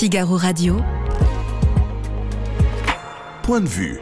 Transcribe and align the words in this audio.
Figaro 0.00 0.38
Radio. 0.38 0.78
Point 3.42 3.60
de 3.60 3.66
vue. 3.66 4.00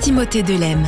Timothée 0.00 0.42
Delem. 0.42 0.82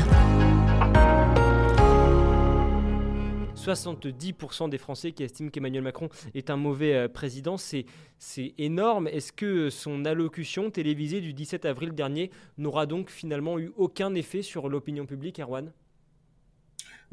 70% 3.54 4.70
des 4.70 4.78
Français 4.78 5.12
qui 5.12 5.22
estiment 5.22 5.50
qu'Emmanuel 5.50 5.82
Macron 5.82 6.08
est 6.34 6.48
un 6.48 6.56
mauvais 6.56 6.94
euh, 6.94 7.08
président, 7.08 7.58
c'est 7.58 7.84
énorme. 8.56 9.06
Est-ce 9.08 9.30
que 9.30 9.68
son 9.68 10.06
allocution 10.06 10.70
télévisée 10.70 11.20
du 11.20 11.34
17 11.34 11.66
avril 11.66 11.92
dernier 11.92 12.30
n'aura 12.56 12.86
donc 12.86 13.10
finalement 13.10 13.58
eu 13.58 13.70
aucun 13.76 14.14
effet 14.14 14.40
sur 14.40 14.70
l'opinion 14.70 15.04
publique, 15.04 15.40
Erwan? 15.40 15.74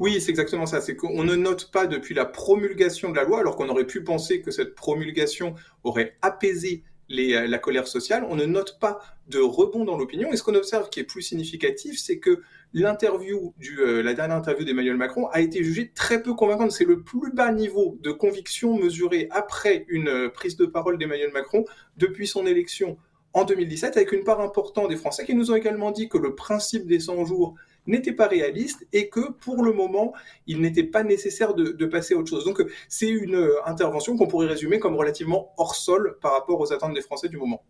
Oui, 0.02 0.20
c'est 0.20 0.30
exactement 0.30 0.66
ça. 0.66 0.80
C'est 0.80 0.96
qu'on 0.96 1.22
ne 1.22 1.36
note 1.36 1.70
pas 1.70 1.86
depuis 1.86 2.12
la 2.12 2.24
promulgation 2.24 3.10
de 3.10 3.14
la 3.14 3.22
loi, 3.22 3.38
alors 3.38 3.54
qu'on 3.54 3.68
aurait 3.68 3.86
pu 3.86 4.02
penser 4.02 4.42
que 4.42 4.50
cette 4.50 4.74
promulgation 4.74 5.54
aurait 5.84 6.16
apaisé 6.22 6.82
euh, 7.12 7.46
la 7.46 7.58
colère 7.58 7.86
sociale, 7.86 8.26
on 8.28 8.34
ne 8.34 8.44
note 8.44 8.80
pas 8.80 8.98
de 9.28 9.38
rebond 9.38 9.84
dans 9.84 9.96
l'opinion. 9.96 10.32
Et 10.32 10.36
ce 10.36 10.42
qu'on 10.42 10.56
observe 10.56 10.90
qui 10.90 10.98
est 10.98 11.04
plus 11.04 11.22
significatif, 11.22 12.00
c'est 12.00 12.18
que 12.18 12.42
euh, 12.74 14.02
la 14.02 14.14
dernière 14.14 14.36
interview 14.36 14.64
d'Emmanuel 14.64 14.96
Macron 14.96 15.28
a 15.28 15.40
été 15.40 15.62
jugée 15.62 15.92
très 15.94 16.20
peu 16.20 16.34
convaincante. 16.34 16.72
C'est 16.72 16.84
le 16.84 17.04
plus 17.04 17.32
bas 17.32 17.52
niveau 17.52 17.96
de 18.00 18.10
conviction 18.10 18.76
mesuré 18.76 19.28
après 19.30 19.84
une 19.86 20.08
euh, 20.08 20.28
prise 20.30 20.56
de 20.56 20.66
parole 20.66 20.98
d'Emmanuel 20.98 21.30
Macron 21.30 21.64
depuis 21.96 22.26
son 22.26 22.44
élection 22.44 22.98
en 23.34 23.44
2017, 23.44 23.96
avec 23.96 24.10
une 24.10 24.24
part 24.24 24.40
importante 24.40 24.88
des 24.88 24.96
Français 24.96 25.24
qui 25.24 25.36
nous 25.36 25.52
ont 25.52 25.54
également 25.54 25.92
dit 25.92 26.08
que 26.08 26.18
le 26.18 26.34
principe 26.34 26.88
des 26.88 26.98
100 26.98 27.24
jours 27.24 27.54
n'était 27.86 28.12
pas 28.12 28.26
réaliste 28.26 28.86
et 28.92 29.08
que 29.08 29.32
pour 29.32 29.62
le 29.62 29.72
moment, 29.72 30.12
il 30.46 30.60
n'était 30.60 30.84
pas 30.84 31.02
nécessaire 31.02 31.54
de, 31.54 31.86
passer 31.86 32.14
à 32.14 32.18
autre 32.18 32.30
chose. 32.30 32.44
Donc 32.44 32.62
c'est 32.88 33.08
une 33.08 33.34
euh, 33.34 33.66
intervention 33.66 34.16
qu'on 34.16 34.26
pourrait 34.26 34.46
résumer 34.46 34.78
comme 34.78 34.94
relativement 34.94 35.52
hors 35.58 35.74
sol 35.74 36.16
par 36.22 36.32
rapport 36.32 36.60
aux 36.60 36.72
attentes 36.72 36.94
des 36.94 37.02
Français 37.02 37.28
du 37.28 37.36
moment. 37.36 37.62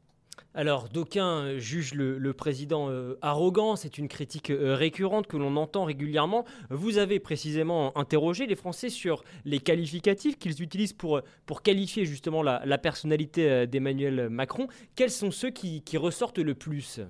Alors, 0.54 0.90
d'aucuns 0.90 1.56
jugent 1.56 1.94
le, 1.94 2.32
président 2.34 2.90
euh, 2.90 3.18
arrogant, 3.22 3.74
c'est 3.74 3.96
une 3.96 4.06
critique 4.06 4.50
euh, 4.50 4.74
récurrente 4.74 5.26
que 5.26 5.38
l'on 5.38 5.56
entend 5.56 5.84
régulièrement. 5.84 6.44
Vous 6.68 6.98
avez 6.98 7.20
précisément 7.20 7.96
interrogé 7.96 8.46
les 8.46 8.54
Français 8.54 8.90
sur 8.90 9.24
les 9.46 9.60
qualificatifs 9.60 10.38
qu'ils 10.38 10.62
utilisent 10.62 10.92
pour, 10.92 11.22
pour 11.46 11.62
qualifier 11.62 12.04
justement 12.04 12.42
la, 12.42 12.78
personnalité 12.78 13.66
d'Emmanuel 13.66 14.28
Macron. 14.28 14.68
Quels 14.94 15.10
sont 15.10 15.30
ceux 15.30 15.50
qui 15.50 15.96
ressortent 15.96 16.38
le 16.38 16.54
plus? 16.54 17.00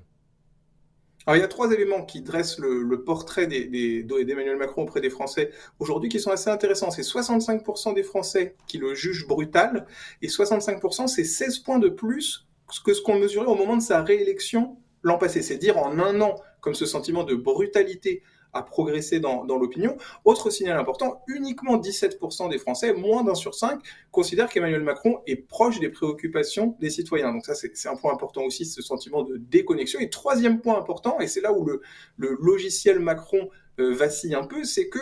Alors, 1.26 1.36
il 1.36 1.40
y 1.40 1.44
a 1.44 1.48
trois 1.48 1.70
éléments 1.70 2.04
qui 2.04 2.20
dressent 2.22 2.58
le, 2.58 3.04
portrait 3.04 3.46
d'Emmanuel 3.46 4.56
Macron 4.56 4.82
auprès 4.82 5.00
des 5.00 5.10
Français 5.10 5.50
aujourd'hui 5.78 6.08
qui 6.08 6.18
sont 6.18 6.30
assez 6.30 6.50
intéressants. 6.50 6.90
C'est 6.90 7.02
65% 7.02 7.94
des 7.94 8.02
Français 8.02 8.56
qui 8.66 8.78
le 8.78 8.94
jugent 8.94 9.26
brutal 9.26 9.86
et 10.20 10.28
65%, 10.28 11.06
c'est 11.06 11.24
16 11.24 11.60
points 11.60 11.78
de 11.78 11.88
plus 11.88 12.46
que 12.84 12.94
ce 12.94 13.02
qu'on 13.02 13.18
mesurait 13.18 13.46
au 13.46 13.54
moment 13.54 13.76
de 13.76 13.82
sa 13.82 14.02
réélection 14.02 14.76
l'an 15.02 15.18
passé. 15.18 15.42
C'est 15.42 15.58
dire 15.58 15.78
en 15.78 15.98
un 15.98 16.20
an, 16.20 16.36
comme 16.60 16.74
ce 16.74 16.86
sentiment 16.86 17.24
de 17.24 17.34
brutalité 17.34 18.22
a 18.52 18.62
progressé 18.62 19.18
dans, 19.18 19.44
l'opinion. 19.44 19.96
Autre 20.24 20.50
signal 20.50 20.78
important, 20.78 21.22
uniquement 21.26 21.78
17% 21.78 22.50
des 22.50 22.58
Français, 22.58 22.92
moins 22.92 23.24
d'un 23.24 23.34
sur 23.34 23.54
cinq, 23.54 23.80
considèrent 24.10 24.48
qu'Emmanuel 24.48 24.82
Macron 24.82 25.20
est 25.26 25.36
proche 25.36 25.80
des 25.80 25.88
préoccupations 25.88 26.76
des 26.80 26.90
citoyens. 26.90 27.32
Donc 27.32 27.46
ça, 27.46 27.54
c'est 27.54 27.88
un 27.88 27.96
point 27.96 28.12
important 28.12 28.42
aussi, 28.42 28.66
ce 28.66 28.82
sentiment 28.82 29.22
de 29.22 29.36
déconnexion. 29.36 30.00
Et 30.00 30.10
troisième 30.10 30.60
point 30.60 30.78
important, 30.78 31.18
et 31.20 31.26
c'est 31.26 31.40
là 31.40 31.52
où 31.52 31.64
le, 31.64 31.80
logiciel 32.18 32.98
Macron 32.98 33.48
euh, 33.80 33.94
vacille 33.94 34.34
un 34.34 34.46
peu, 34.46 34.64
c'est 34.64 34.88
que 34.88 34.98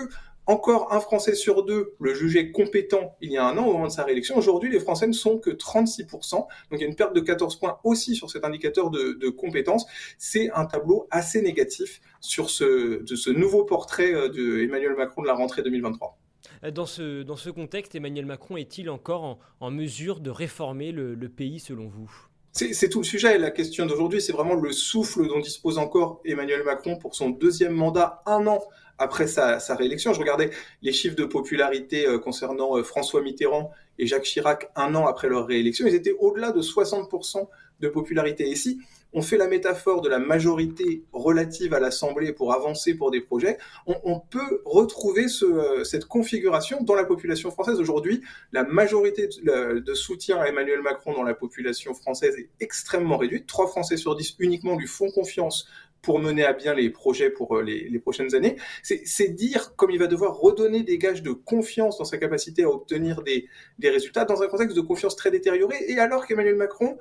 encore 0.51 0.93
un 0.93 1.01
Français 1.01 1.35
sur 1.37 1.65
deux 1.65 1.95
le 2.01 2.13
jugeait 2.13 2.51
compétent 2.51 3.17
il 3.21 3.31
y 3.31 3.37
a 3.37 3.47
un 3.47 3.57
an 3.57 3.67
au 3.67 3.73
moment 3.73 3.87
de 3.87 3.93
sa 3.93 4.03
réélection. 4.03 4.37
Aujourd'hui, 4.37 4.71
les 4.71 4.81
Français 4.81 5.07
ne 5.07 5.13
sont 5.13 5.39
que 5.39 5.51
36%. 5.51 6.35
Donc 6.35 6.49
il 6.73 6.81
y 6.81 6.85
a 6.85 6.87
une 6.87 6.97
perte 6.97 7.15
de 7.15 7.21
14 7.21 7.57
points 7.61 7.79
aussi 7.85 8.17
sur 8.17 8.29
cet 8.31 8.45
indicateur 8.45 8.91
de, 8.91 9.13
de 9.13 9.29
compétence. 9.29 9.87
C'est 10.19 10.51
un 10.51 10.67
tableau 10.67 11.07
assez 11.13 11.41
négatif 11.41 12.01
sur 12.21 12.51
ce, 12.51 13.03
de 13.03 13.15
ce 13.15 13.31
nouveau 13.31 13.65
portrait 13.65 14.13
euh, 14.13 14.29
d'Emmanuel 14.29 14.97
Macron 14.97 15.23
de 15.23 15.29
la 15.29 15.35
rentrée 15.35 15.63
2023. 15.63 16.19
Euh, 16.65 16.71
dans 16.73 16.87
ce, 16.87 17.23
dans 17.23 17.37
ce 17.37 17.51
contexte, 17.51 17.95
Emmanuel 17.95 18.27
Macron 18.27 18.57
est-il 18.57 18.91
encore 18.91 19.39
en, 19.61 19.71
mesure 19.71 20.19
de 20.19 20.31
réformer 20.31 20.91
le, 20.91 21.15
le 21.15 21.29
pays 21.29 21.61
selon 21.61 21.89
vous? 21.89 22.11
C'est 22.53 22.89
tout 22.89 22.99
le 22.99 23.05
sujet. 23.05 23.39
La 23.39 23.53
question 23.53 23.87
d'aujourd'hui, 23.87 24.21
c'est 24.21 24.33
vraiment 24.33 24.55
le 24.55 24.73
souffle 24.73 25.29
dont 25.29 25.39
dispose 25.39 25.79
encore 25.79 26.21
Emmanuel 26.25 26.65
Macron 26.65 26.97
pour 26.97 27.15
son 27.15 27.31
deuxième 27.31 27.73
mandat, 27.73 28.25
un 28.27 28.45
an 28.49 28.61
après 29.01 29.27
sa, 29.27 29.59
réélection. 29.75 30.13
Je 30.13 30.21
regardais 30.21 30.51
les 30.83 30.93
chiffres 30.93 31.17
de 31.17 31.25
popularité 31.25 32.07
euh, 32.07 32.19
concernant 32.19 32.77
euh, 32.77 32.83
François 32.83 33.23
Mitterrand 33.23 33.73
et 33.99 34.07
Jacques 34.07 34.25
Chirac 34.25 34.71
un 34.77 34.95
an 34.95 35.07
après 35.07 35.29
leur 35.29 35.47
réélection. 35.47 35.87
Ils 35.87 35.95
étaient 35.95 36.15
au-delà 36.19 36.53
de 36.53 36.61
60% 36.61 37.49
de 37.81 37.89
popularité. 37.89 38.49
Et 38.49 38.55
si 38.55 38.79
on 39.13 39.23
fait 39.23 39.37
la 39.37 39.49
métaphore 39.49 40.03
de 40.03 40.09
la 40.09 40.19
majorité 40.19 41.03
relative 41.13 41.75
à 41.75 41.81
l'Assemblée 41.81 42.33
pour 42.33 42.53
avancer 42.53 42.95
pour 42.95 43.11
des 43.11 43.21
projets, 43.21 43.59
on, 43.87 44.21
peut 44.21 44.63
retrouver 44.65 45.27
euh, 45.43 45.83
cette 45.83 46.05
configuration 46.05 46.83
dans 46.83 46.95
la 46.95 47.05
population 47.05 47.51
française. 47.51 47.81
Aujourd'hui, 47.81 48.23
la 48.53 48.63
majorité 48.65 49.29
de, 49.43 49.95
soutien 49.95 50.39
à 50.39 50.47
Emmanuel 50.47 50.83
Macron 50.83 51.13
dans 51.13 51.25
la 51.25 51.35
population 51.35 51.95
française 51.95 52.37
est 52.39 52.51
extrêmement 52.61 53.17
réduite. 53.17 53.47
Trois 53.47 53.67
Français 53.67 53.97
sur 53.97 54.15
dix 54.15 54.37
uniquement 54.39 54.77
lui 54.77 54.87
font 54.87 55.11
confiance 55.11 55.67
pour 56.03 56.19
mener 56.19 56.45
à 56.45 56.53
bien 56.53 56.75
les 56.75 56.91
projets 56.91 57.31
pour 57.31 57.57
euh, 57.57 57.63
les, 57.63 57.99
prochaines 57.99 58.35
années. 58.35 58.57
C'est 58.83 59.29
dire 59.29 59.75
comme 59.77 59.91
il 59.91 59.99
va 59.99 60.07
devoir 60.07 60.37
redonner 60.37 60.83
des 60.83 60.99
gages 60.99 61.23
de 61.23 61.33
confiance 61.33 61.99
dans 61.99 62.05
sa 62.05 62.19
capacité 62.19 62.65
à 62.65 62.71
obtenir 62.71 63.23
des, 63.23 63.49
des 63.79 63.91
résultats 63.91 64.25
dans 64.25 64.43
un 64.43 64.49
contexte 64.49 64.77
de 64.77 64.81
confiance 64.81 65.17
très 65.17 65.31
détérioré. 65.31 65.77
Et 65.89 65.99
alors 65.99 66.27
qu'Emmanuel 66.27 66.57
Macron 66.57 66.99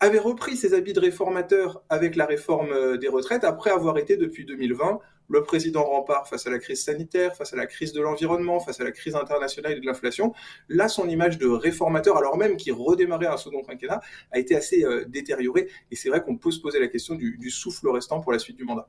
avait 0.00 0.18
repris 0.18 0.56
ses 0.56 0.74
habits 0.74 0.92
de 0.92 1.00
réformateur 1.00 1.82
avec 1.88 2.16
la 2.16 2.26
réforme 2.26 2.70
euh, 2.72 2.96
des 2.96 3.08
retraites 3.08 3.44
après 3.44 3.70
avoir 3.70 3.98
été 3.98 4.16
depuis 4.16 4.44
2020 4.44 5.00
le 5.28 5.42
président 5.42 5.84
rempart 5.84 6.28
face 6.28 6.46
à 6.46 6.50
la 6.50 6.58
crise 6.58 6.82
sanitaire, 6.82 7.34
face 7.36 7.52
à 7.52 7.56
la 7.56 7.66
crise 7.66 7.92
de 7.92 8.00
l'environnement, 8.00 8.60
face 8.60 8.80
à 8.80 8.84
la 8.84 8.92
crise 8.92 9.14
internationale 9.16 9.72
et 9.72 9.80
de 9.80 9.86
l'inflation. 9.86 10.32
Là, 10.68 10.88
son 10.88 11.08
image 11.08 11.38
de 11.38 11.48
réformateur, 11.48 12.16
alors 12.16 12.36
même 12.36 12.56
qu'il 12.56 12.72
redémarrait 12.72 13.26
un 13.26 13.36
second 13.36 13.62
quinquennat, 13.62 14.00
a 14.32 14.38
été 14.38 14.54
assez 14.54 14.84
euh, 14.84 15.04
détériorée. 15.06 15.68
Et 15.90 15.96
c'est 15.96 16.08
vrai 16.08 16.22
qu'on 16.22 16.36
peut 16.36 16.50
se 16.50 16.60
poser 16.60 16.78
la 16.78 16.88
question 16.88 17.14
du, 17.14 17.38
du 17.38 17.50
souffle 17.50 17.88
restant 17.88 18.20
pour 18.20 18.32
la 18.32 18.38
suite 18.38 18.56
du 18.56 18.64
mandat. 18.64 18.88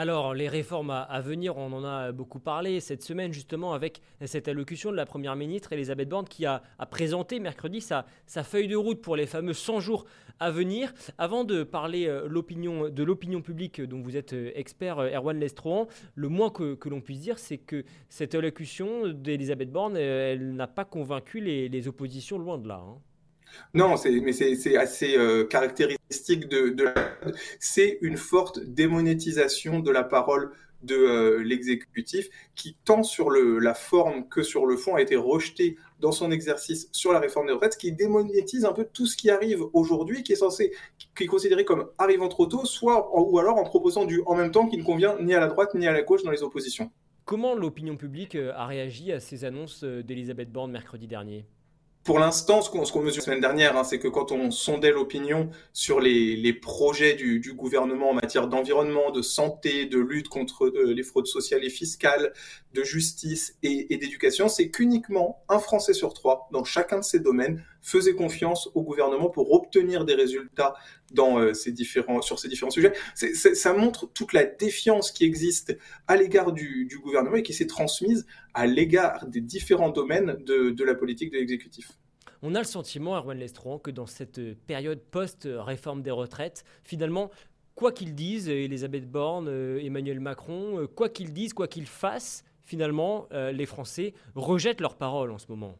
Alors, 0.00 0.32
les 0.32 0.48
réformes 0.48 0.88
à, 0.88 1.20
venir, 1.20 1.58
on 1.58 1.74
en 1.74 1.84
a 1.84 2.10
beaucoup 2.10 2.38
parlé 2.38 2.80
cette 2.80 3.02
semaine 3.02 3.34
justement 3.34 3.74
avec 3.74 4.00
cette 4.24 4.48
allocution 4.48 4.90
de 4.90 4.96
la 4.96 5.04
Première 5.04 5.36
ministre 5.36 5.74
Elisabeth 5.74 6.08
Borne 6.08 6.26
qui 6.26 6.46
a, 6.46 6.62
présenté 6.90 7.38
mercredi 7.38 7.82
sa, 7.82 8.06
feuille 8.42 8.66
de 8.66 8.76
route 8.76 9.02
pour 9.02 9.14
les 9.14 9.26
fameux 9.26 9.52
100 9.52 9.80
jours 9.80 10.06
à 10.38 10.50
venir. 10.50 10.94
Avant 11.18 11.44
de 11.44 11.64
parler 11.64 12.06
euh, 12.06 12.30
de 12.30 13.02
l'opinion 13.02 13.42
publique 13.42 13.82
dont 13.82 14.00
vous 14.00 14.16
êtes 14.16 14.32
euh, 14.32 14.52
expert, 14.54 15.00
euh, 15.00 15.10
Erwan 15.10 15.38
Lestrohan, 15.38 15.86
le 16.14 16.28
moins 16.30 16.48
que, 16.48 16.78
l'on 16.88 17.02
puisse 17.02 17.20
dire, 17.20 17.38
c'est 17.38 17.58
que 17.58 17.84
cette 18.08 18.34
allocution 18.34 19.06
d'Elisabeth 19.08 19.70
Borne, 19.70 19.98
elle 19.98 20.54
n'a 20.54 20.66
pas 20.66 20.86
convaincu 20.86 21.40
les, 21.40 21.88
oppositions 21.88 22.38
loin 22.38 22.56
de 22.56 22.68
là. 22.68 22.82
Hein. 22.82 22.96
Non, 23.74 23.94
mais 24.04 24.32
c'est 24.32 24.76
assez 24.76 25.16
euh, 25.16 25.44
caractéristique 25.44 26.48
de, 26.48 26.70
de 26.70 26.88
c'est 27.58 27.98
une 28.02 28.16
forte 28.16 28.60
démonétisation 28.60 29.80
de 29.80 29.90
la 29.90 30.04
parole 30.04 30.52
de 30.82 30.94
euh, 30.94 31.42
l'exécutif 31.42 32.28
qui, 32.54 32.76
tant 32.84 33.02
sur 33.02 33.30
le, 33.30 33.58
la 33.58 33.74
forme 33.74 34.28
que 34.28 34.42
sur 34.42 34.66
le 34.66 34.76
fond, 34.76 34.94
a 34.94 35.02
été 35.02 35.16
rejeté 35.16 35.76
dans 36.00 36.12
son 36.12 36.30
exercice 36.30 36.88
sur 36.92 37.12
la 37.12 37.18
réforme 37.18 37.46
des 37.46 37.52
retraites, 37.52 37.76
qui 37.76 37.92
démonétise 37.92 38.64
un 38.64 38.72
peu 38.72 38.86
tout 38.90 39.06
ce 39.06 39.16
qui 39.16 39.30
arrive 39.30 39.62
aujourd'hui, 39.72 40.22
qui 40.22 40.32
est 40.32 40.36
censé, 40.36 40.72
qui 41.14 41.24
est 41.24 41.26
considéré 41.26 41.64
comme 41.64 41.90
arrivant 41.98 42.28
trop 42.28 42.46
tôt, 42.46 42.64
soit 42.64 43.10
ou 43.14 43.38
alors 43.38 43.58
en 43.58 43.64
proposant 43.64 44.04
du 44.04 44.22
en 44.26 44.34
même 44.34 44.50
temps 44.50 44.66
qui 44.66 44.78
ne 44.78 44.82
convient 44.82 45.16
ni 45.20 45.34
à 45.34 45.40
la 45.40 45.48
droite 45.48 45.74
ni 45.74 45.86
à 45.86 45.92
la 45.92 46.02
gauche 46.02 46.22
dans 46.22 46.30
les 46.30 46.42
oppositions. 46.42 46.90
Comment 47.26 47.54
l'opinion 47.54 47.96
publique 47.96 48.34
euh, 48.34 48.52
a 48.54 48.66
réagi 48.66 49.12
à 49.12 49.20
ces 49.20 49.44
annonces 49.44 49.84
d'Elisabeth 49.84 50.50
Borne 50.50 50.72
mercredi 50.72 51.06
dernier? 51.06 51.44
Pour 52.10 52.18
l'instant, 52.18 52.60
ce 52.60 52.68
qu'on 52.68 53.02
mesure 53.02 53.20
la 53.20 53.24
semaine 53.24 53.40
dernière, 53.40 53.76
hein, 53.76 53.84
c'est 53.84 54.00
que 54.00 54.08
quand 54.08 54.32
on 54.32 54.50
sondait 54.50 54.90
l'opinion 54.90 55.48
sur 55.72 56.00
les, 56.00 56.52
projets 56.52 57.14
du, 57.14 57.52
gouvernement 57.54 58.10
en 58.10 58.14
matière 58.14 58.48
d'environnement, 58.48 59.12
de 59.12 59.22
santé, 59.22 59.86
de 59.86 60.00
lutte 60.00 60.28
contre 60.28 60.64
euh, 60.66 60.92
les 60.92 61.04
fraudes 61.04 61.28
sociales 61.28 61.64
et 61.64 61.70
fiscales, 61.70 62.32
de 62.74 62.82
justice 62.82 63.56
et, 63.62 63.96
d'éducation, 63.96 64.48
c'est 64.48 64.70
qu'uniquement 64.70 65.44
un 65.48 65.60
Français 65.60 65.92
sur 65.92 66.12
trois, 66.12 66.48
dans 66.50 66.64
chacun 66.64 66.98
de 66.98 67.04
ces 67.04 67.20
domaines, 67.20 67.64
faisait 67.80 68.14
confiance 68.14 68.68
au 68.74 68.82
gouvernement 68.82 69.30
pour 69.30 69.52
obtenir 69.52 70.04
des 70.04 70.14
résultats 70.14 70.74
dans, 71.12 71.38
euh, 71.38 71.54
ces 71.54 71.70
différents, 71.70 72.22
sur 72.22 72.40
ces 72.40 72.48
différents 72.48 72.72
sujets. 72.72 72.92
ça 73.14 73.72
montre 73.72 74.10
toute 74.12 74.32
la 74.32 74.42
défiance 74.42 75.12
qui 75.12 75.24
existe 75.24 75.78
à 76.08 76.16
l'égard 76.16 76.50
du, 76.50 76.88
gouvernement 77.00 77.36
et 77.36 77.44
qui 77.44 77.54
s'est 77.54 77.68
transmise 77.68 78.26
à 78.52 78.66
l'égard 78.66 79.26
des 79.28 79.40
différents 79.40 79.90
domaines 79.90 80.38
de, 80.44 80.70
de 80.70 80.84
la 80.84 80.96
politique 80.96 81.30
de 81.30 81.38
l'exécutif. 81.38 81.99
On 82.42 82.54
a 82.54 82.58
le 82.58 82.64
sentiment, 82.64 83.16
Erwan 83.16 83.38
Lestron, 83.38 83.78
que 83.78 83.90
dans 83.90 84.06
cette 84.06 84.40
période 84.66 85.00
post-réforme 85.10 86.02
des 86.02 86.10
retraites, 86.10 86.64
finalement, 86.84 87.30
quoi 87.74 87.92
qu'ils 87.92 88.14
disent, 88.14 88.48
Elisabeth 88.48 89.10
Borne, 89.10 89.48
euh, 89.48 89.84
Emmanuel 89.84 90.20
Macron, 90.20 90.80
euh, 90.80 90.86
quoi 90.86 91.08
qu'ils 91.08 91.32
disent, 91.32 91.52
quoi 91.52 91.68
qu'ils 91.68 91.86
fassent, 91.86 92.44
finalement, 92.62 93.26
euh, 93.32 93.52
les 93.52 93.66
Français 93.66 94.14
rejettent 94.34 94.80
leurs 94.80 94.96
paroles 94.96 95.30
en 95.32 95.38
ce 95.38 95.46
moment. 95.48 95.76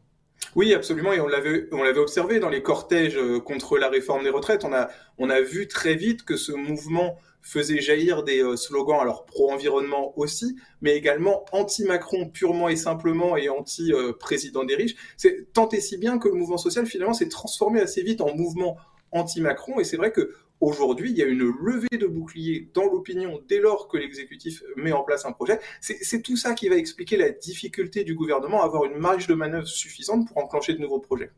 Oui, 0.55 0.73
absolument, 0.73 1.13
et 1.13 1.21
on 1.21 1.27
l'avait, 1.27 1.97
observé 1.97 2.39
dans 2.39 2.49
les 2.49 2.61
cortèges 2.61 3.15
euh, 3.15 3.39
contre 3.39 3.77
la 3.77 3.87
réforme 3.87 4.23
des 4.23 4.29
retraites. 4.29 4.65
On 4.65 4.73
a, 4.73 4.89
on 5.17 5.29
a 5.29 5.39
vu 5.39 5.67
très 5.67 5.95
vite 5.95 6.23
que 6.25 6.35
ce 6.35 6.51
mouvement 6.51 7.17
faisait 7.41 7.81
jaillir 7.81 8.23
des 8.23 8.43
euh, 8.43 8.55
slogans, 8.55 8.99
alors 8.99 9.25
pro-environnement 9.25 10.17
aussi, 10.17 10.57
mais 10.81 10.95
également 10.95 11.45
anti-Macron 11.51 12.29
purement 12.29 12.69
et 12.69 12.75
simplement 12.75 13.37
et 13.37 13.49
anti-président 13.49 14.63
des 14.63 14.75
riches. 14.75 14.95
C'est 15.17 15.51
tant 15.53 15.69
et 15.69 15.81
si 15.81 15.97
bien 15.97 16.19
que 16.19 16.27
le 16.27 16.35
mouvement 16.35 16.57
social 16.57 16.85
finalement 16.85 17.13
s'est 17.13 17.29
transformé 17.29 17.79
assez 17.79 18.03
vite 18.03 18.21
en 18.21 18.35
mouvement 18.35 18.77
anti-Macron, 19.11 19.79
et 19.79 19.83
c'est 19.83 19.97
vrai 19.97 20.11
que 20.11 20.33
Aujourd'hui, 20.61 21.09
il 21.09 21.17
y 21.17 21.23
a 21.23 21.25
une 21.25 21.39
levée 21.39 21.97
de 21.97 22.05
boucliers 22.05 22.69
dans 22.75 22.85
l'opinion 22.85 23.41
dès 23.49 23.59
lors 23.59 23.87
que 23.87 23.97
l'exécutif 23.97 24.61
met 24.75 24.91
en 24.91 25.01
place 25.01 25.25
un 25.25 25.31
projet. 25.31 25.59
C'est 25.81 26.21
tout 26.21 26.37
ça 26.37 26.53
qui 26.53 26.69
va 26.69 26.75
expliquer 26.75 27.17
la 27.17 27.31
difficulté 27.31 28.03
du 28.03 28.13
gouvernement 28.13 28.61
à 28.61 28.65
avoir 28.65 28.85
une 28.85 28.97
marge 28.97 29.25
de 29.25 29.33
manœuvre 29.33 29.65
suffisante 29.65 30.27
pour 30.27 30.37
enclencher 30.37 30.75
de 30.75 30.79
nouveaux 30.79 30.99
projets. 30.99 31.31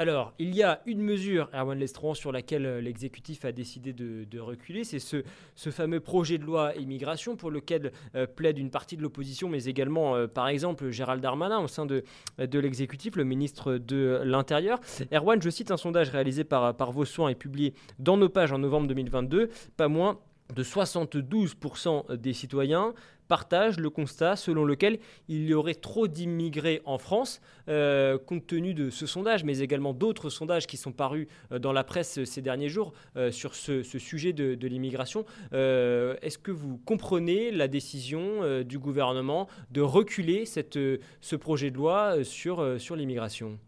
Alors, 0.00 0.32
il 0.38 0.54
y 0.54 0.62
a 0.62 0.80
une 0.86 1.00
mesure, 1.00 1.50
Erwan 1.52 1.76
Lestron, 1.76 2.14
sur 2.14 2.30
laquelle 2.30 2.66
euh, 2.66 2.80
l'exécutif 2.80 3.44
a 3.44 3.50
décidé 3.50 3.92
de, 3.92 4.38
reculer, 4.38 4.84
c'est 4.84 5.00
ce, 5.00 5.24
fameux 5.72 5.98
projet 5.98 6.38
de 6.38 6.44
loi 6.44 6.72
immigration 6.76 7.34
pour 7.34 7.50
lequel 7.50 7.90
euh, 8.14 8.24
plaide 8.24 8.58
une 8.58 8.70
partie 8.70 8.96
de 8.96 9.02
l'opposition, 9.02 9.48
mais 9.48 9.64
également, 9.64 10.14
euh, 10.14 10.28
par 10.28 10.46
exemple, 10.46 10.90
Gérald 10.90 11.20
Darmanin 11.20 11.58
au 11.58 11.66
sein 11.66 11.84
de, 11.84 12.04
l'exécutif, 12.38 13.16
le 13.16 13.24
ministre 13.24 13.74
de 13.74 14.20
l'Intérieur. 14.24 14.78
Erwan, 15.12 15.42
je 15.42 15.50
cite 15.50 15.72
un 15.72 15.76
sondage 15.76 16.10
réalisé 16.10 16.44
par, 16.44 16.76
par 16.76 16.92
et 17.28 17.34
publié 17.34 17.74
dans 17.98 18.16
nos 18.16 18.28
pages 18.28 18.52
en 18.52 18.58
novembre 18.58 18.86
2022, 18.86 19.50
pas 19.76 19.88
moins 19.88 20.20
de 20.54 20.62
72% 20.62 22.14
des 22.16 22.32
citoyens 22.32 22.94
partagent 23.28 23.78
le 23.78 23.90
constat 23.90 24.36
selon 24.36 24.64
lequel 24.64 24.98
il 25.28 25.46
y 25.48 25.54
aurait 25.54 25.74
trop 25.74 26.08
d'immigrés 26.08 26.82
en 26.84 26.98
France, 26.98 27.40
euh, 27.68 28.18
compte 28.18 28.46
tenu 28.46 28.74
de 28.74 28.90
ce 28.90 29.06
sondage, 29.06 29.44
mais 29.44 29.58
également 29.58 29.92
d'autres 29.92 30.30
sondages 30.30 30.66
qui 30.66 30.76
sont 30.76 30.92
parus 30.92 31.28
euh, 31.52 31.58
dans 31.58 31.72
la 31.72 31.84
presse 31.84 32.24
ces 32.24 32.42
derniers 32.42 32.68
jours 32.68 32.92
euh, 33.16 33.30
sur 33.30 33.54
ce, 33.54 33.82
sujet 33.82 34.32
de, 34.32 34.66
l'immigration. 34.66 35.24
Est-ce 35.52 36.38
que 36.38 36.50
vous 36.50 36.78
comprenez 36.84 37.50
la 37.50 37.68
décision 37.68 38.62
du 38.62 38.78
gouvernement 38.78 39.48
de 39.70 39.80
reculer 39.80 40.46
cette, 40.46 40.78
ce 41.20 41.36
projet 41.36 41.70
de 41.70 41.76
loi 41.76 42.24
sur, 42.24 42.80
sur 42.80 42.96
l'immigration? 42.96 43.58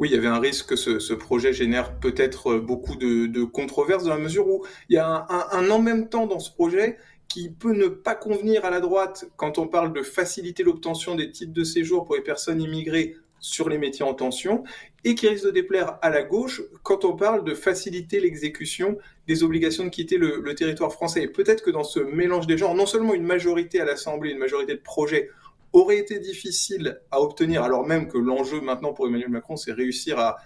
Oui, 0.00 0.08
il 0.10 0.14
y 0.14 0.18
avait 0.18 0.26
un 0.26 0.40
risque 0.40 0.70
que 0.70 0.76
ce, 0.76 1.14
projet 1.14 1.52
génère 1.52 1.98
peut-être 2.00 2.56
beaucoup 2.56 2.96
de, 2.96 3.44
controverses 3.44 4.04
dans 4.04 4.10
la 4.10 4.18
mesure 4.18 4.48
où 4.48 4.64
il 4.88 4.94
y 4.94 4.98
a 4.98 5.26
un, 5.28 5.46
un, 5.52 5.70
en 5.70 5.78
même 5.78 6.08
temps 6.08 6.26
dans 6.26 6.40
ce 6.40 6.50
projet 6.50 6.98
qui 7.34 7.50
peut 7.50 7.72
ne 7.72 7.88
pas 7.88 8.14
convenir 8.14 8.64
à 8.64 8.70
la 8.70 8.78
droite 8.78 9.24
quand 9.36 9.58
on 9.58 9.66
parle 9.66 9.92
de 9.92 10.02
faciliter 10.02 10.62
l'obtention 10.62 11.16
des 11.16 11.32
titres 11.32 11.52
de 11.52 11.64
séjour 11.64 12.04
pour 12.04 12.14
les 12.14 12.20
personnes 12.20 12.62
immigrées 12.62 13.16
sur 13.40 13.68
les 13.68 13.76
métiers 13.76 14.04
en 14.04 14.14
tension, 14.14 14.62
et 15.02 15.16
qui 15.16 15.26
risque 15.26 15.44
de 15.44 15.50
déplaire 15.50 15.98
à 16.00 16.10
la 16.10 16.22
gauche 16.22 16.62
quand 16.84 17.04
on 17.04 17.16
parle 17.16 17.42
de 17.42 17.52
faciliter 17.52 18.20
l'exécution 18.20 18.98
des 19.26 19.42
obligations 19.42 19.82
de 19.82 19.88
quitter 19.88 20.16
le, 20.16 20.54
territoire 20.54 20.92
français. 20.92 21.26
Peut-être 21.26 21.64
que 21.64 21.72
dans 21.72 21.82
ce 21.82 21.98
mélange 21.98 22.46
des 22.46 22.56
genres, 22.56 22.76
non 22.76 22.86
seulement 22.86 23.14
une 23.14 23.24
majorité 23.24 23.80
à 23.80 23.84
l'Assemblée, 23.84 24.30
une 24.30 24.38
majorité 24.38 24.74
de 24.74 24.80
projets 24.80 25.28
aurait 25.72 25.98
été 25.98 26.20
difficile 26.20 27.00
à 27.10 27.20
obtenir, 27.20 27.64
alors 27.64 27.84
même 27.84 28.06
que 28.06 28.16
l'enjeu 28.16 28.60
maintenant 28.60 28.92
pour 28.92 29.08
Emmanuel 29.08 29.28
Macron, 29.28 29.56
c'est 29.56 29.72
réussir 29.72 30.20
à, 30.20 30.36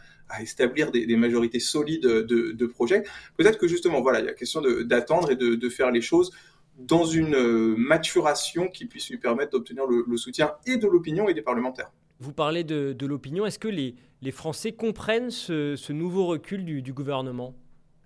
établir 0.40 0.90
des, 0.90 1.16
majorités 1.16 1.60
solides 1.60 2.06
de, 2.06 2.66
projets. 2.66 3.02
Peut-être 3.36 3.58
que 3.58 3.68
justement, 3.68 4.00
voilà, 4.00 4.20
il 4.20 4.26
y 4.26 4.28
a 4.28 4.32
question 4.32 4.62
d'attendre 4.84 5.30
et 5.30 5.36
de, 5.36 5.68
faire 5.68 5.90
les 5.90 6.00
choses 6.00 6.32
dans 6.78 7.04
une 7.04 7.34
euh, 7.34 7.74
maturation 7.76 8.68
qui 8.68 8.86
puisse 8.86 9.10
lui 9.10 9.18
permettre 9.18 9.52
d'obtenir 9.52 9.84
le, 9.86 10.16
soutien 10.16 10.52
et 10.66 10.76
de 10.76 10.86
l'opinion 10.86 11.28
et 11.28 11.34
des 11.34 11.42
parlementaires. 11.42 11.92
Vous 12.20 12.32
parlez 12.32 12.64
de, 12.64 13.06
l'opinion. 13.06 13.46
Est-ce 13.46 13.58
que 13.58 13.68
les, 13.68 13.94
Français 14.32 14.72
comprennent 14.72 15.30
ce, 15.30 15.92
nouveau 15.92 16.26
recul 16.26 16.64
du 16.64 16.92
gouvernement? 16.92 17.54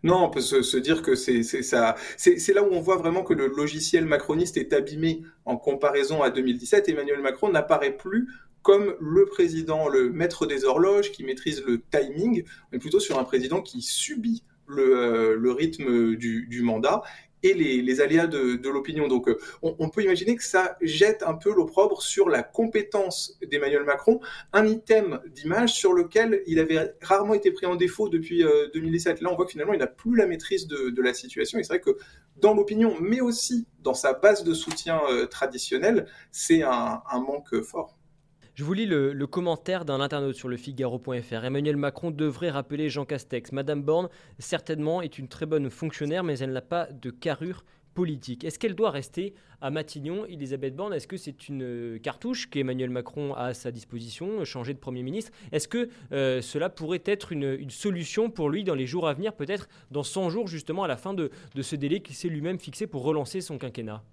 Non, 0.05 0.25
on 0.25 0.31
peut 0.31 0.41
se, 0.41 0.77
dire 0.77 1.03
que 1.03 1.15
c'est 1.15 1.43
ça. 1.43 1.95
C'est 2.17 2.53
là 2.53 2.63
où 2.63 2.73
on 2.73 2.81
voit 2.81 2.97
vraiment 2.97 3.23
que 3.23 3.35
le 3.35 3.47
logiciel 3.47 4.05
macroniste 4.05 4.57
est 4.57 4.73
abîmé 4.73 5.23
en 5.45 5.57
comparaison 5.57 6.23
à 6.23 6.31
2017. 6.31 6.89
Emmanuel 6.89 7.21
Macron 7.21 7.51
n'apparaît 7.51 7.97
plus 7.97 8.29
comme 8.63 8.95
le 9.01 9.27
président, 9.27 9.89
le 9.89 10.11
maître 10.11 10.47
des 10.47 10.65
horloges 10.65 11.11
qui 11.11 11.25
maîtrise 11.25 11.63
le 11.67 11.83
timing, 11.91 12.45
mais 12.71 12.79
plutôt 12.79 13.01
sur 13.01 13.19
un 13.19 13.25
président 13.25 13.61
qui 13.61 13.83
subit 13.83 14.45
le, 14.67 14.97
euh, 14.97 15.53
rythme 15.53 16.17
du, 16.17 16.63
mandat 16.63 17.03
et 17.43 17.55
les, 17.55 18.01
aléas 18.01 18.27
de, 18.27 18.69
l'opinion. 18.69 19.09
Donc 19.09 19.29
euh, 19.29 19.39
on, 19.63 19.89
peut 19.89 20.03
imaginer 20.03 20.37
que 20.37 20.45
ça 20.45 20.77
jette 20.81 21.23
un 21.23 21.35
peu 21.35 21.53
l'opprobre 21.53 22.03
sur 22.03 22.29
la 22.29 22.43
compétence 22.43 23.39
d'Emmanuel 23.51 23.85
Macron, 23.85 24.21
un 24.53 24.67
item 24.67 25.21
d'image 25.27 25.75
sur 25.75 25.93
lequel 25.93 26.43
il 26.47 26.59
avait 26.59 26.95
rarement 27.03 27.35
été 27.35 27.51
pris 27.51 27.67
en 27.67 27.77
défaut 27.77 28.09
depuis 28.09 28.45
2017. 28.75 29.19
Euh, 29.19 29.25
Là, 29.25 29.31
on 29.33 29.37
voit 29.37 29.45
que 29.45 29.53
finalement, 29.53 29.73
il 29.73 29.79
n'a 29.79 29.87
plus 29.87 30.17
la 30.17 30.27
maîtrise 30.27 30.67
de, 30.67 31.03
la 31.03 31.15
situation. 31.15 31.59
Et 31.59 31.65
c'est 31.65 31.75
vrai 31.75 31.81
que 31.81 31.97
dans 32.37 32.55
l'opinion, 32.55 32.97
mais 33.01 33.21
aussi 33.21 33.67
dans 33.81 33.95
sa 33.95 34.13
base 34.13 34.45
de 34.45 34.55
soutien 34.55 35.01
euh, 35.11 35.27
traditionnelle, 35.27 36.07
c'est 36.31 36.63
un 36.63 37.03
manque 37.21 37.61
fort. 37.63 37.97
Je 38.55 38.65
vous 38.65 38.75
lis 38.75 38.85
le, 38.85 39.27
commentaire 39.27 39.87
d'un 39.87 40.01
internaute 40.01 40.37
sur 40.37 40.47
le 40.47 40.59
Figaro.fr. 40.59 41.45
Emmanuel 41.45 41.79
Macron 41.79 42.11
devrait 42.11 42.51
rappeler 42.51 42.91
Jean 42.91 43.07
Castex. 43.07 43.51
Madame 43.51 43.83
Borne, 43.83 44.11
certainement, 44.39 45.01
est 45.01 45.19
une 45.19 45.27
très 45.27 45.47
bonne 45.47 45.71
fonctionnaire, 45.71 46.23
mais 46.23 46.39
elle 46.39 46.53
n'a 46.53 46.61
pas 46.61 46.87
de 46.93 47.09
carrure 47.09 47.65
politique. 47.95 48.45
Est-ce 48.45 48.59
qu'elle 48.59 48.75
doit 48.75 48.91
rester 48.91 49.33
à 49.63 49.71
Matignon, 49.71 50.27
Elisabeth 50.27 50.77
Borne? 50.77 50.93
Est-ce 50.93 51.07
que 51.07 51.17
c'est 51.17 51.49
une 51.49 51.63
euh, 51.63 51.99
cartouche 51.99 52.51
qu'Emmanuel 52.51 52.91
Macron 52.91 53.33
a 53.33 53.47
à 53.47 53.55
sa 53.55 53.71
disposition, 53.71 54.45
changer 54.45 54.75
de 54.75 54.79
Premier 54.79 55.03
ministre? 55.03 55.33
Est-ce 55.51 55.67
que 55.67 55.89
euh, 56.13 56.43
cela 56.43 56.69
pourrait 56.69 57.03
être 57.07 57.33
une, 57.33 57.71
solution 57.71 58.29
pour 58.29 58.51
lui 58.51 58.65
dans 58.65 58.75
les 58.75 58.87
jours 58.87 59.09
à 59.09 59.15
venir, 59.15 59.33
peut-être 59.33 59.67
dans 59.91 60.03
100 60.03 60.29
jours 60.29 60.47
justement 60.47 60.85
à 60.85 60.89
la 60.89 60.99
fin 60.99 61.15
de 61.15 61.31
ce 61.59 61.75
délai 61.75 62.01
qu'il 62.01 62.15
s'est 62.15 62.29
lui-même 62.29 62.59
fixé 62.59 62.87
pour 62.87 63.03
relancer 63.03 63.41
son 63.41 63.57
quinquennat? 63.57 64.05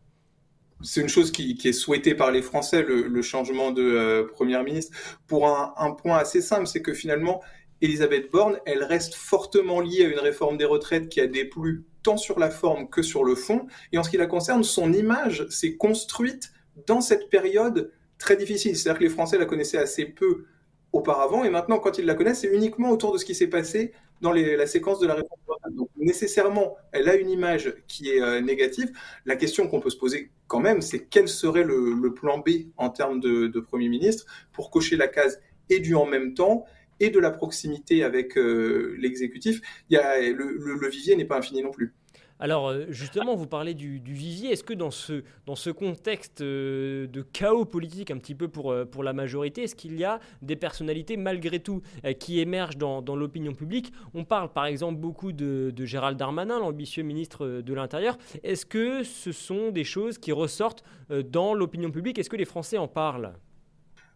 C'est 0.81 1.01
une 1.01 1.09
chose 1.09 1.31
qui, 1.31 1.57
est 1.63 1.73
souhaitée 1.73 2.15
par 2.15 2.31
les 2.31 2.41
Français, 2.41 2.83
le, 2.83 3.21
changement 3.21 3.71
de 3.71 3.83
euh, 3.83 4.27
première 4.27 4.63
ministre, 4.63 4.95
pour 5.27 5.47
un, 5.47 5.91
point 5.91 6.17
assez 6.17 6.41
simple, 6.41 6.67
c'est 6.67 6.81
que 6.81 6.93
finalement, 6.93 7.41
Elisabeth 7.81 8.31
Borne, 8.31 8.59
elle 8.65 8.83
reste 8.83 9.15
fortement 9.15 9.81
liée 9.81 10.05
à 10.05 10.07
une 10.07 10.19
réforme 10.19 10.57
des 10.57 10.65
retraites 10.65 11.09
qui 11.09 11.21
a 11.21 11.27
déplu 11.27 11.85
tant 12.03 12.17
sur 12.17 12.39
la 12.39 12.49
forme 12.49 12.89
que 12.89 13.01
sur 13.01 13.23
le 13.23 13.35
fond. 13.35 13.67
Et 13.91 13.97
en 13.97 14.03
ce 14.03 14.09
qui 14.09 14.17
la 14.17 14.25
concerne, 14.25 14.63
son 14.63 14.93
image 14.93 15.47
s'est 15.49 15.75
construite 15.75 16.51
dans 16.87 17.01
cette 17.01 17.29
période 17.29 17.91
très 18.17 18.35
difficile. 18.35 18.75
C'est-à-dire 18.75 18.99
que 18.99 19.03
les 19.03 19.09
Français 19.09 19.37
la 19.37 19.45
connaissaient 19.45 19.77
assez 19.77 20.05
peu 20.05 20.45
auparavant, 20.91 21.43
et 21.43 21.49
maintenant, 21.49 21.77
quand 21.77 21.97
ils 21.97 22.05
la 22.05 22.15
connaissent, 22.15 22.41
c'est 22.41 22.53
uniquement 22.53 22.89
autour 22.89 23.13
de 23.13 23.17
ce 23.17 23.25
qui 23.25 23.35
s'est 23.35 23.47
passé 23.47 23.93
dans 24.21 24.31
la 24.31 24.67
séquence 24.67 24.99
de 24.99 25.07
la 25.07 25.13
réforme. 25.13 25.39
Donc, 25.71 25.89
nécessairement, 25.97 26.75
elle 26.91 27.07
a 27.09 27.15
une 27.15 27.29
image 27.29 27.73
qui 27.87 28.09
est 28.09 28.21
euh, 28.21 28.41
négative. 28.41 28.91
La 29.25 29.35
question 29.35 29.67
qu'on 29.67 29.79
peut 29.79 29.89
se 29.89 29.97
poser 29.97 30.31
quand 30.49 30.59
même, 30.59 30.81
c'est 30.81 31.05
quel 31.05 31.29
serait 31.29 31.63
le, 31.63 32.13
plan 32.13 32.39
B 32.39 32.71
en 32.75 32.89
termes 32.89 33.21
de, 33.21 33.59
Premier 33.59 33.87
ministre 33.87 34.25
pour 34.51 34.71
cocher 34.71 34.97
la 34.97 35.07
case 35.07 35.39
et 35.69 35.79
du 35.79 35.95
en 35.95 36.07
même 36.07 36.33
temps 36.33 36.65
et 36.99 37.11
de 37.11 37.19
la 37.19 37.31
proximité 37.31 38.03
avec 38.03 38.37
euh, 38.37 38.95
l'exécutif. 38.97 39.61
Le, 39.91 40.75
le 40.75 40.89
vivier 40.89 41.15
n'est 41.15 41.25
pas 41.25 41.37
infini 41.37 41.61
non 41.61 41.71
plus. 41.71 41.93
Alors 42.39 42.69
euh, 42.69 42.85
justement, 42.89 43.35
vous 43.35 43.47
parlez 43.47 43.73
du, 43.73 43.99
vivier. 43.99 44.51
Est-ce 44.51 44.63
que 44.63 44.73
dans 44.73 44.91
ce, 44.91 45.23
dans 45.45 45.55
ce 45.55 45.69
contexte 45.69 46.41
euh, 46.41 47.05
de 47.07 47.21
chaos 47.21 47.65
politique 47.65 48.11
un 48.11 48.17
petit 48.17 48.33
peu 48.33 48.47
pour, 48.47 48.71
euh, 48.71 48.85
pour 48.85 49.03
la 49.03 49.11
majorité, 49.11 49.63
est-ce 49.63 49.75
qu'il 49.75 49.97
y 49.97 50.05
a 50.05 50.19
des 50.41 50.55
personnalités 50.55 51.17
malgré 51.17 51.59
tout 51.59 51.81
qui 52.19 52.39
émergent 52.39 52.77
dans, 52.77 53.15
l'opinion 53.15 53.53
publique? 53.53 53.91
On 54.13 54.23
parle 54.23 54.53
par 54.53 54.65
exemple 54.65 54.99
beaucoup 54.99 55.33
de, 55.33 55.73
Gérald 55.79 56.17
Darmanin, 56.17 56.59
l'ambitieux 56.59 57.03
ministre 57.03 57.61
de 57.61 57.73
l'Intérieur. 57.73 58.17
Est-ce 58.43 58.65
que 58.65 59.03
ce 59.03 59.31
sont 59.31 59.71
des 59.71 59.83
choses 59.83 60.17
qui 60.17 60.31
ressortent 60.31 60.83
dans 61.09 61.53
l'opinion 61.53 61.91
publique? 61.91 62.19
Est-ce 62.19 62.29
que 62.29 62.37
les 62.37 62.45
Français 62.45 62.77
en 62.77 62.87
parlent? 62.87 63.33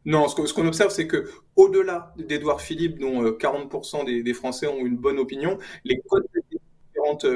Non, 0.05 0.27
ce 0.27 0.53
qu'on 0.53 0.67
observe, 0.67 0.91
c'est 0.91 1.07
que 1.07 1.29
au-delà 1.55 2.13
d'Edouard 2.17 2.61
Philippe, 2.61 2.99
dont 2.99 3.23
40% 3.23 4.05
des, 4.05 4.23
des, 4.23 4.33
Français 4.33 4.67
ont 4.67 4.85
une 4.85 4.97
bonne 4.97 5.17
opinion, 5.17 5.57
les 5.85 5.99
codes 6.09 6.25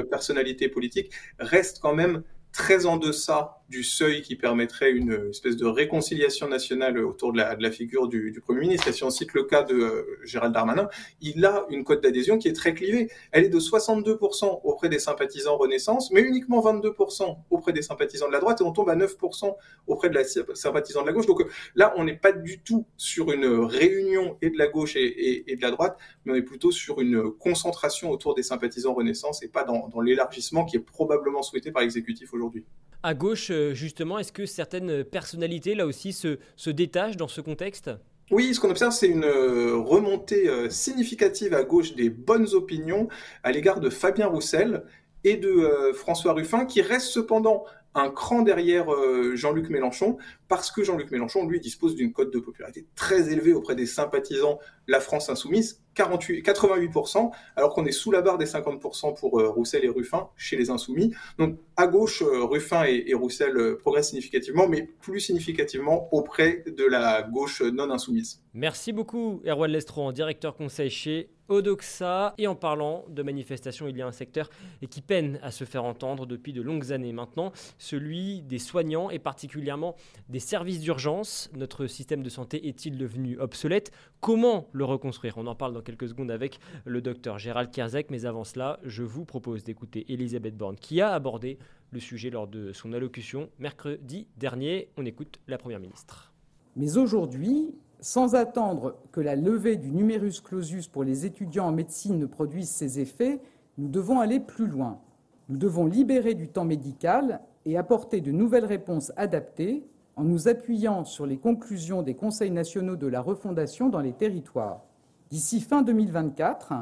personnalités 0.02 0.68
politiques 0.68 1.12
restent 1.38 1.80
quand 1.80 1.94
même 1.94 2.22
très 2.52 2.86
en 2.86 2.96
deçà 2.96 3.57
du 3.68 3.84
seuil 3.84 4.22
qui 4.22 4.36
permettrait 4.36 4.92
une 4.92 5.28
espèce 5.30 5.56
de 5.56 5.66
réconciliation 5.66 6.48
nationale 6.48 6.98
autour 6.98 7.32
de 7.32 7.38
la, 7.38 7.70
figure 7.70 8.08
du, 8.08 8.40
Premier 8.44 8.60
ministre. 8.60 8.88
Et 8.88 8.92
si 8.92 9.04
on 9.04 9.10
cite 9.10 9.34
le 9.34 9.44
cas 9.44 9.62
de 9.62 9.74
euh, 9.74 10.18
Gérald 10.24 10.54
Darmanin, 10.54 10.88
il 11.20 11.44
a 11.44 11.66
une 11.68 11.84
cote 11.84 12.02
d'adhésion 12.02 12.38
qui 12.38 12.48
est 12.48 12.54
très 12.54 12.72
clivée. 12.72 13.10
Elle 13.30 13.44
est 13.44 13.48
de 13.50 13.58
62% 13.58 14.60
auprès 14.64 14.88
des 14.88 14.98
sympathisants 14.98 15.56
Renaissance, 15.56 16.10
mais 16.12 16.22
uniquement 16.22 16.60
22% 16.60 17.36
auprès 17.50 17.72
des 17.72 17.82
sympathisants 17.82 18.28
de 18.28 18.32
la 18.32 18.40
droite, 18.40 18.60
et 18.60 18.64
on 18.64 18.72
tombe 18.72 18.88
à 18.88 18.96
9% 18.96 19.54
auprès 19.86 20.08
de 20.08 20.14
la 20.14 20.24
sympathisants 20.24 21.02
de 21.02 21.06
la 21.06 21.12
gauche. 21.12 21.26
Donc 21.26 21.42
là, 21.74 21.92
on 21.96 22.04
n'est 22.04 22.16
pas 22.16 22.32
du 22.32 22.60
tout 22.60 22.86
sur 22.96 23.32
une 23.32 23.46
réunion 23.46 24.38
et 24.40 24.50
de 24.50 24.56
la 24.56 24.68
gauche 24.68 24.96
et, 24.96 25.44
de 25.54 25.62
la 25.62 25.70
droite, 25.70 25.98
mais 26.24 26.32
on 26.32 26.36
est 26.36 26.42
plutôt 26.42 26.70
sur 26.70 27.00
une 27.00 27.30
concentration 27.32 28.10
autour 28.10 28.34
des 28.34 28.42
sympathisants 28.42 28.94
Renaissance 28.94 29.42
et 29.42 29.48
pas 29.48 29.64
dans 29.64 30.00
l'élargissement 30.00 30.64
qui 30.64 30.76
est 30.76 30.80
probablement 30.80 31.42
souhaité 31.42 31.70
par 31.70 31.82
l'exécutif 31.82 32.32
aujourd'hui. 32.32 32.64
À 33.02 33.14
gauche, 33.14 33.50
euh, 33.50 33.74
justement, 33.74 34.18
est-ce 34.18 34.32
que 34.32 34.46
certaines 34.46 35.04
personnalités, 35.04 35.74
là 35.74 35.86
aussi, 35.86 36.12
se, 36.12 36.38
détachent 36.70 37.16
dans 37.16 37.28
ce 37.28 37.40
contexte? 37.40 37.90
Oui, 38.30 38.54
ce 38.54 38.60
qu'on 38.60 38.70
observe, 38.70 38.92
c'est 38.92 39.08
une 39.08 39.24
remontée 39.24 40.50
significative 40.68 41.54
à 41.54 41.62
gauche 41.62 41.94
des 41.94 42.10
bonnes 42.10 42.48
opinions 42.52 43.08
à 43.42 43.52
l'égard 43.52 43.80
de 43.80 43.88
Fabien 43.88 44.26
Roussel 44.26 44.84
et 45.24 45.38
de 45.38 45.92
François 45.94 46.34
Ruffin, 46.34 46.66
qui 46.66 46.82
reste 46.82 47.06
cependant 47.06 47.64
un 47.94 48.10
cran 48.10 48.42
derrière 48.42 48.92
euh, 48.92 49.34
Jean-Luc 49.34 49.70
Mélenchon, 49.70 50.18
parce 50.48 50.70
que 50.70 50.82
Jean-Luc 50.82 51.10
Mélenchon, 51.10 51.46
lui, 51.46 51.60
dispose 51.60 51.94
d'une 51.94 52.12
cote 52.12 52.32
de 52.32 52.38
popularité 52.38 52.86
très 52.94 53.32
élevée 53.32 53.52
auprès 53.52 53.74
des 53.74 53.86
sympathisants 53.86 54.58
La 54.86 55.00
France 55.00 55.28
Insoumise, 55.28 55.82
48, 55.98 56.46
88%, 56.46 57.30
alors 57.56 57.74
qu'on 57.74 57.84
est 57.84 57.92
sous 57.92 58.12
la 58.12 58.22
barre 58.22 58.38
des 58.38 58.46
50% 58.46 59.18
pour 59.18 59.40
euh, 59.40 59.48
Roussel 59.48 59.84
et 59.84 59.88
Ruffin 59.88 60.28
chez 60.36 60.56
les 60.56 60.70
Insoumis. 60.70 61.12
Donc 61.38 61.58
à 61.76 61.88
gauche, 61.88 62.22
euh, 62.22 62.44
Ruffin 62.44 62.84
et, 62.84 63.14
Roussel 63.14 63.76
progressent 63.78 64.10
significativement, 64.10 64.68
mais 64.68 64.88
plus 65.00 65.20
significativement 65.20 66.08
auprès 66.12 66.62
de 66.66 66.84
la 66.84 67.22
gauche 67.22 67.62
non 67.62 67.90
insoumise. 67.90 68.42
Merci 68.54 68.92
beaucoup, 68.92 69.42
Erwan 69.44 69.70
Lestron, 69.70 70.12
directeur 70.12 70.54
conseil 70.54 70.90
chez 70.90 71.30
Odoxa. 71.48 72.34
Et 72.38 72.46
en 72.46 72.54
parlant 72.54 73.04
de 73.08 73.22
manifestations, 73.22 73.88
il 73.88 73.96
y 73.96 74.02
a 74.02 74.06
un 74.06 74.12
secteur 74.12 74.50
qui 74.90 75.00
peine 75.00 75.38
à 75.42 75.50
se 75.50 75.64
faire 75.64 75.84
entendre 75.84 76.26
depuis 76.26 76.52
de 76.52 76.62
longues 76.62 76.92
années 76.92 77.12
maintenant, 77.12 77.52
celui 77.78 78.42
des 78.42 78.58
soignants 78.58 79.10
et 79.10 79.18
particulièrement 79.18 79.96
des 80.28 80.40
services 80.40 80.80
d'urgence. 80.80 81.50
Notre 81.54 81.86
système 81.86 82.22
de 82.22 82.28
santé 82.28 82.68
est-il 82.68 82.98
devenu 82.98 83.38
obsolète? 83.38 83.90
Comment 84.20 84.68
le 84.72 84.84
reconstruire? 84.84 85.38
On 85.38 85.46
en 85.46 85.54
parle 85.54 85.72
dans 85.72 85.82
quelques 85.88 86.10
secondes 86.10 86.30
avec 86.30 86.60
le 86.84 87.00
docteur 87.00 87.38
Gérald 87.38 87.70
Kerzek, 87.70 88.10
mais 88.10 88.26
avant 88.26 88.44
cela, 88.44 88.78
je 88.84 89.02
vous 89.02 89.24
propose 89.24 89.64
d'écouter 89.64 90.04
Elisabeth 90.12 90.54
Borne 90.54 90.76
qui 90.76 91.00
a 91.00 91.12
abordé 91.14 91.58
le 91.92 91.98
sujet 91.98 92.28
lors 92.28 92.46
de 92.46 92.74
son 92.74 92.92
allocution 92.92 93.48
mercredi 93.58 94.26
dernier. 94.36 94.90
On 94.98 95.06
écoute 95.06 95.40
la 95.48 95.56
Première 95.56 95.80
ministre. 95.80 96.34
Mais 96.76 96.98
aujourd'hui, 96.98 97.74
sans 98.00 98.34
attendre 98.34 98.98
que 99.12 99.22
la 99.22 99.34
levée 99.34 99.76
du 99.76 99.90
numerus 99.90 100.42
clausus 100.42 100.88
pour 100.88 101.04
les 101.04 101.24
étudiants 101.24 101.68
en 101.68 101.72
médecine 101.72 102.18
ne 102.18 102.26
produise 102.26 102.68
ses 102.68 103.00
effets, 103.00 103.40
nous 103.78 103.88
devons 103.88 104.20
aller 104.20 104.40
plus 104.40 104.66
loin. 104.66 105.00
Nous 105.48 105.56
devons 105.56 105.86
libérer 105.86 106.34
du 106.34 106.48
temps 106.48 106.66
médical 106.66 107.40
et 107.64 107.78
apporter 107.78 108.20
de 108.20 108.30
nouvelles 108.30 108.66
réponses 108.66 109.10
adaptées 109.16 109.84
en 110.16 110.24
nous 110.24 110.48
appuyant 110.48 111.06
sur 111.06 111.24
les 111.24 111.38
conclusions 111.38 112.02
des 112.02 112.14
conseils 112.14 112.50
nationaux 112.50 112.96
de 112.96 113.06
la 113.06 113.22
refondation 113.22 113.88
dans 113.88 114.00
les 114.00 114.12
territoires. 114.12 114.82
D'ici 115.30 115.60
fin 115.60 115.82
2024, 115.82 116.72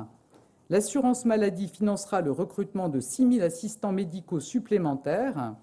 l'assurance 0.71 1.25
maladie 1.25 1.67
financera 1.67 2.21
le 2.21 2.31
recrutement 2.31 2.89
de 2.89 3.01
6 3.01 3.39
000 3.39 3.45
assistants 3.45 3.91
médicaux 3.91 4.39
supplémentaires. 4.39 5.57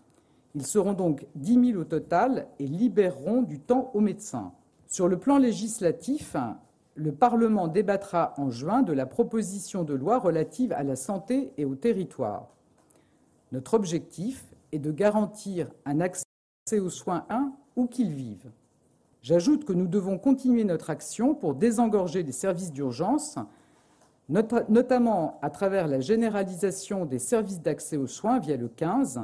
Ils 0.54 0.66
seront 0.66 0.92
donc 0.92 1.26
10 1.36 1.72
000 1.72 1.80
au 1.80 1.86
total 1.86 2.48
et 2.60 2.68
libéreront 2.68 3.42
du 3.42 3.62
temps 3.62 3.90
aux 3.94 4.02
médecins. 4.02 4.52
Sur 4.86 5.08
le 5.08 5.18
plan 5.18 5.38
législatif, 5.38 6.36
le 6.96 7.14
Parlement 7.14 7.70
débattra 7.70 8.34
en 8.38 8.50
juin 8.50 8.82
de 8.82 8.92
la 8.92 9.06
proposition 9.06 9.84
de 9.84 9.94
loi 9.94 10.20
relative 10.20 10.74
à 10.74 10.84
la 10.84 10.98
santé 10.98 11.54
et 11.58 11.64
au 11.64 11.76
territoire. 11.76 12.50
Notre 13.54 13.76
objectif 13.76 14.44
est 14.74 14.80
de 14.80 14.92
garantir 14.92 15.72
un 15.86 16.02
accès 16.02 16.26
aux 16.82 16.90
soins 16.90 17.26
un 17.30 17.54
où 17.78 17.88
qu'ils 17.88 18.12
vivent. 18.12 18.52
J'ajoute 19.24 19.64
que 19.64 19.72
nous 19.72 19.88
devons 19.88 20.18
continuer 20.18 20.66
notre 20.66 20.90
action 20.90 21.34
pour 21.34 21.56
désengorger 21.56 22.24
les 22.24 22.34
services 22.34 22.74
d'urgence, 22.74 23.38
notamment 24.28 25.40
à 25.42 25.50
travers 25.50 25.88
la 25.88 26.02
généralisation 26.02 27.06
des 27.06 27.20
services 27.20 27.62
d'accès 27.62 27.96
aux 27.96 28.08
soins 28.08 28.40
via 28.40 28.58
le 28.58 28.68
15, 28.68 29.22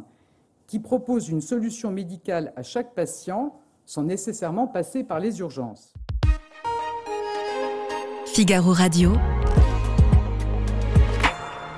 qui 0.68 0.80
propose 0.80 1.28
une 1.28 1.42
solution 1.42 1.92
médicale 1.92 2.54
à 2.56 2.64
chaque 2.64 2.96
patient 2.96 3.60
sans 3.86 4.04
nécessairement 4.04 4.68
passer 4.68 5.04
par 5.04 5.20
les 5.20 5.42
urgences. 5.42 5.94
Figaro 8.26 8.72
Radio. 8.72 9.12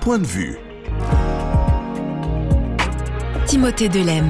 Point 0.01 0.19
de 0.19 0.25
vue. 0.25 0.57
Timothée 3.47 3.89
Delem. 3.89 4.29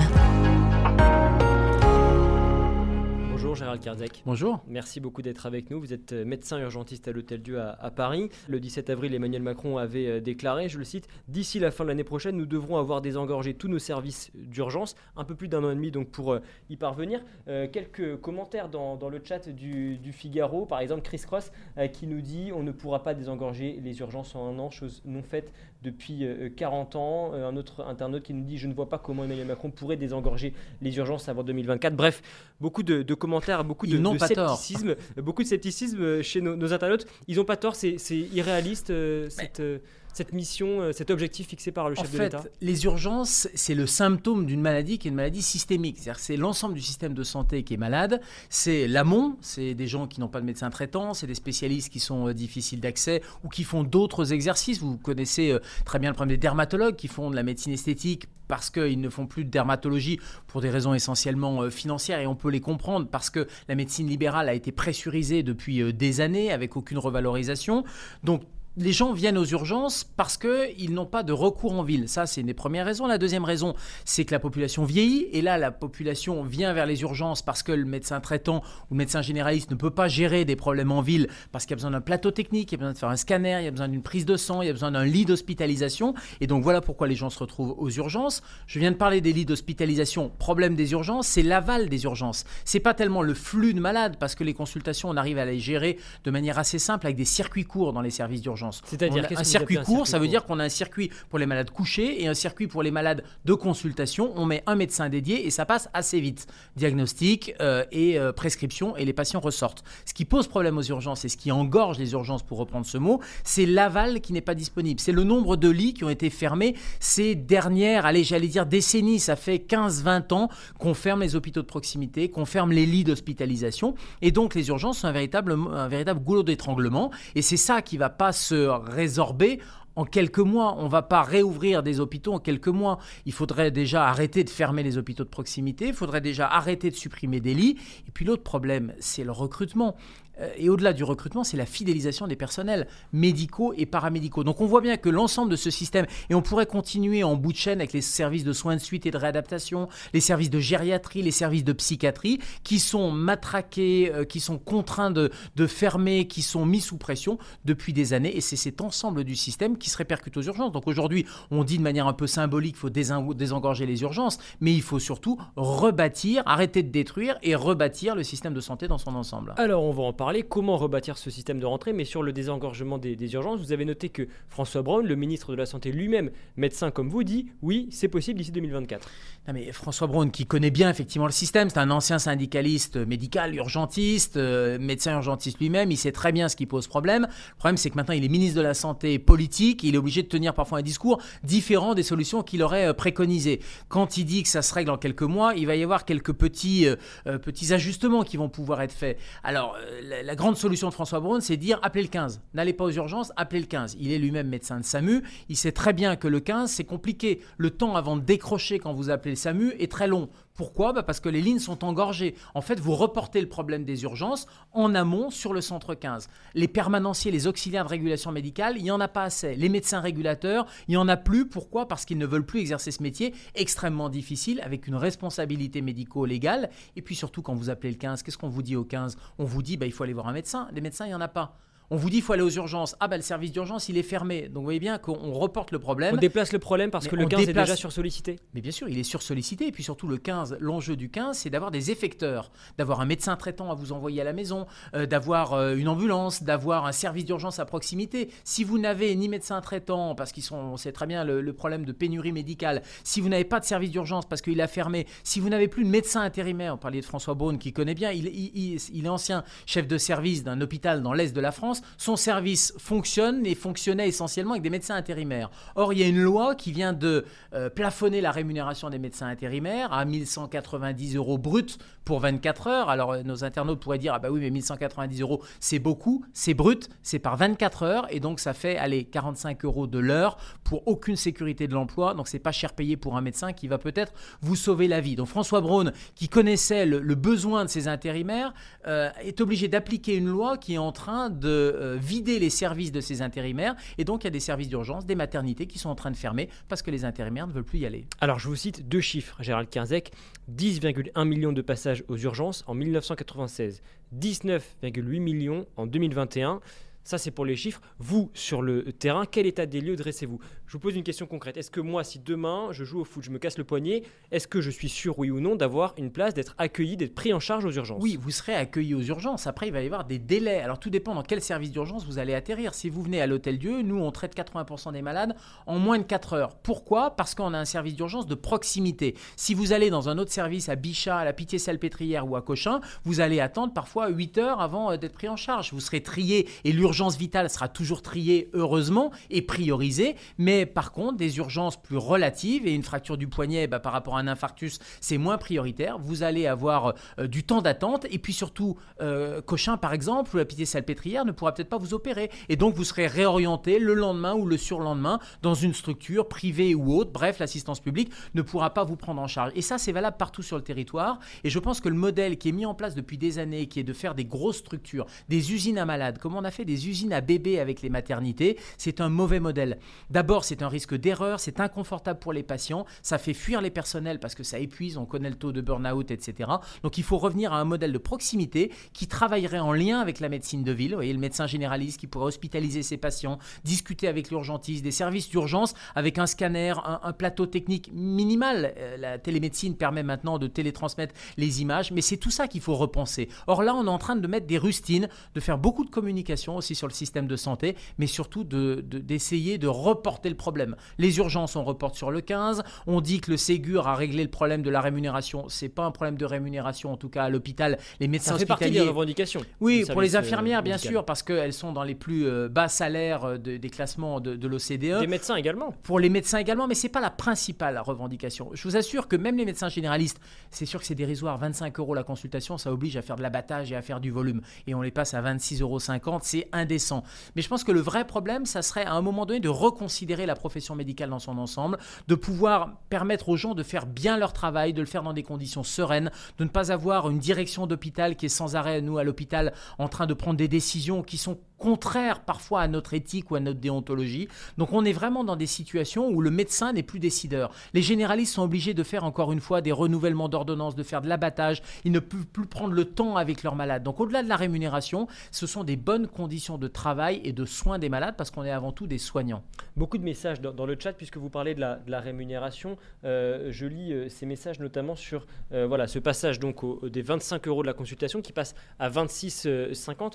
Kardec. 3.77 4.23
Bonjour. 4.25 4.59
Merci 4.67 4.99
beaucoup 4.99 5.21
d'être 5.21 5.45
avec 5.45 5.69
nous. 5.69 5.79
Vous 5.79 5.93
êtes 5.93 6.13
euh, 6.13 6.25
médecin 6.25 6.59
urgentiste 6.59 7.07
à 7.07 7.11
l'Hôtel 7.11 7.41
Dieu 7.41 7.59
à, 7.59 7.91
Paris. 7.91 8.29
Le 8.47 8.59
17 8.59 8.89
avril, 8.89 9.13
Emmanuel 9.13 9.41
Macron 9.41 9.77
avait 9.77 10.07
euh, 10.07 10.19
déclaré, 10.19 10.69
je 10.69 10.77
le 10.77 10.83
cite, 10.83 11.07
D'ici 11.27 11.59
la 11.59 11.71
fin 11.71 11.83
de 11.83 11.89
l'année 11.89 12.03
prochaine, 12.03 12.35
nous 12.37 12.45
devrons 12.45 12.77
avoir 12.77 13.01
désengorgé 13.01 13.53
tous 13.53 13.67
nos 13.67 13.79
services 13.79 14.31
d'urgence. 14.35 14.95
Un 15.15 15.23
peu 15.23 15.35
plus 15.35 15.47
d'un 15.47 15.63
an 15.63 15.71
et 15.71 15.75
demi 15.75 15.91
donc 15.91 16.09
pour 16.09 16.33
euh, 16.33 16.39
y 16.69 16.77
parvenir. 16.77 17.23
quelques 17.45 18.19
commentaires 18.21 18.69
dans, 18.69 18.97
le 19.09 19.21
chat 19.23 19.49
du, 19.49 19.99
Figaro. 20.11 20.65
Par 20.65 20.79
exemple, 20.79 21.01
Chris 21.01 21.21
Cross 21.25 21.51
qui 21.93 22.07
nous 22.07 22.21
dit 22.21 22.51
On 22.53 22.63
ne 22.63 22.71
pourra 22.71 23.03
pas 23.03 23.13
désengorger 23.13 23.79
les 23.83 23.99
urgences 23.99 24.35
en 24.35 24.47
un 24.47 24.59
an, 24.59 24.69
chose 24.69 25.01
non 25.05 25.23
faite 25.23 25.51
depuis 25.81 26.25
40 26.55 26.95
ans. 26.95 27.33
un 27.33 27.55
autre 27.55 27.83
internaute 27.85 28.23
qui 28.23 28.33
nous 28.33 28.43
dit 28.43 28.57
Je 28.57 28.67
ne 28.67 28.73
vois 28.73 28.89
pas 28.89 28.97
comment 28.97 29.23
Emmanuel 29.23 29.47
Macron 29.47 29.71
pourrait 29.71 29.97
désengorger 29.97 30.53
les 30.81 30.95
urgences 30.97 31.29
avant 31.29 31.43
2024. 31.43 31.95
Bref, 31.95 32.21
beaucoup 32.59 32.83
de 32.83 33.13
commentaires 33.13 33.63
beaucoup 33.63 33.87
de, 33.87 34.17
scepticisme, 34.17 34.95
beaucoup 35.17 35.43
de 35.43 35.47
scepticisme 35.47 36.21
chez 36.21 36.41
nos, 36.41 36.55
nos 36.55 36.73
internautes. 36.73 37.05
Ils 37.27 37.37
n'ont 37.37 37.45
pas 37.45 37.57
tort, 37.57 37.75
c'est 37.75 37.97
irréaliste 38.11 38.89
euh, 38.89 39.29
cette, 39.29 39.59
euh, 39.59 39.79
cette 40.13 40.33
mission, 40.33 40.81
euh, 40.81 40.91
cet 40.91 41.09
objectif 41.09 41.47
fixé 41.47 41.71
par 41.71 41.89
le 41.89 41.95
chef 41.95 42.11
de 42.11 42.19
l'État 42.19 42.39
En 42.39 42.41
fait, 42.43 42.51
les 42.61 42.85
urgences, 42.85 43.47
c'est 43.53 43.75
le 43.75 43.87
symptôme 43.87 44.45
d'une 44.45 44.61
maladie 44.61 44.97
qui 44.97 45.07
est 45.07 45.11
une 45.11 45.15
maladie 45.15 45.41
systémique. 45.41 45.97
C'est-à-dire 45.97 46.19
c'est 46.19 46.37
l'ensemble 46.37 46.73
du 46.73 46.81
système 46.81 47.13
de 47.13 47.23
santé 47.23 47.63
qui 47.63 47.73
est 47.73 47.77
malade. 47.77 48.21
C'est 48.49 48.87
l'amont, 48.87 49.37
c'est 49.41 49.73
des 49.73 49.87
gens 49.87 50.07
qui 50.07 50.19
n'ont 50.19 50.27
pas 50.27 50.41
de 50.41 50.45
médecin 50.45 50.69
traitant, 50.69 51.13
c'est 51.13 51.27
des 51.27 51.35
spécialistes 51.35 51.91
qui 51.91 51.99
sont 51.99 52.27
euh, 52.27 52.33
difficiles 52.33 52.79
d'accès 52.79 53.21
ou 53.43 53.49
qui 53.49 53.63
font 53.63 53.83
d'autres 53.83 54.33
exercices. 54.33 54.79
Vous 54.79 54.97
connaissez 54.97 55.51
euh, 55.51 55.59
très 55.85 55.99
bien 55.99 56.09
le 56.09 56.15
problème 56.15 56.35
des 56.35 56.41
dermatologues 56.41 56.95
qui 56.95 57.07
font 57.07 57.29
de 57.29 57.35
la 57.35 57.43
médecine 57.43 57.73
esthétique 57.73 58.27
parce 58.47 58.69
qu'ils 58.69 58.99
ne 58.99 59.09
font 59.09 59.27
plus 59.27 59.45
de 59.45 59.49
dermatologie 59.49 60.19
pour 60.47 60.59
des 60.59 60.69
raisons 60.69 60.93
essentiellement 60.93 61.69
financières 61.69 62.19
et 62.19 62.27
on 62.27 62.35
peut 62.35 62.49
les 62.49 62.59
comprendre 62.59 63.07
parce 63.09 63.29
que 63.29 63.47
la 63.69 63.75
médecine 63.75 64.07
libérale 64.07 64.49
a 64.49 64.53
été 64.53 64.73
pressurisée 64.73 65.41
depuis 65.41 65.93
des 65.93 66.19
années 66.19 66.51
avec 66.51 66.75
aucune 66.75 66.97
revalorisation. 66.97 67.85
Donc 68.25 68.43
les 68.77 68.93
gens 68.93 69.11
viennent 69.11 69.37
aux 69.37 69.45
urgences 69.45 70.03
parce 70.03 70.37
qu'ils 70.37 70.93
n'ont 70.93 71.05
pas 71.05 71.23
de 71.23 71.33
recours 71.33 71.73
en 71.73 71.83
ville. 71.83 72.07
Ça, 72.07 72.25
c'est 72.25 72.39
une 72.39 72.47
des 72.47 72.53
premières 72.53 72.85
raisons. 72.85 73.05
La 73.05 73.17
deuxième 73.17 73.43
raison, 73.43 73.75
c'est 74.05 74.23
que 74.23 74.31
la 74.31 74.39
population 74.39 74.85
vieillit. 74.85 75.27
Et 75.33 75.41
là, 75.41 75.57
la 75.57 75.71
population 75.71 76.43
vient 76.43 76.71
vers 76.71 76.85
les 76.85 77.01
urgences 77.01 77.41
parce 77.41 77.63
que 77.63 77.73
le 77.73 77.83
médecin 77.83 78.21
traitant 78.21 78.63
ou 78.89 78.93
le 78.93 78.97
médecin 78.97 79.21
généraliste 79.21 79.71
ne 79.71 79.75
peut 79.75 79.89
pas 79.89 80.07
gérer 80.07 80.45
des 80.45 80.55
problèmes 80.55 80.91
en 80.91 81.01
ville 81.01 81.27
parce 81.51 81.65
qu'il 81.65 81.71
y 81.71 81.73
a 81.73 81.77
besoin 81.77 81.91
d'un 81.91 82.01
plateau 82.01 82.31
technique, 82.31 82.71
il 82.71 82.75
y 82.75 82.77
a 82.77 82.77
besoin 82.77 82.93
de 82.93 82.97
faire 82.97 83.09
un 83.09 83.17
scanner, 83.17 83.57
il 83.59 83.65
y 83.65 83.67
a 83.67 83.71
besoin 83.71 83.89
d'une 83.89 84.03
prise 84.03 84.25
de 84.25 84.37
sang, 84.37 84.61
il 84.61 84.67
y 84.67 84.69
a 84.69 84.73
besoin 84.73 84.91
d'un 84.91 85.03
lit 85.03 85.25
d'hospitalisation. 85.25 86.13
Et 86.39 86.47
donc, 86.47 86.63
voilà 86.63 86.79
pourquoi 86.79 87.07
les 87.07 87.15
gens 87.15 87.29
se 87.29 87.39
retrouvent 87.39 87.75
aux 87.77 87.89
urgences. 87.89 88.41
Je 88.67 88.79
viens 88.79 88.91
de 88.91 88.97
parler 88.97 89.19
des 89.19 89.33
lits 89.33 89.45
d'hospitalisation. 89.45 90.31
Problème 90.39 90.75
des 90.75 90.93
urgences, 90.93 91.27
c'est 91.27 91.43
l'aval 91.43 91.89
des 91.89 92.03
urgences. 92.05 92.45
C'est 92.63 92.79
pas 92.79 92.93
tellement 92.93 93.21
le 93.21 93.33
flux 93.33 93.73
de 93.73 93.81
malades 93.81 94.15
parce 94.17 94.35
que 94.35 94.45
les 94.45 94.53
consultations, 94.53 95.09
on 95.09 95.17
arrive 95.17 95.39
à 95.39 95.45
les 95.45 95.59
gérer 95.59 95.97
de 96.23 96.31
manière 96.31 96.57
assez 96.57 96.79
simple 96.79 97.05
avec 97.05 97.17
des 97.17 97.25
circuits 97.25 97.65
courts 97.65 97.91
dans 97.91 98.01
les 98.01 98.11
services 98.11 98.41
d'urgence. 98.41 98.60
C'est-à-dire 98.83 99.27
un 99.35 99.43
circuit 99.43 99.77
court, 99.77 100.07
ça 100.07 100.19
veut 100.19 100.27
dire 100.27 100.45
qu'on 100.45 100.59
a 100.59 100.65
un 100.65 100.69
circuit 100.69 101.09
pour 101.29 101.39
les 101.39 101.45
malades 101.45 101.71
couchés 101.71 102.23
et 102.23 102.27
un 102.27 102.33
circuit 102.33 102.67
pour 102.67 102.83
les 102.83 102.91
malades 102.91 103.23
de 103.45 103.53
consultation. 103.53 104.31
On 104.35 104.45
met 104.45 104.63
un 104.67 104.75
médecin 104.75 105.09
dédié 105.09 105.45
et 105.45 105.49
ça 105.49 105.65
passe 105.65 105.89
assez 105.93 106.19
vite. 106.19 106.47
Diagnostic 106.75 107.53
euh, 107.61 107.83
et 107.91 108.19
euh, 108.19 108.31
prescription 108.31 108.95
et 108.95 109.05
les 109.05 109.13
patients 109.13 109.39
ressortent. 109.39 109.83
Ce 110.05 110.13
qui 110.13 110.25
pose 110.25 110.47
problème 110.47 110.77
aux 110.77 110.83
urgences 110.83 111.25
et 111.25 111.29
ce 111.29 111.37
qui 111.37 111.51
engorge 111.51 111.97
les 111.97 112.13
urgences, 112.13 112.43
pour 112.43 112.57
reprendre 112.57 112.85
ce 112.85 112.97
mot, 112.97 113.19
c'est 113.43 113.65
l'aval 113.65 114.21
qui 114.21 114.33
n'est 114.33 114.41
pas 114.41 114.55
disponible. 114.55 114.99
C'est 114.99 115.11
le 115.11 115.23
nombre 115.23 115.57
de 115.57 115.69
lits 115.69 115.93
qui 115.93 116.03
ont 116.03 116.09
été 116.09 116.29
fermés 116.29 116.75
ces 116.99 117.35
dernières, 117.35 118.05
allez, 118.05 118.23
j'allais 118.23 118.47
dire 118.47 118.65
décennies. 118.65 119.19
Ça 119.19 119.35
fait 119.35 119.57
15-20 119.57 120.33
ans 120.33 120.49
qu'on 120.79 120.93
ferme 120.93 121.21
les 121.21 121.35
hôpitaux 121.35 121.61
de 121.61 121.67
proximité, 121.67 122.29
qu'on 122.29 122.45
ferme 122.45 122.71
les 122.71 122.85
lits 122.85 123.03
d'hospitalisation. 123.03 123.95
Et 124.21 124.31
donc 124.31 124.55
les 124.55 124.67
urgences 124.69 124.99
sont 124.99 125.07
un 125.07 125.11
véritable, 125.11 125.55
un 125.73 125.87
véritable 125.87 126.21
goulot 126.21 126.43
d'étranglement. 126.43 127.11
Et 127.35 127.41
c'est 127.41 127.57
ça 127.57 127.81
qui 127.81 127.97
va 127.97 128.09
pas 128.09 128.31
se 128.31 128.50
résorber 128.53 129.59
en 129.95 130.05
quelques 130.05 130.39
mois. 130.39 130.75
On 130.77 130.85
ne 130.85 130.89
va 130.89 131.01
pas 131.01 131.21
réouvrir 131.21 131.83
des 131.83 131.99
hôpitaux 131.99 132.33
en 132.33 132.39
quelques 132.39 132.67
mois. 132.67 132.99
Il 133.25 133.33
faudrait 133.33 133.71
déjà 133.71 134.07
arrêter 134.07 134.43
de 134.43 134.49
fermer 134.49 134.83
les 134.83 134.97
hôpitaux 134.97 135.23
de 135.23 135.29
proximité, 135.29 135.87
il 135.87 135.93
faudrait 135.93 136.21
déjà 136.21 136.47
arrêter 136.47 136.89
de 136.89 136.95
supprimer 136.95 137.39
des 137.39 137.53
lits. 137.53 137.77
Et 138.07 138.11
puis 138.11 138.25
l'autre 138.25 138.43
problème, 138.43 138.93
c'est 138.99 139.23
le 139.23 139.31
recrutement. 139.31 139.95
Euh, 140.41 140.49
et 140.57 140.69
au-delà 140.69 140.93
du 140.93 141.03
recrutement, 141.03 141.43
c'est 141.43 141.57
la 141.57 141.65
fidélisation 141.65 142.27
des 142.27 142.35
personnels 142.35 142.87
médicaux 143.13 143.73
et 143.75 143.85
paramédicaux. 143.85 144.43
Donc 144.43 144.61
on 144.61 144.65
voit 144.65 144.81
bien 144.81 144.97
que 144.97 145.09
l'ensemble 145.09 145.51
de 145.51 145.55
ce 145.55 145.69
système, 145.69 146.05
et 146.29 146.35
on 146.35 146.41
pourrait 146.41 146.65
continuer 146.65 147.23
en 147.23 147.35
bout 147.35 147.51
de 147.51 147.57
chaîne 147.57 147.79
avec 147.79 147.93
les 147.93 148.01
services 148.01 148.43
de 148.43 148.53
soins 148.53 148.75
de 148.75 148.81
suite 148.81 149.05
et 149.05 149.11
de 149.11 149.17
réadaptation, 149.17 149.87
les 150.13 150.21
services 150.21 150.49
de 150.49 150.59
gériatrie, 150.59 151.21
les 151.21 151.31
services 151.31 151.63
de 151.63 151.73
psychiatrie, 151.73 152.39
qui 152.63 152.79
sont 152.79 153.11
matraqués, 153.11 154.11
euh, 154.13 154.25
qui 154.25 154.39
sont 154.39 154.57
contraints 154.57 155.11
de, 155.11 155.29
fermer, 155.67 156.27
qui 156.27 156.41
sont 156.41 156.65
mis 156.65 156.81
sous 156.81 156.97
pression 156.97 157.37
depuis 157.65 157.93
des 157.93 158.13
années. 158.13 158.35
Et 158.35 158.41
c'est 158.41 158.55
cet 158.55 158.81
ensemble 158.81 159.23
du 159.23 159.35
système 159.35 159.77
qui 159.77 159.89
se 159.89 159.97
répercute 159.97 160.35
aux 160.37 160.41
urgences. 160.41 160.71
Donc 160.71 160.87
aujourd'hui, 160.87 161.25
on 161.51 161.63
dit 161.63 161.77
de 161.77 161.83
manière 161.83 162.07
un 162.07 162.13
peu 162.13 162.27
symbolique 162.27 162.75
qu'il 162.75 162.79
faut 162.81 163.33
désengorger 163.33 163.85
les 163.85 164.01
urgences, 164.01 164.39
mais 164.59 164.73
il 164.73 164.81
faut 164.81 164.99
surtout 164.99 165.37
rebâtir, 165.55 166.43
arrêter 166.45 166.83
de 166.83 166.89
détruire 166.89 167.37
et 167.43 167.55
rebâtir 167.55 168.15
le 168.15 168.23
système 168.23 168.53
de 168.53 168.61
santé 168.61 168.87
dans 168.87 168.97
son 168.97 169.15
ensemble. 169.15 169.53
Alors 169.57 169.83
on 169.83 169.91
va 169.91 170.03
en 170.03 170.13
parler 170.13 170.30
parler. 170.31 170.43
Comment 170.43 170.77
rebâtir 170.77 171.17
ce 171.17 171.29
système 171.29 171.59
de 171.59 171.65
rentrée 171.65 171.91
Mais 171.91 172.05
sur 172.05 172.23
le 172.23 172.31
désengorgement 172.31 172.97
des, 172.97 173.17
des 173.17 173.33
urgences, 173.33 173.59
vous 173.59 173.73
avez 173.73 173.83
noté 173.83 174.07
que 174.07 174.29
François 174.47 174.81
Braun, 174.81 175.05
le 175.05 175.15
ministre 175.15 175.51
de 175.51 175.57
la 175.57 175.65
Santé 175.65 175.91
lui-même, 175.91 176.31
médecin 176.55 176.89
comme 176.89 177.09
vous, 177.09 177.25
dit 177.25 177.47
oui, 177.61 177.89
c'est 177.91 178.07
possible 178.07 178.39
d'ici 178.39 178.51
2024. 178.51 179.09
Non 179.47 179.53
mais 179.53 179.71
François 179.73 180.07
Braun, 180.07 180.29
qui 180.29 180.45
connaît 180.45 180.69
bien 180.69 180.89
effectivement 180.89 181.25
le 181.25 181.33
système, 181.33 181.69
c'est 181.69 181.79
un 181.79 181.91
ancien 181.91 182.17
syndicaliste 182.17 182.95
médical, 182.95 183.55
urgentiste, 183.55 184.37
euh, 184.37 184.77
médecin 184.79 185.13
urgentiste 185.15 185.59
lui-même, 185.59 185.91
il 185.91 185.97
sait 185.97 186.11
très 186.13 186.31
bien 186.31 186.47
ce 186.47 186.55
qui 186.55 186.65
pose 186.65 186.87
problème. 186.87 187.23
Le 187.23 187.57
problème, 187.57 187.77
c'est 187.77 187.89
que 187.89 187.95
maintenant, 187.95 188.13
il 188.13 188.23
est 188.23 188.29
ministre 188.29 188.55
de 188.55 188.61
la 188.61 188.73
Santé 188.73 189.19
politique, 189.19 189.83
il 189.83 189.95
est 189.95 189.97
obligé 189.97 190.23
de 190.23 190.27
tenir 190.27 190.53
parfois 190.53 190.79
un 190.79 190.83
discours 190.83 191.21
différent 191.43 191.93
des 191.93 192.03
solutions 192.03 192.41
qu'il 192.41 192.63
aurait 192.63 192.87
euh, 192.87 192.93
préconisées. 192.93 193.59
Quand 193.89 194.17
il 194.17 194.25
dit 194.25 194.43
que 194.43 194.49
ça 194.49 194.61
se 194.61 194.73
règle 194.73 194.91
en 194.91 194.97
quelques 194.97 195.23
mois, 195.23 195.55
il 195.55 195.67
va 195.67 195.75
y 195.75 195.83
avoir 195.83 196.05
quelques 196.05 196.33
petits, 196.33 196.87
euh, 196.87 197.37
petits 197.39 197.73
ajustements 197.73 198.23
qui 198.23 198.37
vont 198.37 198.49
pouvoir 198.49 198.81
être 198.81 198.93
faits. 198.93 199.17
Alors, 199.43 199.75
la, 200.23 200.35
grande 200.35 200.57
solution 200.57 200.89
de 200.89 200.93
François 200.93 201.19
Braun, 201.19 201.41
c'est 201.41 201.57
dire 201.57 201.79
appelez 201.81 202.03
le 202.03 202.09
15. 202.09 202.41
N'allez 202.53 202.73
pas 202.73 202.83
aux 202.83 202.91
urgences, 202.91 203.31
appelez 203.35 203.61
le 203.61 203.67
15. 203.67 203.97
Il 203.99 204.11
est 204.11 204.17
lui-même 204.17 204.47
médecin 204.47 204.79
de 204.79 204.85
SAMU, 204.85 205.23
il 205.49 205.57
sait 205.57 205.71
très 205.71 205.93
bien 205.93 206.15
que 206.15 206.27
le 206.27 206.39
15, 206.39 206.71
c'est 206.71 206.83
compliqué. 206.83 207.41
Le 207.57 207.69
temps 207.71 207.95
avant 207.95 208.15
de 208.15 208.21
décrocher 208.21 208.79
quand 208.79 208.93
vous 208.93 209.09
appelez 209.09 209.31
le 209.31 209.37
SAMU 209.37 209.73
est 209.79 209.91
très 209.91 210.07
long. 210.07 210.29
Pourquoi? 210.53 210.93
Bah 210.93 211.01
Parce 211.01 211.19
que 211.19 211.29
les 211.29 211.41
lignes 211.41 211.59
sont 211.59 211.83
engorgées. 211.83 212.35
En 212.53 212.61
fait, 212.61 212.79
vous 212.79 212.93
reportez 212.93 213.41
le 213.41 213.47
problème 213.47 213.85
des 213.85 214.03
urgences 214.03 214.47
en 214.73 214.93
amont 214.93 215.29
sur 215.29 215.53
le 215.53 215.61
centre 215.61 215.95
15. 215.95 216.27
Les 216.53 216.67
permanenciers, 216.67 217.31
les 217.31 217.47
auxiliaires 217.47 217.85
de 217.85 217.89
régulation 217.89 218.31
médicale, 218.31 218.75
il 218.77 218.83
n'y 218.83 218.91
en 218.91 218.99
a 218.99 219.07
pas 219.07 219.23
assez. 219.23 219.55
Les 219.55 219.69
médecins 219.69 220.01
régulateurs, 220.01 220.67
il 220.87 220.91
n'y 220.91 220.97
en 220.97 221.07
a 221.07 221.17
plus. 221.17 221.47
Pourquoi? 221.47 221.87
Parce 221.87 222.05
qu'ils 222.05 222.17
ne 222.17 222.25
veulent 222.25 222.45
plus 222.45 222.59
exercer 222.59 222.91
ce 222.91 223.01
métier 223.01 223.33
extrêmement 223.55 224.09
difficile 224.09 224.61
avec 224.61 224.87
une 224.87 224.95
responsabilité 224.95 225.81
médico-légale. 225.81 226.69
Et 226.95 227.01
puis 227.01 227.15
surtout, 227.15 227.41
quand 227.41 227.55
vous 227.55 227.69
appelez 227.69 227.91
le 227.91 227.97
15, 227.97 228.21
qu'est-ce 228.21 228.37
qu'on 228.37 228.49
vous 228.49 228.63
dit 228.63 228.75
au 228.75 228.83
15 228.83 229.17
On 229.39 229.45
vous 229.45 229.63
dit, 229.63 229.77
bah, 229.77 229.85
il 229.85 229.93
faut 229.93 230.00
aller 230.03 230.13
voir 230.13 230.27
un 230.27 230.33
médecin. 230.33 230.67
Les 230.73 230.81
médecins, 230.81 231.05
il 231.05 231.09
n'y 231.09 231.15
en 231.15 231.21
a 231.21 231.27
pas. 231.27 231.57
On 231.93 231.97
vous 231.97 232.09
dit 232.09 232.15
qu'il 232.15 232.23
faut 232.23 232.31
aller 232.31 232.41
aux 232.41 232.49
urgences. 232.49 232.95
Ah 233.01 233.09
bah 233.09 233.17
le 233.17 233.21
service 233.21 233.51
d'urgence 233.51 233.89
il 233.89 233.97
est 233.97 234.03
fermé. 234.03 234.43
Donc 234.43 234.61
vous 234.61 234.63
voyez 234.63 234.79
bien 234.79 234.97
qu'on 234.97 235.33
reporte 235.33 235.71
le 235.71 235.79
problème. 235.79 236.15
On 236.15 236.17
déplace 236.17 236.53
le 236.53 236.59
problème 236.59 236.89
parce 236.89 237.09
que 237.09 237.17
le 237.17 237.25
15 237.25 237.49
est 237.49 237.53
déjà 237.53 237.75
sursollicité. 237.75 238.39
Mais 238.53 238.61
bien 238.61 238.71
sûr, 238.71 238.87
il 238.87 238.97
est 238.97 239.03
sursollicité. 239.03 239.67
Et 239.67 239.73
puis 239.73 239.83
surtout 239.83 240.07
le 240.07 240.17
15, 240.17 240.55
l'enjeu 240.61 240.95
du 240.95 241.09
15, 241.09 241.37
c'est 241.37 241.49
d'avoir 241.49 241.69
des 241.69 241.91
effecteurs, 241.91 242.53
d'avoir 242.77 243.01
un 243.01 243.05
médecin 243.05 243.35
traitant 243.35 243.69
à 243.69 243.75
vous 243.75 243.91
envoyer 243.91 244.21
à 244.21 244.23
la 244.23 244.31
maison, 244.31 244.67
euh, 244.95 245.05
d'avoir 245.05 245.51
euh, 245.51 245.75
une 245.75 245.89
ambulance, 245.89 246.43
d'avoir 246.43 246.85
un 246.85 246.93
service 246.93 247.25
d'urgence 247.25 247.59
à 247.59 247.65
proximité. 247.65 248.31
Si 248.45 248.63
vous 248.63 248.79
n'avez 248.79 249.13
ni 249.17 249.27
médecin 249.27 249.59
traitant, 249.59 250.15
parce 250.15 250.31
qu'ils 250.31 250.43
sont, 250.43 250.55
on 250.55 250.77
sait 250.77 250.93
très 250.93 251.07
bien 251.07 251.25
le, 251.25 251.41
le 251.41 251.53
problème 251.53 251.83
de 251.83 251.91
pénurie 251.91 252.31
médicale, 252.31 252.83
si 253.03 253.19
vous 253.19 253.27
n'avez 253.27 253.43
pas 253.43 253.59
de 253.59 253.65
service 253.65 253.91
d'urgence 253.91 254.25
parce 254.25 254.41
qu'il 254.41 254.61
a 254.61 254.67
fermé, 254.69 255.07
si 255.25 255.41
vous 255.41 255.49
n'avez 255.49 255.67
plus 255.67 255.83
de 255.83 255.89
médecin 255.89 256.21
intérimaire, 256.21 256.75
on 256.75 256.77
parlait 256.77 257.01
de 257.01 257.05
François 257.05 257.33
Beaune 257.33 257.57
qui 257.57 257.73
connaît 257.73 257.95
bien, 257.95 258.11
il, 258.11 258.27
il, 258.27 258.51
il, 258.55 258.81
il 258.93 259.05
est 259.05 259.09
ancien 259.09 259.43
chef 259.65 259.89
de 259.89 259.97
service 259.97 260.45
d'un 260.45 260.61
hôpital 260.61 261.03
dans 261.03 261.11
l'est 261.11 261.35
de 261.35 261.41
la 261.41 261.51
France, 261.51 261.80
son 261.97 262.15
service 262.15 262.73
fonctionne 262.77 263.45
et 263.45 263.55
fonctionnait 263.55 264.07
essentiellement 264.07 264.51
avec 264.51 264.63
des 264.63 264.69
médecins 264.69 264.95
intérimaires. 264.95 265.49
Or, 265.75 265.93
il 265.93 265.99
y 265.99 266.03
a 266.03 266.07
une 266.07 266.21
loi 266.21 266.55
qui 266.55 266.71
vient 266.71 266.93
de 266.93 267.25
euh, 267.53 267.69
plafonner 267.69 268.21
la 268.21 268.31
rémunération 268.31 268.89
des 268.89 268.99
médecins 268.99 269.27
intérimaires 269.27 269.93
à 269.93 270.05
1190 270.05 271.15
euros 271.15 271.37
brut 271.37 271.77
pour 272.05 272.19
24 272.19 272.67
heures. 272.67 272.89
Alors, 272.89 273.13
euh, 273.13 273.23
nos 273.23 273.43
internautes 273.43 273.79
pourraient 273.79 273.97
dire, 273.97 274.13
ah 274.13 274.19
bah 274.19 274.29
oui, 274.31 274.39
mais 274.41 274.49
1190 274.49 275.21
euros, 275.21 275.43
c'est 275.59 275.79
beaucoup, 275.79 276.25
c'est 276.33 276.53
brut, 276.53 276.89
c'est 277.03 277.19
par 277.19 277.37
24 277.37 277.83
heures, 277.83 278.07
et 278.09 278.19
donc 278.19 278.39
ça 278.39 278.53
fait, 278.53 278.77
allez, 278.77 279.05
45 279.05 279.63
euros 279.65 279.87
de 279.87 279.99
l'heure 279.99 280.37
pour 280.63 280.87
aucune 280.87 281.15
sécurité 281.15 281.67
de 281.67 281.73
l'emploi, 281.73 282.13
donc 282.13 282.27
c'est 282.27 282.39
pas 282.39 282.51
cher 282.51 282.73
payé 282.73 282.97
pour 282.97 283.17
un 283.17 283.21
médecin 283.21 283.53
qui 283.53 283.67
va 283.67 283.77
peut-être 283.77 284.13
vous 284.41 284.55
sauver 284.55 284.87
la 284.87 285.01
vie. 285.01 285.15
Donc 285.15 285.27
François 285.27 285.61
Braun, 285.61 285.91
qui 286.15 286.29
connaissait 286.29 286.85
le, 286.85 286.99
besoin 287.15 287.65
de 287.65 287.69
ces 287.69 287.87
intérimaires, 287.87 288.53
euh, 288.87 289.09
est 289.21 289.41
obligé 289.41 289.67
d'appliquer 289.67 290.15
une 290.15 290.27
loi 290.27 290.57
qui 290.57 290.75
est 290.75 290.79
en 290.79 290.91
train 290.91 291.29
de 291.29 291.70
euh, 291.75 291.97
vider 291.99 292.39
les 292.39 292.49
services 292.49 292.91
de 292.91 293.01
ces 293.01 293.21
intérimaires, 293.21 293.75
et 293.97 294.03
donc 294.03 294.23
il 294.23 294.25
y 294.25 294.27
a 294.27 294.31
des 294.31 294.39
services 294.39 294.69
d'urgence, 294.69 295.05
des 295.05 295.15
maternités 295.15 295.67
qui 295.67 295.79
sont 295.79 295.89
en 295.89 295.95
train 295.95 296.11
de 296.11 296.17
fermer 296.17 296.49
parce 296.67 296.81
que 296.81 296.91
les 296.91 297.05
intérimaires 297.05 297.47
ne 297.47 297.53
veulent 297.53 297.63
plus 297.63 297.79
y 297.79 297.85
aller. 297.85 298.05
Alors 298.19 298.39
je 298.39 298.47
vous 298.47 298.55
cite 298.55 298.87
deux 298.87 299.01
chiffres, 299.01 299.37
Gérald 299.41 299.69
Quinzec, 299.69 300.11
10,1 300.55 301.27
millions 301.27 301.53
de 301.53 301.61
passages 301.61 302.03
aux 302.07 302.17
urgences 302.17 302.63
en 302.67 302.73
1996, 302.73 303.81
19,8 304.17 305.19
millions 305.19 305.65
en 305.77 305.85
2021. 305.85 306.61
Ça, 307.03 307.17
c'est 307.17 307.31
pour 307.31 307.45
les 307.45 307.55
chiffres. 307.55 307.81
Vous, 307.97 308.29
sur 308.33 308.61
le 308.61 308.83
terrain, 308.93 309.25
quel 309.25 309.47
état 309.47 309.65
des 309.65 309.81
lieux 309.81 309.95
dressez-vous? 309.95 310.39
Je 310.71 310.77
vous 310.77 310.79
pose 310.79 310.95
une 310.95 311.03
question 311.03 311.25
concrète. 311.25 311.57
Est-ce 311.57 311.69
que 311.69 311.81
moi, 311.81 312.05
si 312.05 312.19
demain 312.19 312.69
je 312.71 312.85
joue 312.85 313.01
au 313.01 313.03
foot, 313.03 313.25
je 313.25 313.29
me 313.29 313.39
casse 313.39 313.57
le 313.57 313.65
poignet, 313.65 314.03
est-ce 314.31 314.47
que 314.47 314.61
je 314.61 314.69
suis 314.69 314.87
sûr, 314.87 315.19
oui 315.19 315.29
ou 315.29 315.41
non, 315.41 315.57
d'avoir 315.57 315.93
une 315.97 316.13
place, 316.13 316.33
d'être 316.33 316.55
accueilli, 316.57 316.95
d'être 316.95 317.13
pris 317.13 317.33
en 317.33 317.41
charge 317.41 317.65
aux 317.65 317.71
urgences? 317.73 318.01
Oui, 318.01 318.17
vous 318.17 318.31
serez 318.31 318.55
accueilli 318.55 318.95
aux 318.95 319.01
urgences. 319.01 319.47
Après, 319.47 319.67
il 319.67 319.73
va 319.73 319.81
y 319.81 319.85
avoir 319.85 320.05
des 320.05 320.17
délais. 320.17 320.61
Alors, 320.61 320.79
tout 320.79 320.89
dépend 320.89 321.13
dans 321.13 321.23
quel 321.23 321.41
service 321.41 321.71
d'urgence 321.71 322.05
vous 322.05 322.19
allez 322.19 322.33
atterrir. 322.33 322.73
Si 322.73 322.89
vous 322.89 323.03
venez 323.03 323.21
à 323.21 323.27
l'Hôtel 323.27 323.59
Dieu, 323.59 323.81
nous, 323.81 323.99
on 323.99 324.13
traite 324.13 324.33
80% 324.33 324.93
des 324.93 325.01
malades 325.01 325.35
en 325.65 325.77
moins 325.77 325.97
de 325.97 326.03
4 326.03 326.31
heures. 326.31 326.55
Pourquoi? 326.55 327.17
Parce 327.17 327.35
qu'on 327.35 327.53
a 327.53 327.59
un 327.59 327.65
service 327.65 327.95
d'urgence 327.95 328.25
de 328.25 328.35
proximité. 328.35 329.15
Si 329.35 329.53
vous 329.53 329.73
allez 329.73 329.89
dans 329.89 330.07
un 330.07 330.17
autre 330.17 330.31
service 330.31 330.69
à 330.69 330.77
Bichat, 330.77 331.17
à 331.17 331.25
la 331.25 331.33
Pitié-Salpêtrière 331.33 332.25
ou 332.25 332.37
à 332.37 332.41
Cochin, 332.41 332.79
vous 333.03 333.19
allez 333.19 333.41
attendre 333.41 333.73
parfois 333.73 334.07
8 334.07 334.37
heures 334.37 334.61
avant 334.61 334.95
d'être 334.95 335.15
pris 335.15 335.27
en 335.27 335.35
charge. 335.35 335.73
Vous 335.73 335.81
serez 335.81 336.01
trié 336.01 336.47
et 336.63 336.71
l'urgence 336.71 337.17
vitale 337.17 337.49
sera 337.49 337.67
toujours 337.67 338.01
triée 338.01 338.49
heureusement 338.53 339.11
et 339.29 339.41
priorisée, 339.41 340.15
mais 340.37 340.60
par 340.65 340.91
contre 340.91 341.17
des 341.17 341.37
urgences 341.37 341.81
plus 341.81 341.97
relatives 341.97 342.67
et 342.67 342.73
une 342.73 342.83
fracture 342.83 343.17
du 343.17 343.27
poignet 343.27 343.67
bah, 343.67 343.79
par 343.79 343.93
rapport 343.93 344.17
à 344.17 344.19
un 344.19 344.27
infarctus 344.27 344.79
c'est 344.99 345.17
moins 345.17 345.37
prioritaire. 345.37 345.97
Vous 345.99 346.23
allez 346.23 346.47
avoir 346.47 346.93
euh, 347.19 347.27
du 347.27 347.43
temps 347.43 347.61
d'attente 347.61 348.05
et 348.09 348.19
puis 348.19 348.33
surtout 348.33 348.77
euh, 349.01 349.41
Cochin 349.41 349.77
par 349.77 349.93
exemple 349.93 350.33
ou 350.33 350.37
la 350.37 350.45
pitié 350.45 350.65
salpêtrière 350.65 351.25
ne 351.25 351.31
pourra 351.31 351.53
peut-être 351.53 351.69
pas 351.69 351.77
vous 351.77 351.93
opérer 351.93 352.29
et 352.49 352.55
donc 352.55 352.75
vous 352.75 352.83
serez 352.83 353.07
réorienté 353.07 353.79
le 353.79 353.93
lendemain 353.93 354.33
ou 354.33 354.45
le 354.45 354.57
surlendemain 354.57 355.19
dans 355.41 355.53
une 355.53 355.73
structure 355.73 356.27
privée 356.27 356.75
ou 356.75 356.93
autre. 356.93 357.11
Bref, 357.11 357.39
l'assistance 357.39 357.79
publique 357.79 358.11
ne 358.33 358.41
pourra 358.41 358.73
pas 358.73 358.83
vous 358.83 358.95
prendre 358.95 359.21
en 359.21 359.27
charge 359.27 359.51
et 359.55 359.61
ça 359.61 359.77
c'est 359.77 359.91
valable 359.91 360.17
partout 360.17 360.43
sur 360.43 360.57
le 360.57 360.63
territoire 360.63 361.19
et 361.43 361.49
je 361.49 361.59
pense 361.59 361.81
que 361.81 361.89
le 361.89 361.95
modèle 361.95 362.37
qui 362.37 362.49
est 362.49 362.53
mis 362.53 362.65
en 362.65 362.73
place 362.73 362.95
depuis 362.95 363.17
des 363.17 363.39
années 363.39 363.67
qui 363.67 363.79
est 363.79 363.83
de 363.83 363.93
faire 363.93 364.15
des 364.15 364.25
grosses 364.25 364.57
structures, 364.57 365.05
des 365.29 365.53
usines 365.53 365.77
à 365.77 365.85
malades, 365.85 366.17
comme 366.17 366.35
on 366.35 366.43
a 366.43 366.51
fait 366.51 366.65
des 366.65 366.87
usines 366.87 367.13
à 367.13 367.21
bébés 367.21 367.59
avec 367.59 367.81
les 367.81 367.89
maternités, 367.89 368.57
c'est 368.77 369.01
un 369.01 369.09
mauvais 369.09 369.39
modèle. 369.39 369.79
D'abord, 370.09 370.43
c'est 370.51 370.63
un 370.63 370.67
risque 370.67 370.95
d'erreur, 370.95 371.39
c'est 371.39 371.61
inconfortable 371.61 372.19
pour 372.19 372.33
les 372.33 372.43
patients, 372.43 372.85
ça 373.03 373.17
fait 373.17 373.33
fuir 373.33 373.61
les 373.61 373.69
personnels 373.69 374.19
parce 374.19 374.35
que 374.35 374.43
ça 374.43 374.59
épuise, 374.59 374.97
on 374.97 375.05
connaît 375.05 375.29
le 375.29 375.37
taux 375.37 375.53
de 375.53 375.61
burn-out, 375.61 376.11
etc. 376.11 376.49
Donc 376.83 376.97
il 376.97 377.05
faut 377.05 377.17
revenir 377.17 377.53
à 377.53 377.61
un 377.61 377.63
modèle 377.63 377.93
de 377.93 377.97
proximité 377.97 378.69
qui 378.91 379.07
travaillerait 379.07 379.59
en 379.59 379.71
lien 379.71 380.01
avec 380.01 380.19
la 380.19 380.27
médecine 380.27 380.65
de 380.65 380.73
ville. 380.73 380.89
Vous 380.89 380.97
voyez, 380.97 381.13
le 381.13 381.19
médecin 381.19 381.47
généraliste 381.47 382.01
qui 382.01 382.07
pourrait 382.07 382.25
hospitaliser 382.25 382.83
ses 382.83 382.97
patients, 382.97 383.39
discuter 383.63 384.09
avec 384.09 384.29
l'urgentiste, 384.29 384.83
des 384.83 384.91
services 384.91 385.29
d'urgence 385.29 385.73
avec 385.95 386.17
un 386.17 386.27
scanner, 386.27 386.73
un, 386.83 387.13
plateau 387.13 387.45
technique 387.45 387.89
minimal. 387.93 388.73
Euh, 388.77 388.97
la 388.97 389.19
télémédecine 389.19 389.77
permet 389.77 390.03
maintenant 390.03 390.37
de 390.37 390.47
télétransmettre 390.47 391.15
les 391.37 391.61
images, 391.61 391.93
mais 391.93 392.01
c'est 392.01 392.17
tout 392.17 392.29
ça 392.29 392.49
qu'il 392.49 392.59
faut 392.59 392.75
repenser. 392.75 393.29
Or 393.47 393.63
là, 393.63 393.73
on 393.73 393.85
est 393.85 393.89
en 393.89 393.97
train 393.97 394.17
de 394.17 394.27
mettre 394.27 394.47
des 394.47 394.57
rustines, 394.57 395.07
de 395.33 395.39
faire 395.39 395.57
beaucoup 395.57 395.85
de 395.85 395.89
communication 395.89 396.57
aussi 396.57 396.75
sur 396.75 396.87
le 396.87 396.93
système 396.93 397.27
de 397.27 397.37
santé, 397.37 397.77
mais 397.97 398.07
surtout 398.07 398.43
d'essayer 398.43 399.57
de, 399.57 399.63
de, 399.63 399.67
reporter 399.69 400.27
le 400.27 400.35
problème. 400.41 400.75
Les 400.97 401.17
urgences, 401.19 401.55
on 401.55 401.63
reporte 401.63 401.93
sur 401.95 402.09
le 402.09 402.19
15. 402.21 402.63
On 402.87 402.99
dit 402.99 403.21
que 403.21 403.29
le 403.29 403.37
Ségur 403.37 403.87
a 403.87 403.93
réglé 403.95 404.23
le 404.23 404.29
problème 404.31 404.63
de 404.63 404.69
la 404.71 404.81
rémunération. 404.81 405.45
C'est 405.49 405.69
pas 405.69 405.83
un 405.85 405.91
problème 405.91 406.17
de 406.17 406.25
rémunération, 406.25 406.91
en 406.91 406.97
tout 406.97 407.09
cas 407.09 407.25
à 407.25 407.29
l'hôpital. 407.29 407.77
Les 407.99 408.07
médecins 408.07 408.31
Ça 408.31 408.37
fait 408.39 408.51
hospitaliers. 408.51 408.71
partie 408.77 408.83
des 408.85 408.89
revendications. 408.89 409.41
Oui, 409.59 409.85
pour 409.91 410.01
les 410.01 410.09
service, 410.09 410.27
infirmières, 410.31 410.59
euh, 410.59 410.63
bien 410.63 410.73
médical. 410.75 410.93
sûr, 410.93 411.05
parce 411.05 411.21
qu'elles 411.21 411.53
sont 411.53 411.71
dans 411.73 411.83
les 411.83 411.93
plus 411.93 412.25
euh, 412.27 412.49
bas 412.49 412.67
salaires 412.67 413.23
euh, 413.25 413.37
de- 413.37 413.57
des 413.57 413.69
classements 413.69 414.19
de, 414.19 414.35
de 414.35 414.47
l'OCDE. 414.47 414.99
Des 415.01 415.07
médecins 415.07 415.35
également. 415.35 415.71
Pour 415.83 415.99
les 415.99 416.09
médecins 416.09 416.39
également, 416.39 416.67
mais 416.67 416.73
c'est 416.75 416.89
pas 416.89 417.01
la 417.01 417.11
principale 417.11 417.79
revendication. 417.79 418.49
Je 418.53 418.63
vous 418.67 418.75
assure 418.77 419.07
que 419.07 419.15
même 419.15 419.37
les 419.37 419.45
médecins 419.45 419.69
généralistes, 419.69 420.19
c'est 420.49 420.65
sûr 420.65 420.79
que 420.79 420.85
c'est 420.87 420.95
dérisoire. 420.95 421.37
25 421.37 421.77
euros 421.79 421.93
la 421.93 422.03
consultation, 422.03 422.57
ça 422.57 422.71
oblige 422.73 422.97
à 422.97 423.01
faire 423.03 423.15
de 423.15 423.21
l'abattage 423.21 423.71
et 423.71 423.75
à 423.75 423.81
faire 423.83 423.99
du 423.99 424.09
volume. 424.09 424.41
Et 424.65 424.73
on 424.73 424.81
les 424.81 424.91
passe 424.91 425.13
à 425.13 425.21
26,50 425.21 425.61
euros, 425.61 425.79
c'est 426.21 426.47
indécent. 426.51 427.03
Mais 427.35 427.41
je 427.41 427.47
pense 427.49 427.63
que 427.63 427.71
le 427.71 427.79
vrai 427.81 428.05
problème, 428.05 428.45
ça 428.45 428.61
serait 428.61 428.85
à 428.85 428.93
un 428.93 429.01
moment 429.01 429.25
donné 429.25 429.39
de 429.39 429.49
reconsidérer 429.49 430.25
la 430.25 430.30
profession 430.35 430.75
médicale 430.75 431.09
dans 431.09 431.19
son 431.19 431.37
ensemble, 431.37 431.77
de 432.07 432.15
pouvoir 432.15 432.77
permettre 432.89 433.29
aux 433.29 433.37
gens 433.37 433.53
de 433.53 433.63
faire 433.63 433.85
bien 433.85 434.17
leur 434.17 434.33
travail, 434.33 434.73
de 434.73 434.81
le 434.81 434.87
faire 434.87 435.03
dans 435.03 435.13
des 435.13 435.23
conditions 435.23 435.63
sereines, 435.63 436.11
de 436.37 436.43
ne 436.43 436.49
pas 436.49 436.71
avoir 436.71 437.09
une 437.09 437.19
direction 437.19 437.67
d'hôpital 437.67 438.15
qui 438.15 438.27
est 438.27 438.29
sans 438.29 438.55
arrêt, 438.55 438.81
nous 438.81 438.97
à 438.97 439.03
l'hôpital, 439.03 439.53
en 439.77 439.87
train 439.87 440.07
de 440.07 440.13
prendre 440.13 440.37
des 440.37 440.47
décisions 440.47 441.03
qui 441.03 441.17
sont 441.17 441.37
contraires 441.61 442.21
parfois 442.21 442.61
à 442.61 442.67
notre 442.67 442.93
éthique 442.95 443.29
ou 443.31 443.35
à 443.35 443.39
notre 443.39 443.59
déontologie. 443.59 444.27
Donc 444.57 444.73
on 444.73 444.83
est 444.83 444.91
vraiment 444.91 445.23
dans 445.23 445.35
des 445.35 445.45
situations 445.45 446.09
où 446.09 446.19
le 446.19 446.31
médecin 446.31 446.73
n'est 446.73 446.83
plus 446.83 446.99
décideur. 446.99 447.51
Les 447.73 447.83
généralistes 447.83 448.33
sont 448.33 448.41
obligés 448.41 448.73
de 448.73 448.83
faire 448.83 449.03
encore 449.03 449.31
une 449.31 449.39
fois 449.39 449.61
des 449.61 449.71
renouvellements 449.71 450.27
d'ordonnances, 450.27 450.75
de 450.75 450.83
faire 450.83 451.01
de 451.01 451.07
l'abattage. 451.07 451.61
Ils 451.85 451.91
ne 451.91 451.99
peuvent 451.99 452.25
plus 452.25 452.47
prendre 452.47 452.73
le 452.73 452.85
temps 452.85 453.15
avec 453.15 453.43
leurs 453.43 453.55
malades. 453.55 453.83
Donc 453.83 453.99
au-delà 453.99 454.23
de 454.23 454.27
la 454.27 454.35
rémunération, 454.37 455.07
ce 455.29 455.45
sont 455.45 455.63
des 455.63 455.75
bonnes 455.75 456.07
conditions 456.07 456.57
de 456.57 456.67
travail 456.67 457.21
et 457.23 457.31
de 457.31 457.45
soins 457.45 457.77
des 457.77 457.89
malades 457.89 458.15
parce 458.17 458.31
qu'on 458.31 458.43
est 458.43 458.51
avant 458.51 458.71
tout 458.71 458.87
des 458.87 458.97
soignants. 458.97 459.43
Beaucoup 459.77 459.99
de 459.99 460.03
dans, 460.41 460.65
le 460.65 460.77
chat 460.79 460.93
puisque 460.93 461.17
vous 461.17 461.29
parlez 461.29 461.55
de 461.55 461.59
la, 461.59 461.99
rémunération. 461.99 462.77
Euh, 463.05 463.49
je 463.51 463.65
lis 463.65 463.93
euh, 463.93 464.09
ces 464.09 464.25
messages 464.25 464.59
notamment 464.59 464.95
sur 464.95 465.25
euh, 465.51 465.67
voilà, 465.67 465.87
ce 465.87 465.99
passage 465.99 466.39
donc 466.39 466.61
des 466.89 467.01
25 467.01 467.47
euros 467.47 467.61
de 467.61 467.67
la 467.67 467.73
consultation 467.73 468.21
qui 468.21 468.33
passe 468.33 468.55
à 468.79 468.89
26,50. 468.89 470.13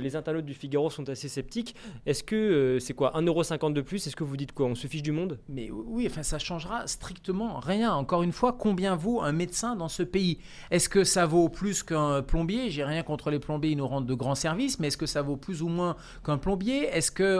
les 0.00 0.16
internautes 0.16 0.46
du 0.46 0.54
Figaro 0.54 0.90
sont 0.90 1.08
assez 1.08 1.28
sceptiques. 1.28 1.74
Est-ce 2.06 2.22
que 2.22 2.78
c'est 2.80 2.94
quoi 2.94 3.12
1,50€ 3.16 3.72
de 3.72 3.80
plus? 3.80 4.06
Est-ce 4.06 4.16
que 4.16 4.24
vous 4.24 4.36
dites 4.36 4.52
quoi? 4.52 4.66
On 4.66 4.74
se 4.74 4.86
fiche 4.86 5.02
du 5.02 5.12
monde? 5.12 5.38
Mais 5.48 5.70
oui, 5.70 6.06
enfin 6.10 6.22
ça 6.22 6.38
changera 6.38 6.86
strictement 6.86 7.58
rien. 7.58 7.92
Encore 7.92 8.22
une 8.22 8.32
fois, 8.32 8.52
combien 8.58 8.96
vaut 8.96 9.20
un 9.20 9.32
médecin 9.32 9.76
dans 9.76 9.88
ce 9.88 10.02
pays? 10.02 10.38
Est-ce 10.70 10.88
que 10.88 11.04
ça 11.04 11.26
vaut 11.26 11.48
plus 11.48 11.82
qu'un 11.82 12.22
plombier? 12.22 12.70
J'ai 12.70 12.84
rien 12.84 13.02
contre 13.02 13.30
les 13.30 13.38
plombiers, 13.38 13.70
ils 13.70 13.76
nous 13.76 13.86
rendent 13.86 14.06
de 14.06 14.14
grands 14.14 14.34
services, 14.34 14.78
mais 14.78 14.88
est-ce 14.88 14.96
que 14.96 15.06
ça 15.06 15.22
vaut 15.22 15.36
plus 15.36 15.62
ou 15.62 15.68
moins 15.68 15.96
qu'un 16.24 16.38
plombier? 16.38 16.84
Est-ce 16.84 17.10
que 17.10 17.38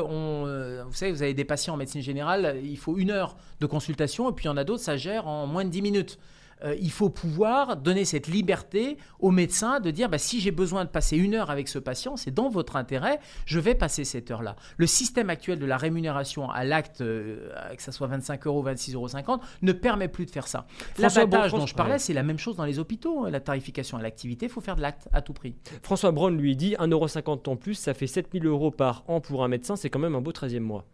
vous 0.85 0.95
savez, 0.95 1.13
vous 1.13 1.23
avez 1.23 1.35
des 1.35 1.45
patients 1.45 1.75
en 1.75 1.80
médecine 1.81 2.03
générale, 2.03 2.61
il 2.63 2.79
faut 2.79 2.97
une 2.97 3.11
heure 3.11 3.37
de 3.61 3.67
consultation, 3.67 4.31
et 4.31 4.33
puis 4.33 4.45
il 4.45 4.49
y 4.49 4.51
en 4.51 4.57
a 4.57 4.65
d'autres, 4.65 4.83
ça 4.83 4.97
gère 4.97 5.27
en 5.27 5.47
moins 5.47 5.65
de 5.65 5.71
10 5.71 5.83
minutes. 5.83 6.19
Euh, 6.65 6.77
il 6.81 6.91
faut 6.91 7.09
pouvoir 7.09 7.77
donner 7.77 8.05
cette 8.05 8.27
liberté 8.27 8.99
au 9.19 9.31
médecin 9.31 9.81
de 9.81 9.91
dire 9.91 10.09
bah, 10.09 10.19
si 10.19 10.41
j'ai 10.41 10.51
besoin 10.51 10.85
de 10.85 10.91
passer 10.91 11.17
une 11.17 11.35
heure 11.35 11.51
avec 11.51 11.69
ce 11.69 11.79
patient, 11.79 12.17
c'est 12.17 12.31
dans 12.31 12.49
votre 12.49 12.77
intérêt, 12.77 13.19
je 13.47 13.59
vais 13.59 13.75
passer 13.75 14.05
cette 14.05 14.31
heure-là. 14.31 14.57
Le 14.77 14.87
système 14.87 15.31
actuel 15.31 15.59
de 15.59 15.67
la 15.67 15.77
rémunération 15.77 16.51
à 16.51 16.65
l'acte, 16.65 17.01
euh, 17.01 17.51
que 17.75 17.83
ce 17.83 17.93
soit 17.93 18.07
25 18.09 18.47
euros, 18.47 18.65
26,50 18.65 18.95
euros, 18.95 19.41
ne 19.63 19.73
permet 19.73 20.09
plus 20.09 20.27
de 20.27 20.31
faire 20.31 20.47
ça. 20.47 20.67
L'abattage 20.99 21.53
dont 21.53 21.67
je 21.67 21.75
parlais, 21.75 21.99
c'est 21.99 22.13
la 22.13 22.23
même 22.23 22.39
chose 22.39 22.57
dans 22.57 22.65
les 22.65 22.79
hôpitaux. 22.79 23.25
Hein. 23.25 23.31
La 23.31 23.41
tarification 23.41 23.97
à 23.99 24.03
l'activité, 24.03 24.47
il 24.47 24.53
faut 24.53 24.61
faire 24.61 24.77
de 24.77 24.83
l'acte 24.83 25.09
à 25.13 25.23
tout 25.23 25.33
prix. 25.33 25.55
François 25.83 26.13
Braun 26.13 26.37
lui 26.37 26.57
dit 26.57 26.75
1,50 26.75 26.91
euro 26.93 27.41
en 27.47 27.57
plus, 27.57 27.75
ça 27.75 27.95
fait 27.95 28.07
7000 28.07 28.47
euros 28.47 28.71
par 28.71 29.05
an 29.09 29.21
pour 29.21 29.45
un 29.45 29.49
médecin, 29.49 29.77
c'est 29.77 29.91
quand 29.91 29.99
même 29.99 30.15
un 30.15 30.21
beau 30.21 30.33
13e 30.33 30.61
mois. 30.61 30.85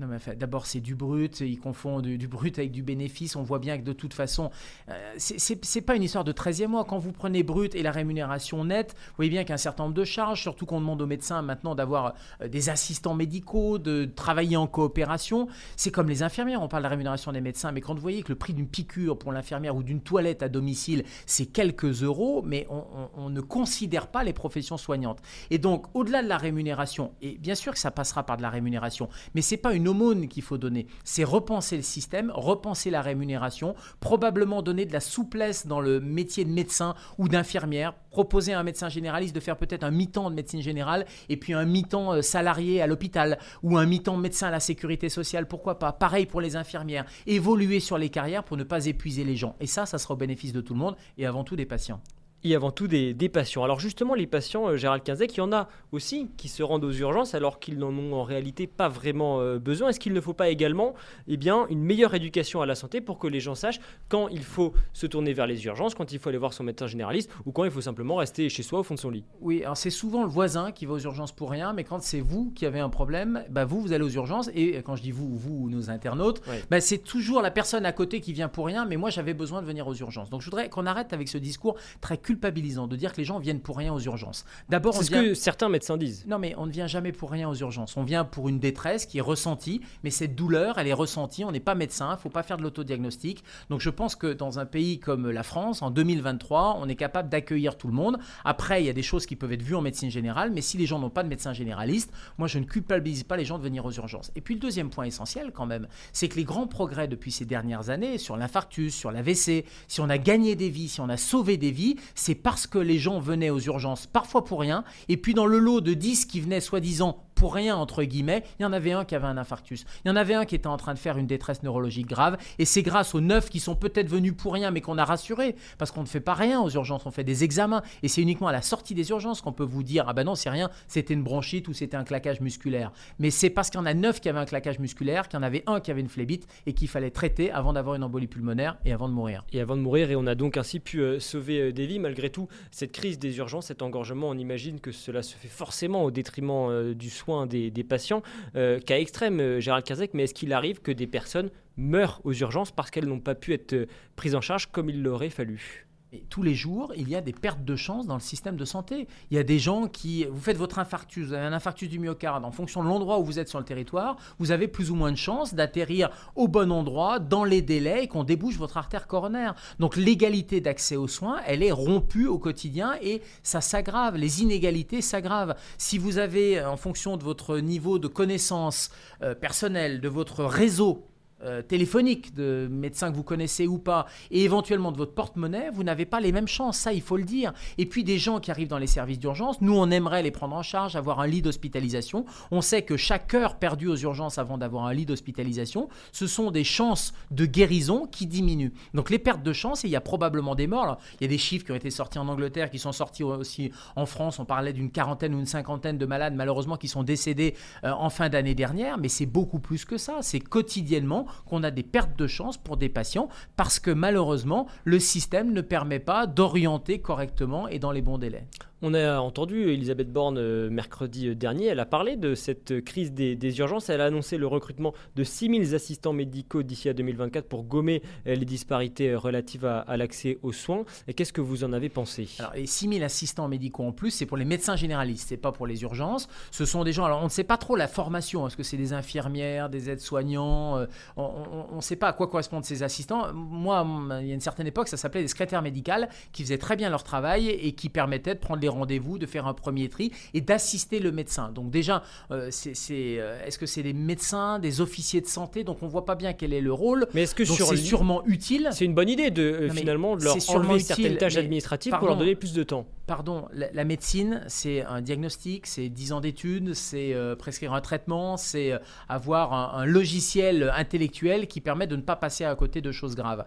D'abord, 0.00 0.66
c'est 0.66 0.80
du 0.80 0.96
brut, 0.96 1.38
ils 1.38 1.58
confondent 1.58 2.02
du, 2.02 2.26
brut 2.26 2.58
avec 2.58 2.72
du 2.72 2.82
bénéfice. 2.82 3.36
On 3.36 3.44
voit 3.44 3.60
bien 3.60 3.78
que 3.78 3.84
de 3.84 3.92
toute 3.92 4.12
façon, 4.12 4.50
euh, 4.88 5.14
c'est 5.18 5.80
pas 5.82 5.94
une 5.94 6.02
histoire 6.02 6.24
de 6.24 6.32
13e 6.32 6.66
mois. 6.66 6.84
Quand 6.84 6.98
vous 6.98 7.12
prenez 7.12 7.44
brut 7.44 7.76
et 7.76 7.82
la 7.82 7.92
rémunération 7.92 8.64
nette, 8.64 8.94
vous 8.94 9.14
voyez 9.16 9.30
bien 9.30 9.44
qu'un 9.44 9.56
certain 9.56 9.84
nombre 9.84 9.94
de 9.94 10.02
charges, 10.02 10.42
surtout 10.42 10.66
qu'on 10.66 10.80
demande 10.80 11.00
aux 11.00 11.06
médecins 11.06 11.42
maintenant 11.42 11.76
d'avoir 11.76 12.14
euh, 12.40 12.48
des 12.48 12.70
assistants 12.70 13.14
médicaux, 13.14 13.78
de 13.78 14.04
travailler 14.04 14.56
en 14.56 14.66
coopération. 14.66 15.46
C'est 15.76 15.92
comme 15.92 16.08
les 16.08 16.24
infirmières, 16.24 16.60
on 16.60 16.66
parle 16.66 16.82
de 16.82 16.86
la 16.86 16.90
rémunération 16.90 17.30
des 17.30 17.40
médecins, 17.40 17.70
mais 17.70 17.80
quand 17.80 17.94
vous 17.94 18.00
voyez 18.00 18.24
que 18.24 18.32
le 18.32 18.38
prix 18.38 18.52
d'une 18.52 18.66
piqûre 18.66 19.16
pour 19.16 19.30
l'infirmière 19.30 19.76
ou 19.76 19.84
d'une 19.84 20.00
toilette 20.00 20.42
à 20.42 20.48
domicile, 20.48 21.04
c'est 21.24 21.46
quelques 21.46 22.02
euros, 22.02 22.42
mais 22.44 22.66
on, 22.68 22.84
on 23.16 23.30
ne 23.30 23.40
considère 23.40 24.08
pas 24.08 24.24
les 24.24 24.32
professions 24.32 24.76
soignantes. 24.76 25.20
Et 25.50 25.58
donc, 25.58 25.86
au-delà 25.94 26.20
de 26.20 26.28
la 26.28 26.36
rémunération, 26.36 27.12
et 27.22 27.38
bien 27.38 27.54
sûr 27.54 27.72
que 27.72 27.78
ça 27.78 27.92
passera 27.92 28.26
par 28.26 28.36
de 28.36 28.42
la 28.42 28.50
rémunération, 28.50 29.08
mais 29.36 29.40
c'est 29.40 29.56
pas 29.56 29.72
une 29.72 29.83
aumône 29.86 30.28
qu'il 30.28 30.42
faut 30.42 30.58
donner. 30.58 30.86
C'est 31.04 31.24
repenser 31.24 31.76
le 31.76 31.82
système, 31.82 32.30
repenser 32.34 32.90
la 32.90 33.02
rémunération, 33.02 33.74
probablement 34.00 34.62
donner 34.62 34.86
de 34.86 34.92
la 34.92 35.00
souplesse 35.00 35.66
dans 35.66 35.80
le 35.80 36.00
métier 36.00 36.44
de 36.44 36.50
médecin 36.50 36.94
ou 37.18 37.28
d'infirmière, 37.28 37.94
proposer 38.10 38.52
à 38.52 38.60
un 38.60 38.62
médecin 38.62 38.88
généraliste 38.88 39.34
de 39.34 39.40
faire 39.40 39.56
peut-être 39.56 39.84
un 39.84 39.90
mi-temps 39.90 40.30
de 40.30 40.34
médecine 40.34 40.62
générale 40.62 41.06
et 41.28 41.36
puis 41.36 41.52
un 41.52 41.64
mi-temps 41.64 42.14
euh, 42.14 42.22
salarié 42.22 42.80
à 42.80 42.86
l'hôpital 42.86 43.38
ou 43.62 43.76
un 43.76 43.86
mi-temps 43.86 44.16
médecin 44.16 44.48
à 44.48 44.50
la 44.50 44.60
sécurité 44.60 45.08
sociale, 45.08 45.48
pourquoi 45.48 45.78
pas. 45.78 45.92
Pareil 45.92 46.26
pour 46.26 46.40
les 46.40 46.56
infirmières, 46.56 47.06
évoluer 47.26 47.80
sur 47.80 47.98
les 47.98 48.08
carrières 48.08 48.44
pour 48.44 48.56
ne 48.56 48.64
pas 48.64 48.86
épuiser 48.86 49.24
les 49.24 49.36
gens. 49.36 49.56
Et 49.60 49.66
ça, 49.66 49.86
ça 49.86 49.98
sera 49.98 50.14
au 50.14 50.16
bénéfice 50.16 50.52
de 50.52 50.60
tout 50.60 50.74
le 50.74 50.80
monde 50.80 50.96
et 51.18 51.26
avant 51.26 51.44
tout 51.44 51.56
des 51.56 51.66
patients 51.66 52.00
et 52.44 52.54
avant 52.54 52.70
tout 52.70 52.86
des, 52.86 53.14
patients. 53.32 53.64
Alors 53.64 53.80
justement, 53.80 54.14
les 54.14 54.26
patients, 54.26 54.68
euh, 54.68 54.76
Gérald 54.76 55.02
Quinzec, 55.02 55.34
il 55.34 55.38
y 55.38 55.40
en 55.40 55.52
a 55.52 55.68
aussi 55.92 56.30
qui 56.36 56.48
se 56.48 56.62
rendent 56.62 56.84
aux 56.84 56.92
urgences 56.92 57.34
alors 57.34 57.58
qu'ils 57.58 57.78
n'en 57.78 57.92
ont 57.92 58.12
en 58.12 58.22
réalité 58.22 58.66
pas 58.66 58.88
vraiment 58.88 59.40
euh, 59.40 59.58
besoin. 59.58 59.88
Est-ce 59.88 59.98
qu'il 59.98 60.12
ne 60.12 60.20
faut 60.20 60.34
pas 60.34 60.50
également 60.50 60.94
eh 61.26 61.38
bien, 61.38 61.66
une 61.70 61.82
meilleure 61.82 62.14
éducation 62.14 62.60
à 62.60 62.66
la 62.66 62.74
santé 62.74 63.00
pour 63.00 63.18
que 63.18 63.26
les 63.26 63.40
gens 63.40 63.54
sachent 63.54 63.80
quand 64.10 64.28
il 64.28 64.44
faut 64.44 64.74
se 64.92 65.06
tourner 65.06 65.32
vers 65.32 65.46
les 65.46 65.64
urgences, 65.64 65.94
quand 65.94 66.12
il 66.12 66.18
faut 66.18 66.28
aller 66.28 66.38
voir 66.38 66.52
son 66.52 66.64
médecin 66.64 66.86
généraliste 66.86 67.30
ou 67.46 67.52
quand 67.52 67.64
il 67.64 67.70
faut 67.70 67.80
simplement 67.80 68.16
rester 68.16 68.50
chez 68.50 68.62
soi 68.62 68.80
au 68.80 68.82
fond 68.82 68.94
de 68.94 69.00
son 69.00 69.10
lit? 69.10 69.24
Oui, 69.40 69.62
alors 69.64 69.78
c'est 69.78 69.90
souvent 69.90 70.22
le 70.22 70.28
voisin 70.28 70.70
qui 70.70 70.84
va 70.84 70.92
aux 70.92 71.00
urgences 71.00 71.32
pour 71.32 71.50
rien, 71.50 71.72
mais 71.72 71.84
quand 71.84 72.02
c'est 72.02 72.20
vous 72.20 72.52
qui 72.54 72.66
avez 72.66 72.80
un 72.80 72.90
problème, 72.90 73.42
bah 73.48 73.64
vous, 73.64 73.80
vous 73.80 73.92
allez 73.94 74.04
aux 74.04 74.10
urgences. 74.10 74.50
Et 74.54 74.82
quand 74.84 74.96
je 74.96 75.02
dis 75.02 75.12
vous, 75.12 75.34
vous 75.34 75.64
ou 75.64 75.70
nos 75.70 75.88
internautes, 75.88 76.42
bah 76.70 76.82
c'est 76.82 76.98
toujours 76.98 77.40
la 77.40 77.50
personne 77.50 77.86
à 77.86 77.92
côté 77.92 78.20
qui 78.20 78.34
vient 78.34 78.48
pour 78.48 78.66
rien, 78.66 78.84
mais 78.84 78.96
moi 78.96 79.08
j'avais 79.08 79.34
besoin 79.34 79.62
de 79.62 79.66
venir 79.66 79.88
aux 79.88 79.94
urgences. 79.94 80.28
Donc 80.28 80.42
je 80.42 80.46
voudrais 80.46 80.68
qu'on 80.68 80.84
arrête 80.84 81.14
avec 81.14 81.28
ce 81.28 81.38
discours 81.38 81.76
très 82.02 82.18
culpabilisant 82.34 82.88
de 82.88 82.96
dire 82.96 83.12
que 83.12 83.18
les 83.18 83.24
gens 83.24 83.38
viennent 83.38 83.60
pour 83.60 83.78
rien 83.78 83.92
aux 83.94 84.00
urgences. 84.00 84.44
D'abord, 84.68 84.94
c'est 84.94 85.04
ce 85.04 85.10
que 85.10 85.34
certains 85.34 85.68
médecins 85.68 85.96
disent. 85.96 86.24
Non, 86.26 86.38
mais 86.38 86.54
on 86.58 86.66
ne 86.66 86.72
vient 86.72 86.88
jamais 86.88 87.12
pour 87.12 87.30
rien 87.30 87.48
aux 87.48 87.54
urgences. 87.54 87.96
On 87.96 88.02
vient 88.02 88.24
pour 88.24 88.48
une 88.48 88.58
détresse 88.58 89.06
qui 89.06 89.18
est 89.18 89.22
ressentie, 89.22 89.80
mais 90.02 90.10
cette 90.10 90.34
douleur, 90.34 90.78
elle 90.78 90.88
est 90.88 90.92
ressentie. 90.92 91.44
On 91.44 91.52
n'est 91.52 91.60
pas 91.60 91.76
médecin, 91.76 92.16
il 92.18 92.20
faut 92.20 92.30
pas 92.30 92.42
faire 92.42 92.56
de 92.56 92.62
l'autodiagnostic. 92.62 93.44
Donc 93.70 93.80
je 93.80 93.90
pense 93.90 94.16
que 94.16 94.32
dans 94.32 94.58
un 94.58 94.66
pays 94.66 94.98
comme 94.98 95.30
la 95.30 95.44
France, 95.44 95.80
en 95.82 95.90
2023, 95.90 96.78
on 96.80 96.88
est 96.88 96.96
capable 96.96 97.28
d'accueillir 97.28 97.76
tout 97.76 97.86
le 97.86 97.94
monde. 97.94 98.18
Après, 98.44 98.82
il 98.82 98.86
y 98.86 98.90
a 98.90 98.92
des 98.92 99.02
choses 99.02 99.26
qui 99.26 99.36
peuvent 99.36 99.52
être 99.52 99.62
vues 99.62 99.76
en 99.76 99.82
médecine 99.82 100.10
générale, 100.10 100.50
mais 100.52 100.60
si 100.60 100.76
les 100.76 100.86
gens 100.86 100.98
n'ont 100.98 101.10
pas 101.10 101.22
de 101.22 101.28
médecin 101.28 101.52
généraliste, 101.52 102.12
moi 102.38 102.48
je 102.48 102.58
ne 102.58 102.64
culpabilise 102.64 103.22
pas 103.22 103.36
les 103.36 103.44
gens 103.44 103.58
de 103.58 103.62
venir 103.62 103.84
aux 103.84 103.92
urgences. 103.92 104.32
Et 104.34 104.40
puis 104.40 104.54
le 104.54 104.60
deuxième 104.60 104.90
point 104.90 105.04
essentiel 105.04 105.52
quand 105.54 105.66
même, 105.66 105.86
c'est 106.12 106.28
que 106.28 106.36
les 106.36 106.44
grands 106.44 106.66
progrès 106.66 107.06
depuis 107.06 107.30
ces 107.30 107.44
dernières 107.44 107.90
années 107.90 108.18
sur 108.18 108.36
l'infarctus, 108.36 108.94
sur 108.94 109.12
l'AVC, 109.12 109.64
si 109.86 110.00
on 110.00 110.10
a 110.10 110.18
gagné 110.18 110.56
des 110.56 110.68
vies, 110.68 110.88
si 110.88 111.00
on 111.00 111.08
a 111.08 111.16
sauvé 111.16 111.56
des 111.56 111.70
vies, 111.70 111.96
c'est 112.24 112.34
parce 112.34 112.66
que 112.66 112.78
les 112.78 112.98
gens 112.98 113.20
venaient 113.20 113.50
aux 113.50 113.60
urgences, 113.60 114.06
parfois 114.06 114.46
pour 114.46 114.58
rien, 114.58 114.82
et 115.08 115.18
puis 115.18 115.34
dans 115.34 115.44
le 115.44 115.58
lot 115.58 115.82
de 115.82 115.92
10 115.92 116.24
qui 116.24 116.40
venaient 116.40 116.62
soi-disant 116.62 117.22
pour 117.34 117.54
rien, 117.54 117.76
entre 117.76 118.02
guillemets, 118.04 118.44
il 118.58 118.62
y 118.62 118.66
en 118.66 118.72
avait 118.72 118.92
un 118.92 119.04
qui 119.04 119.14
avait 119.14 119.26
un 119.26 119.36
infarctus. 119.36 119.84
Il 120.04 120.08
y 120.08 120.10
en 120.10 120.16
avait 120.16 120.34
un 120.34 120.44
qui 120.44 120.54
était 120.54 120.66
en 120.66 120.76
train 120.76 120.94
de 120.94 120.98
faire 120.98 121.18
une 121.18 121.26
détresse 121.26 121.62
neurologique 121.62 122.06
grave. 122.06 122.36
Et 122.58 122.64
c'est 122.64 122.82
grâce 122.82 123.14
aux 123.14 123.20
neuf 123.20 123.50
qui 123.50 123.60
sont 123.60 123.74
peut-être 123.74 124.08
venus 124.08 124.34
pour 124.36 124.52
rien, 124.52 124.70
mais 124.70 124.80
qu'on 124.80 124.98
a 124.98 125.04
rassuré. 125.04 125.56
Parce 125.78 125.90
qu'on 125.90 126.02
ne 126.02 126.06
fait 126.06 126.20
pas 126.20 126.34
rien 126.34 126.60
aux 126.60 126.70
urgences, 126.70 127.06
on 127.06 127.10
fait 127.10 127.24
des 127.24 127.44
examens. 127.44 127.82
Et 128.02 128.08
c'est 128.08 128.22
uniquement 128.22 128.48
à 128.48 128.52
la 128.52 128.62
sortie 128.62 128.94
des 128.94 129.10
urgences 129.10 129.40
qu'on 129.40 129.52
peut 129.52 129.64
vous 129.64 129.82
dire 129.82 130.04
Ah 130.08 130.12
ben 130.12 130.24
non, 130.24 130.34
c'est 130.34 130.50
rien, 130.50 130.70
c'était 130.88 131.14
une 131.14 131.22
bronchite 131.22 131.68
ou 131.68 131.72
c'était 131.72 131.96
un 131.96 132.04
claquage 132.04 132.40
musculaire. 132.40 132.92
Mais 133.18 133.30
c'est 133.30 133.50
parce 133.50 133.70
qu'il 133.70 133.78
y 133.78 133.82
en 133.82 133.86
a 133.86 133.94
neuf 133.94 134.20
qui 134.20 134.28
avaient 134.28 134.38
un 134.38 134.44
claquage 134.44 134.78
musculaire, 134.78 135.28
qu'il 135.28 135.38
y 135.38 135.40
en 135.40 135.44
avait 135.44 135.64
un 135.66 135.80
qui 135.80 135.90
avait 135.90 136.00
une 136.00 136.08
phlébite 136.08 136.46
et 136.66 136.72
qu'il 136.72 136.88
fallait 136.88 137.10
traiter 137.10 137.50
avant 137.50 137.72
d'avoir 137.72 137.96
une 137.96 138.04
embolie 138.04 138.26
pulmonaire 138.26 138.76
et 138.84 138.92
avant 138.92 139.08
de 139.08 139.14
mourir. 139.14 139.44
Et 139.52 139.60
avant 139.60 139.76
de 139.76 139.82
mourir, 139.82 140.10
et 140.10 140.16
on 140.16 140.26
a 140.26 140.34
donc 140.34 140.56
ainsi 140.56 140.80
pu 140.80 141.00
euh, 141.00 141.20
sauver 141.20 141.60
euh, 141.60 141.72
des 141.72 141.86
vies. 141.86 141.98
Malgré 141.98 142.30
tout, 142.30 142.48
cette 142.70 142.92
crise 142.92 143.18
des 143.18 143.38
urgences, 143.38 143.66
cet 143.66 143.82
engorgement, 143.82 144.28
on 144.28 144.38
imagine 144.38 144.80
que 144.80 144.92
cela 144.92 145.22
se 145.22 145.36
fait 145.36 145.48
forcément 145.48 146.04
au 146.04 146.10
détriment 146.10 146.70
euh, 146.70 146.94
du 146.94 147.10
soin 147.10 147.23
des 147.46 147.84
patients. 147.84 148.22
Euh, 148.56 148.78
cas 148.80 148.98
extrême, 148.98 149.40
euh, 149.40 149.60
Gérald 149.60 149.84
Kazek, 149.84 150.14
mais 150.14 150.24
est-ce 150.24 150.34
qu'il 150.34 150.52
arrive 150.52 150.80
que 150.80 150.92
des 150.92 151.06
personnes 151.06 151.50
meurent 151.76 152.20
aux 152.24 152.32
urgences 152.32 152.70
parce 152.70 152.90
qu'elles 152.90 153.06
n'ont 153.06 153.20
pas 153.20 153.34
pu 153.34 153.52
être 153.52 153.72
euh, 153.72 153.86
prises 154.16 154.34
en 154.34 154.40
charge 154.40 154.66
comme 154.66 154.90
il 154.90 155.02
l'aurait 155.02 155.30
fallu? 155.30 155.86
Tous 156.28 156.42
les 156.42 156.54
jours, 156.54 156.92
il 156.96 157.08
y 157.08 157.16
a 157.16 157.20
des 157.20 157.32
pertes 157.32 157.64
de 157.64 157.76
chance 157.76 158.06
dans 158.06 158.14
le 158.14 158.20
système 158.20 158.56
de 158.56 158.64
santé. 158.64 159.06
Il 159.30 159.36
y 159.36 159.40
a 159.40 159.42
des 159.42 159.58
gens 159.58 159.86
qui, 159.86 160.24
vous 160.24 160.40
faites 160.40 160.56
votre 160.56 160.78
infarctus, 160.78 161.26
vous 161.26 161.32
avez 161.32 161.46
un 161.46 161.52
infarctus 161.52 161.88
du 161.88 161.98
myocarde, 161.98 162.44
en 162.44 162.50
fonction 162.50 162.82
de 162.82 162.88
l'endroit 162.88 163.18
où 163.18 163.24
vous 163.24 163.38
êtes 163.38 163.48
sur 163.48 163.58
le 163.58 163.64
territoire, 163.64 164.16
vous 164.38 164.50
avez 164.50 164.68
plus 164.68 164.90
ou 164.90 164.94
moins 164.94 165.12
de 165.12 165.16
chances 165.16 165.54
d'atterrir 165.54 166.10
au 166.34 166.48
bon 166.48 166.70
endroit, 166.72 167.18
dans 167.18 167.44
les 167.44 167.62
délais, 167.62 168.08
qu'on 168.08 168.24
débouche 168.24 168.56
votre 168.56 168.76
artère 168.76 169.06
coronaire. 169.06 169.54
Donc 169.78 169.96
l'égalité 169.96 170.60
d'accès 170.60 170.96
aux 170.96 171.08
soins, 171.08 171.40
elle 171.46 171.62
est 171.62 171.72
rompue 171.72 172.26
au 172.26 172.38
quotidien 172.38 172.94
et 173.02 173.22
ça 173.42 173.60
s'aggrave. 173.60 174.16
Les 174.16 174.42
inégalités 174.42 175.02
s'aggravent. 175.02 175.54
Si 175.78 175.98
vous 175.98 176.18
avez, 176.18 176.64
en 176.64 176.76
fonction 176.76 177.16
de 177.16 177.24
votre 177.24 177.58
niveau 177.58 177.98
de 177.98 178.08
connaissance 178.08 178.90
euh, 179.22 179.34
personnelle, 179.34 180.00
de 180.00 180.08
votre 180.08 180.44
réseau, 180.44 181.06
euh, 181.42 181.62
téléphonique 181.62 182.34
de 182.34 182.68
médecins 182.70 183.10
que 183.10 183.16
vous 183.16 183.22
connaissez 183.22 183.66
ou 183.66 183.78
pas, 183.78 184.06
et 184.30 184.44
éventuellement 184.44 184.92
de 184.92 184.96
votre 184.96 185.14
porte-monnaie, 185.14 185.70
vous 185.72 185.82
n'avez 185.82 186.06
pas 186.06 186.20
les 186.20 186.32
mêmes 186.32 186.48
chances, 186.48 186.78
ça 186.78 186.92
il 186.92 187.02
faut 187.02 187.16
le 187.16 187.24
dire. 187.24 187.52
Et 187.76 187.86
puis 187.86 188.04
des 188.04 188.18
gens 188.18 188.40
qui 188.40 188.50
arrivent 188.50 188.68
dans 188.68 188.78
les 188.78 188.86
services 188.86 189.18
d'urgence, 189.18 189.60
nous 189.60 189.74
on 189.76 189.90
aimerait 189.90 190.22
les 190.22 190.30
prendre 190.30 190.54
en 190.54 190.62
charge, 190.62 190.96
avoir 190.96 191.20
un 191.20 191.26
lit 191.26 191.42
d'hospitalisation. 191.42 192.24
On 192.50 192.60
sait 192.60 192.82
que 192.82 192.96
chaque 192.96 193.34
heure 193.34 193.56
perdue 193.56 193.88
aux 193.88 193.96
urgences 193.96 194.38
avant 194.38 194.58
d'avoir 194.58 194.84
un 194.86 194.94
lit 194.94 195.06
d'hospitalisation, 195.06 195.88
ce 196.12 196.26
sont 196.26 196.50
des 196.50 196.64
chances 196.64 197.12
de 197.30 197.46
guérison 197.46 198.06
qui 198.06 198.26
diminuent. 198.26 198.72
Donc 198.94 199.10
les 199.10 199.18
pertes 199.18 199.42
de 199.42 199.52
chance, 199.52 199.84
et 199.84 199.88
il 199.88 199.90
y 199.90 199.96
a 199.96 200.00
probablement 200.00 200.54
des 200.54 200.66
morts. 200.66 200.98
il 201.20 201.24
y 201.24 201.26
a 201.26 201.28
des 201.28 201.38
chiffres 201.38 201.66
qui 201.66 201.72
ont 201.72 201.76
été 201.76 201.90
sortis 201.90 202.18
en 202.18 202.28
Angleterre, 202.28 202.70
qui 202.70 202.78
sont 202.78 202.92
sortis 202.92 203.24
aussi 203.24 203.70
en 203.96 204.06
France. 204.06 204.38
On 204.38 204.44
parlait 204.44 204.72
d'une 204.72 204.90
quarantaine 204.90 205.34
ou 205.34 205.38
une 205.38 205.46
cinquantaine 205.46 205.98
de 205.98 206.06
malades 206.06 206.34
malheureusement 206.34 206.76
qui 206.76 206.88
sont 206.88 207.02
décédés 207.02 207.54
euh, 207.84 207.90
en 207.90 208.10
fin 208.10 208.28
d'année 208.28 208.54
dernière, 208.54 208.98
mais 208.98 209.08
c'est 209.08 209.26
beaucoup 209.26 209.58
plus 209.58 209.84
que 209.84 209.98
ça. 209.98 210.18
C'est 210.22 210.40
quotidiennement 210.40 211.23
qu'on 211.46 211.62
a 211.62 211.70
des 211.70 211.82
pertes 211.82 212.18
de 212.18 212.26
chance 212.26 212.56
pour 212.56 212.76
des 212.76 212.88
patients 212.88 213.28
parce 213.56 213.78
que 213.78 213.90
malheureusement, 213.90 214.66
le 214.84 214.98
système 214.98 215.52
ne 215.52 215.60
permet 215.60 216.00
pas 216.00 216.26
d'orienter 216.26 217.00
correctement 217.00 217.68
et 217.68 217.78
dans 217.78 217.92
les 217.92 218.02
bons 218.02 218.18
délais. 218.18 218.46
On 218.86 218.92
a 218.92 219.18
entendu 219.18 219.70
Elisabeth 219.70 220.12
Borne 220.12 220.36
euh, 220.36 220.68
mercredi 220.68 221.34
dernier, 221.34 221.68
elle 221.68 221.80
a 221.80 221.86
parlé 221.86 222.16
de 222.16 222.34
cette 222.34 222.84
crise 222.84 223.14
des, 223.14 223.58
urgences, 223.58 223.88
elle 223.88 224.02
a 224.02 224.04
annoncé 224.04 224.36
le 224.36 224.46
recrutement 224.46 224.92
de 225.16 225.24
6000 225.24 225.74
assistants 225.74 226.12
médicaux 226.12 226.62
d'ici 226.62 226.90
à 226.90 226.92
2024 226.92 227.48
pour 227.48 227.64
gommer 227.64 228.02
euh, 228.26 228.34
les 228.34 228.44
disparités 228.44 229.12
euh, 229.12 229.18
relatives 229.18 229.64
à, 229.64 229.96
l'accès 229.96 230.36
aux 230.42 230.52
soins. 230.52 230.84
Et 231.08 231.14
qu'est-ce 231.14 231.32
que 231.32 231.40
vous 231.40 231.64
en 231.64 231.72
avez 231.72 231.88
pensé? 231.88 232.28
Alors 232.38 232.52
les 232.52 232.66
6000 232.66 233.02
assistants 233.04 233.48
médicaux 233.48 233.84
en 233.84 233.92
plus, 233.92 234.10
c'est 234.10 234.26
pour 234.26 234.36
les 234.36 234.44
médecins 234.44 234.76
généralistes, 234.76 235.30
c'est 235.30 235.38
pas 235.38 235.50
pour 235.50 235.66
les 235.66 235.80
urgences. 235.80 236.28
Ce 236.50 236.66
sont 236.66 236.84
des 236.84 236.92
gens, 236.92 237.06
alors 237.06 237.22
on 237.22 237.24
ne 237.24 237.30
sait 237.30 237.42
pas 237.42 237.56
trop 237.56 237.76
la 237.76 237.88
formation, 237.88 238.46
est-ce 238.46 238.56
que 238.58 238.62
c'est 238.62 238.76
des 238.76 238.92
infirmières, 238.92 239.70
des 239.70 239.88
aides-soignants, 239.88 240.86
on 241.16 241.76
ne 241.76 241.80
sait 241.80 241.96
pas 241.96 242.08
à 242.08 242.12
quoi 242.12 242.26
correspondent 242.26 242.66
ces 242.66 242.82
assistants. 242.82 243.32
Moi, 243.32 243.86
il 244.20 244.26
y 244.26 244.30
a 244.30 244.34
une 244.34 244.40
certaine 244.40 244.66
époque, 244.66 244.88
ça 244.88 244.98
s'appelait 244.98 245.22
des 245.22 245.28
secrétaires 245.28 245.62
médicales 245.62 246.10
qui 246.32 246.42
faisaient 246.42 246.58
très 246.58 246.76
bien 246.76 246.90
leur 246.90 247.02
travail 247.02 247.48
et 247.48 247.72
qui 247.72 247.88
permettaient 247.88 248.34
de 248.34 248.40
prendre 248.40 248.60
les 248.60 248.73
rendez-vous, 248.74 249.18
de 249.18 249.26
faire 249.26 249.46
un 249.46 249.54
premier 249.54 249.88
tri 249.88 250.12
et 250.34 250.40
d'assister 250.40 250.98
le 250.98 251.12
médecin. 251.12 251.50
Donc 251.52 251.70
déjà, 251.70 252.02
euh, 252.30 252.48
c'est, 252.50 252.74
euh, 252.90 253.44
est-ce 253.44 253.58
que 253.58 253.66
c'est 253.66 253.82
des 253.82 253.92
médecins, 253.92 254.58
des 254.58 254.80
officiers 254.80 255.20
de 255.20 255.26
santé? 255.26 255.64
Donc 255.64 255.82
on 255.82 255.88
voit 255.88 256.04
pas 256.04 256.14
bien 256.14 256.32
quel 256.32 256.52
est 256.52 256.60
le 256.60 256.72
rôle. 256.72 257.06
Mais 257.14 257.22
est-ce 257.22 257.34
que 257.34 257.44
c'est 257.44 257.76
sûrement 257.76 258.24
utile 258.26 258.68
C'est 258.72 258.84
une 258.84 258.94
bonne 258.94 259.08
idée 259.08 259.30
de 259.30 259.42
euh, 259.42 259.70
finalement 259.70 260.16
de 260.16 260.24
leur 260.24 260.36
enlever 260.50 260.80
certaines 260.80 261.16
tâches 261.16 261.36
administratives 261.36 261.94
pour 261.98 262.08
leur 262.08 262.16
donner 262.16 262.34
plus 262.34 262.52
de 262.52 262.62
temps. 262.62 262.86
Pardon, 263.06 263.48
la, 263.52 263.84
médecine, 263.84 264.42
c'est 264.46 264.82
un 264.82 265.02
diagnostic, 265.02 265.66
c'est 265.66 265.90
10 265.90 266.12
ans 266.12 266.20
d'études, 266.20 266.72
c'est 266.72 267.14
prescrire 267.38 267.74
un 267.74 267.82
traitement, 267.82 268.38
c'est 268.38 268.72
avoir 269.10 269.76
un, 269.76 269.84
logiciel 269.84 270.72
intellectuel 270.74 271.46
qui 271.46 271.60
permet 271.60 271.86
de 271.86 271.96
ne 271.96 272.00
pas 272.00 272.16
passer 272.16 272.46
à 272.46 272.54
côté 272.54 272.80
de 272.80 272.92
choses 272.92 273.14
graves. 273.14 273.44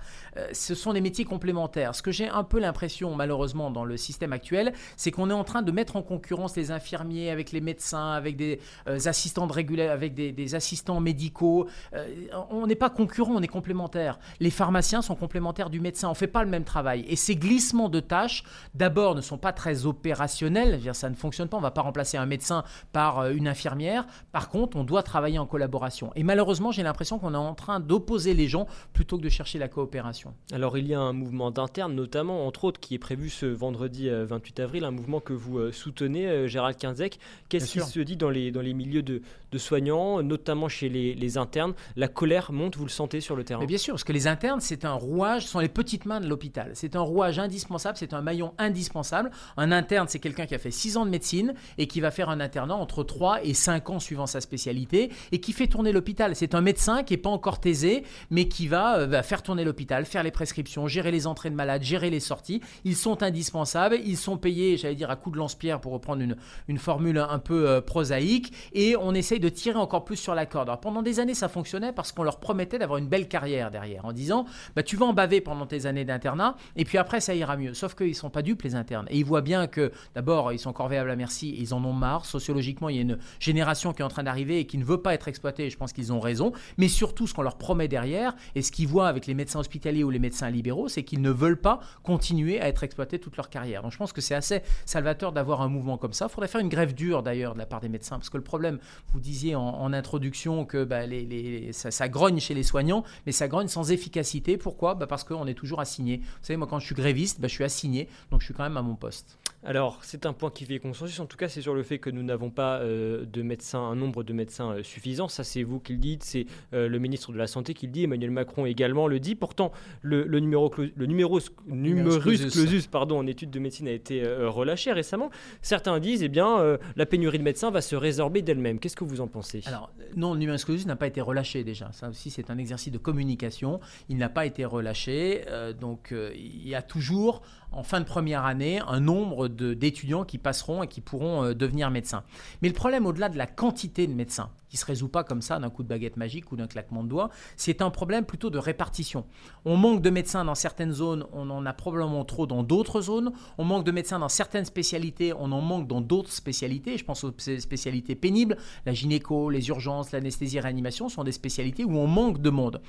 ce 0.53 0.75
sont 0.75 0.93
des 0.93 1.01
métiers 1.01 1.25
complémentaires. 1.25 1.95
Ce 1.95 2.03
que 2.03 2.11
j'ai 2.11 2.27
un 2.27 2.43
peu 2.43 2.59
l'impression, 2.59 3.15
malheureusement, 3.15 3.71
dans 3.71 3.83
le 3.83 3.97
système 3.97 4.31
actuel, 4.31 4.73
c'est 4.95 5.06
qu'on 5.11 5.29
est 5.29 5.33
en 5.33 5.43
train 5.43 5.61
de 5.61 5.71
mettre 5.71 5.95
en 5.95 6.01
concurrence 6.01 6.55
les 6.55 6.71
infirmiers 6.71 7.29
avec 7.29 7.51
les 7.51 7.61
médecins, 7.61 8.11
avec 8.11 8.35
des 8.35 8.59
euh, 8.87 8.99
assistants 9.05 9.47
de 9.47 9.57
avec 9.81 10.13
des, 10.13 10.55
assistants 10.55 10.99
médicaux. 10.99 11.67
Euh, 11.93 12.27
on 12.49 12.67
n'est 12.67 12.75
pas 12.75 12.89
concurrents, 12.89 13.33
on 13.35 13.41
est 13.41 13.47
complémentaires. 13.47 14.19
Les 14.39 14.49
pharmaciens 14.49 15.01
sont 15.01 15.15
complémentaires 15.15 15.69
du 15.69 15.79
médecin. 15.79 16.09
On 16.09 16.13
fait 16.13 16.27
pas 16.27 16.43
le 16.43 16.49
même 16.49 16.63
travail. 16.63 17.05
Et 17.07 17.15
ces 17.15 17.35
glissements 17.35 17.89
de 17.89 17.99
tâches, 17.99 18.43
d'abord, 18.75 19.15
ne 19.15 19.21
sont 19.21 19.37
pas 19.37 19.51
très 19.51 19.85
opérationnels. 19.85 20.79
Ça 20.93 21.09
ne 21.09 21.15
fonctionne 21.15 21.49
pas. 21.49 21.57
On 21.57 21.61
va 21.61 21.71
pas 21.71 21.81
remplacer 21.81 22.17
un 22.17 22.25
médecin 22.25 22.63
par 22.93 23.19
euh, 23.19 23.31
une 23.31 23.47
infirmière. 23.47 24.05
Par 24.31 24.49
contre, 24.49 24.77
on 24.77 24.83
doit 24.83 25.03
travailler 25.03 25.39
en 25.39 25.45
collaboration. 25.45 26.11
Et 26.15 26.23
malheureusement, 26.23 26.71
j'ai 26.71 26.83
l'impression 26.83 27.19
qu'on 27.19 27.33
est 27.33 27.37
en 27.37 27.55
train 27.55 27.79
d'opposer 27.79 28.33
les 28.33 28.47
gens 28.47 28.67
plutôt 28.93 29.17
que 29.17 29.23
de 29.23 29.29
chercher 29.29 29.59
la 29.59 29.67
coopération. 29.67 30.33
Alors, 30.53 30.77
il 30.77 30.87
y 30.87 30.93
a 30.93 30.99
un 30.99 31.13
mouvement 31.13 31.51
d'interne, 31.51 31.93
notamment, 31.93 32.47
entre 32.47 32.65
autres, 32.65 32.79
qui 32.79 32.95
est 32.95 32.99
prévu 32.99 33.29
ce 33.29 33.45
vendredi 33.45 34.09
28 34.09 34.59
avril, 34.59 34.85
mouvement 34.97 35.19
que 35.19 35.33
vous 35.33 35.59
euh, 35.59 35.71
soutenez, 35.71 36.27
euh, 36.27 36.47
Gérald 36.47 36.77
Quinzec. 36.77 37.19
Qu'est-ce 37.49 37.71
qui 37.71 37.79
se 37.79 37.99
dit 37.99 38.17
dans 38.17 38.29
les, 38.29 38.51
dans 38.51 38.61
les 38.61 38.73
milieux 38.73 39.01
de, 39.01 39.21
de 39.51 39.57
soignants, 39.57 40.21
notamment 40.21 40.67
chez 40.67 40.89
les, 40.89 41.13
les, 41.13 41.37
internes? 41.37 41.73
La 41.95 42.07
colère 42.07 42.51
monte, 42.51 42.75
vous 42.75 42.85
le 42.85 42.89
sentez 42.89 43.21
sur 43.21 43.35
le 43.35 43.43
terrain? 43.43 43.65
Bien 43.65 43.77
sûr, 43.77 43.93
parce 43.93 44.03
que 44.03 44.13
les 44.13 44.27
internes, 44.27 44.59
c'est 44.59 44.85
un 44.85 44.93
rouage, 44.93 45.43
ce 45.43 45.49
sont 45.49 45.59
les 45.59 45.69
petites 45.69 46.05
mains 46.05 46.19
de 46.19 46.27
l'hôpital. 46.27 46.71
C'est 46.73 46.95
un 46.95 47.01
rouage 47.01 47.39
indispensable, 47.39 47.97
c'est 47.97 48.13
un 48.13 48.21
maillon 48.21 48.53
indispensable. 48.57 49.31
Un 49.55 49.71
interne, 49.71 50.07
c'est 50.09 50.19
quelqu'un 50.19 50.45
qui 50.45 50.55
a 50.55 50.59
fait 50.59 50.71
6 50.71 50.97
ans 50.97 51.05
de 51.05 51.11
médecine 51.11 51.53
et 51.77 51.87
qui 51.87 52.01
va 52.01 52.11
faire 52.11 52.29
un 52.29 52.39
internat 52.39 52.75
entre 52.75 53.03
3 53.03 53.43
et 53.43 53.53
5 53.53 53.89
ans 53.89 53.99
suivant 53.99 54.27
sa 54.27 54.41
spécialité 54.41 55.11
et 55.31 55.39
qui 55.39 55.53
fait 55.53 55.67
tourner 55.67 55.91
l'hôpital. 55.91 56.35
C'est 56.35 56.55
un 56.55 56.61
médecin 56.61 57.03
qui 57.03 57.13
n'est 57.13 57.21
pas 57.21 57.29
encore 57.29 57.59
taisé, 57.59 58.03
mais 58.31 58.47
qui 58.47 58.67
va, 58.67 58.99
euh, 58.99 59.05
va 59.05 59.23
faire 59.23 59.43
tourner 59.43 59.63
l'hôpital, 59.63 60.05
faire 60.05 60.23
les 60.23 60.31
prescriptions, 60.31 60.87
gérer 60.87 61.11
les 61.11 61.27
entrées 61.27 61.49
de 61.49 61.55
malades, 61.55 61.83
gérer 61.83 62.09
les 62.09 62.19
sorties. 62.19 62.61
Ils 62.83 62.95
sont 62.95 63.23
indispensables, 63.23 63.99
ils 64.03 64.17
sont 64.17 64.37
payés, 64.37 64.77
j'allais 64.87 64.95
dire, 64.95 65.11
à 65.11 65.15
coup 65.15 65.31
de 65.31 65.37
lance-pierre 65.37 65.81
pour 65.81 65.91
reprendre 65.91 66.21
une, 66.21 66.37
une 66.67 66.77
formule 66.77 67.17
un 67.17 67.39
peu 67.39 67.67
euh, 67.67 67.81
prosaïque, 67.81 68.53
et 68.73 68.95
on 68.95 69.13
essaye 69.13 69.39
de 69.39 69.49
tirer 69.49 69.77
encore 69.77 70.05
plus 70.05 70.15
sur 70.15 70.33
la 70.33 70.45
corde. 70.45 70.69
Alors 70.69 70.79
pendant 70.79 71.01
des 71.01 71.19
années, 71.19 71.33
ça 71.33 71.49
fonctionnait 71.49 71.91
parce 71.91 72.11
qu'on 72.11 72.23
leur 72.23 72.39
promettait 72.39 72.79
d'avoir 72.79 72.97
une 72.97 73.07
belle 73.07 73.27
carrière 73.27 73.71
derrière, 73.71 74.05
en 74.05 74.13
disant 74.13 74.45
bah, 74.75 74.83
tu 74.83 74.95
vas 74.95 75.05
en 75.05 75.13
baver 75.13 75.41
pendant 75.41 75.65
tes 75.65 75.85
années 75.85 76.05
d'internat, 76.05 76.55
et 76.75 76.85
puis 76.85 76.97
après, 76.97 77.19
ça 77.19 77.35
ira 77.35 77.57
mieux. 77.57 77.73
Sauf 77.73 77.95
qu'ils 77.95 78.09
ne 78.09 78.13
sont 78.13 78.29
pas 78.29 78.41
dupes, 78.41 78.61
les 78.61 78.75
internes. 78.75 79.07
Et 79.09 79.17
ils 79.17 79.25
voient 79.25 79.41
bien 79.41 79.67
que, 79.67 79.91
d'abord, 80.15 80.53
ils 80.53 80.59
sont 80.59 80.73
corvéables 80.73 81.11
à 81.11 81.15
merci, 81.15 81.55
ils 81.59 81.73
en 81.73 81.83
ont 81.83 81.93
marre. 81.93 82.25
Sociologiquement, 82.25 82.89
il 82.89 82.95
y 82.95 82.99
a 82.99 83.01
une 83.01 83.17
génération 83.39 83.93
qui 83.93 84.01
est 84.01 84.05
en 84.05 84.09
train 84.09 84.23
d'arriver 84.23 84.59
et 84.59 84.65
qui 84.65 84.77
ne 84.77 84.85
veut 84.85 85.01
pas 85.01 85.13
être 85.13 85.27
exploitée, 85.27 85.65
et 85.65 85.69
je 85.69 85.77
pense 85.77 85.93
qu'ils 85.93 86.13
ont 86.13 86.19
raison. 86.19 86.53
Mais 86.77 86.87
surtout, 86.87 87.27
ce 87.27 87.33
qu'on 87.33 87.41
leur 87.41 87.57
promet 87.57 87.87
derrière, 87.87 88.35
et 88.55 88.61
ce 88.61 88.71
qu'ils 88.71 88.87
voient 88.87 89.07
avec 89.07 89.27
les 89.27 89.33
médecins 89.33 89.59
hospitaliers 89.59 90.03
ou 90.03 90.09
les 90.09 90.19
médecins 90.19 90.49
libéraux, 90.49 90.87
c'est 90.87 91.03
qu'ils 91.03 91.21
ne 91.21 91.31
veulent 91.31 91.59
pas 91.59 91.79
continuer 92.03 92.59
à 92.61 92.67
être 92.67 92.83
exploités 92.83 93.19
toute 93.19 93.37
leur 93.37 93.49
carrière. 93.49 93.81
Donc 93.81 93.91
je 93.91 93.97
pense 93.97 94.13
que 94.13 94.21
c'est 94.21 94.35
assez 94.35 94.61
salvateur 94.85 95.31
d'avoir 95.31 95.61
un 95.61 95.69
mouvement 95.69 95.97
comme 95.97 96.13
ça. 96.13 96.27
Il 96.29 96.33
faudrait 96.33 96.47
faire 96.47 96.61
une 96.61 96.69
grève 96.69 96.93
dure 96.93 97.23
d'ailleurs 97.23 97.53
de 97.53 97.59
la 97.59 97.65
part 97.65 97.81
des 97.81 97.89
médecins, 97.89 98.17
parce 98.17 98.29
que 98.29 98.37
le 98.37 98.43
problème, 98.43 98.79
vous 99.13 99.19
disiez 99.19 99.55
en, 99.55 99.87
introduction 99.93 100.65
que 100.65 100.83
bah, 100.83 101.05
les, 101.05 101.71
ça, 101.71 102.09
grogne 102.09 102.39
chez 102.39 102.53
les 102.53 102.63
soignants, 102.63 103.03
mais 103.25 103.31
ça 103.31 103.47
grogne 103.47 103.67
sans 103.67 103.91
efficacité. 103.91 104.57
Pourquoi? 104.57 104.95
Bah, 104.95 105.07
Parce 105.07 105.23
qu'on 105.23 105.47
est 105.47 105.53
toujours 105.53 105.79
assigné. 105.79 106.17
Vous 106.17 106.25
savez, 106.41 106.57
moi 106.57 106.67
quand 106.67 106.79
je 106.79 106.85
suis 106.85 106.95
gréviste, 106.95 107.39
bah, 107.39 107.47
je 107.47 107.53
suis 107.53 107.63
assigné, 107.63 108.09
donc 108.31 108.41
je 108.41 108.45
suis 108.45 108.53
quand 108.53 108.63
même 108.63 108.77
à 108.77 108.81
mon 108.81 108.95
poste. 108.95 109.37
Alors, 109.63 109.99
c'est 110.01 110.25
un 110.25 110.33
point 110.33 110.51
qui 110.51 110.65
fait 110.65 110.79
consensus. 110.79 111.19
En 111.19 111.25
tout 111.25 111.35
cas, 111.35 111.49
c'est 111.49 111.61
sur 111.61 111.73
le 111.73 111.83
fait 111.83 111.97
que 111.97 112.09
nous 112.09 112.23
n'avons 112.23 112.49
pas 112.49 112.79
euh, 112.79 113.25
de 113.25 113.41
médecins, 113.41 113.81
un 113.81 113.95
nombre 113.95 114.23
de 114.23 114.31
médecins 114.31 114.71
euh, 114.71 114.83
suffisant. 114.83 115.27
Ça, 115.27 115.43
c'est 115.43 115.63
vous 115.63 115.79
qui 115.79 115.93
le 115.93 115.99
dites, 115.99 116.23
c'est 116.23 116.45
euh, 116.73 116.87
le 116.87 116.99
ministre 116.99 117.33
de 117.33 117.37
la 117.37 117.47
Santé 117.47 117.73
qui 117.73 117.87
le 117.87 117.91
dit, 117.91 118.03
Emmanuel 118.03 118.31
Macron 118.31 118.65
également 118.65 119.07
le 119.07 119.19
dit. 119.19 119.35
Pourtant, 119.35 119.71
le, 120.01 120.23
numéro, 120.39 120.71
le 120.77 121.05
numéro 121.05 121.39
numerus 121.65 122.45
clausus, 122.49 122.87
pardon, 122.87 123.17
en 123.17 123.27
études 123.27 123.49
de 123.49 123.59
médecine 123.59 123.87
a 123.87 123.91
été 123.91 124.23
récemment. 124.73 125.29
Certains 125.61 125.99
disent, 125.99 126.23
eh 126.23 126.29
bien, 126.29 126.77
la 126.95 127.05
pénurie 127.05 127.37
de 127.37 127.43
médecins 127.43 127.71
va 127.71 127.81
se 127.81 127.95
résorber 127.95 128.41
d'elle-même. 128.41 128.79
Qu'est-ce 128.79 128.95
que 128.95 129.03
vous 129.03 129.21
en 129.21 129.27
pensez? 129.27 129.61
Alors, 129.65 129.91
non, 130.15 130.33
le 130.33 130.39
numerus 130.39 130.85
n'a 130.85 130.95
pas 130.95 131.07
été 131.07 131.21
relâché 131.21 131.63
déjà. 131.63 131.91
Ça 131.91 132.09
aussi, 132.09 132.29
c'est 132.29 132.49
un 132.49 132.57
exercice 132.57 132.91
de 132.91 132.97
communication. 132.97 133.79
Il 134.09 134.17
n'a 134.17 134.29
pas 134.29 134.45
été 134.45 134.65
relâché. 134.65 135.45
donc, 135.79 136.13
il 136.35 136.67
y 136.67 136.75
a 136.75 136.81
toujours 136.81 137.41
en 137.71 137.83
fin 137.83 137.99
de 137.99 138.05
première 138.05 138.45
année 138.45 138.79
un 138.87 138.99
nombre 138.99 139.47
d'étudiants 139.47 140.23
qui 140.23 140.37
passeront 140.37 140.83
et 140.83 140.87
qui 140.87 141.01
pourront 141.01 141.43
euh, 141.43 141.53
devenir 141.53 141.91
médecins. 141.91 142.23
Mais 142.61 142.67
le 142.67 142.73
problème 142.73 143.05
au-delà 143.05 143.29
de 143.29 143.37
la 143.37 143.47
quantité 143.47 144.07
de 144.07 144.13
médecins, 144.13 144.49
qui 144.69 144.77
se 144.77 144.85
résout 144.85 145.07
pas 145.07 145.23
comme 145.23 145.41
ça 145.41 145.59
d'un 145.59 145.69
coup 145.69 145.83
de 145.83 145.87
baguette 145.87 146.17
magique 146.17 146.51
ou 146.51 146.55
d'un 146.55 146.67
claquement 146.67 147.03
de 147.03 147.09
doigts. 147.09 147.29
C'est 147.55 147.81
un 147.81 147.89
problème 147.89 148.25
plutôt 148.25 148.49
de 148.49 148.57
répartition. 148.57 149.25
On 149.65 149.77
manque 149.77 150.01
de 150.01 150.09
médecins 150.09 150.45
dans 150.45 150.55
certaines 150.55 150.91
zones, 150.91 151.25
on 151.33 151.49
en 151.49 151.65
a 151.65 151.73
probablement 151.73 152.25
trop 152.25 152.47
dans 152.47 152.63
d'autres 152.63 153.01
zones. 153.01 153.31
On 153.57 153.63
manque 153.63 153.85
de 153.85 153.91
médecins 153.91 154.19
dans 154.19 154.29
certaines 154.29 154.65
spécialités, 154.65 155.33
on 155.33 155.51
en 155.51 155.61
manque 155.61 155.87
dans 155.87 156.01
d'autres 156.01 156.31
spécialités. 156.31 156.97
Je 156.97 157.05
pense 157.05 157.23
aux 157.23 157.33
spécialités 157.37 158.15
pénibles, 158.15 158.57
la 158.85 158.93
gynéco, 158.93 159.49
les 159.49 159.67
urgences, 159.69 160.11
l'anesthésie, 160.11 160.59
réanimation 160.59 161.09
sont 161.09 161.23
des 161.23 161.31
spécialités 161.31 161.85
où 161.85 161.97
on 161.97 162.07
manque 162.07 162.41
de 162.41 162.49
monde. 162.49 162.81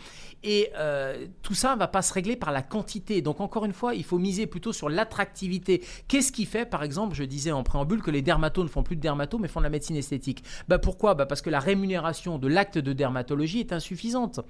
Et 0.43 0.71
euh, 0.77 1.27
tout 1.43 1.55
ça 1.55 1.75
ne 1.75 1.79
va 1.79 1.89
pas 1.89 2.03
se 2.03 2.13
régler 2.13 2.37
par 2.37 2.53
la 2.53 2.63
quantité. 2.63 3.23
Donc 3.23 3.41
encore 3.41 3.65
une 3.65 3.73
fois, 3.73 3.95
il 3.95 4.05
faut 4.05 4.19
miser 4.19 4.47
plutôt 4.47 4.68
sur 4.73 4.89
l'attractivité. 4.89 5.83
Qu'est-ce 6.09 6.33
qui 6.33 6.45
fait, 6.45 6.67
par 6.67 6.83
exemple, 6.83 7.15
je 7.15 7.25
disais 7.25 7.53
en 7.53 7.63
préambule 7.63 8.03
que 8.03 8.11
les 8.11 8.23
dermatos 8.23 8.65
ne 8.65 8.69
font 8.69 8.83
plus 8.83 8.97
de 8.97 9.01
dermatos 9.01 9.41
mais 9.41 9.49
font 9.49 9.61
de 9.61 9.65
la 9.65 9.71
médecine 9.71 9.97
esthétique? 9.97 10.43
Bah 10.69 10.79
Pourquoi? 10.79 11.15
Bah 11.15 11.27
Parce 11.27 11.43
que 11.43 11.51
la 11.51 11.61
rémunération 11.61 12.39
de 12.39 12.49
l'acte 12.49 12.79
de 12.79 12.93
dermatologie 12.93 13.61
est 13.61 13.73
insuffisante. 13.73 14.41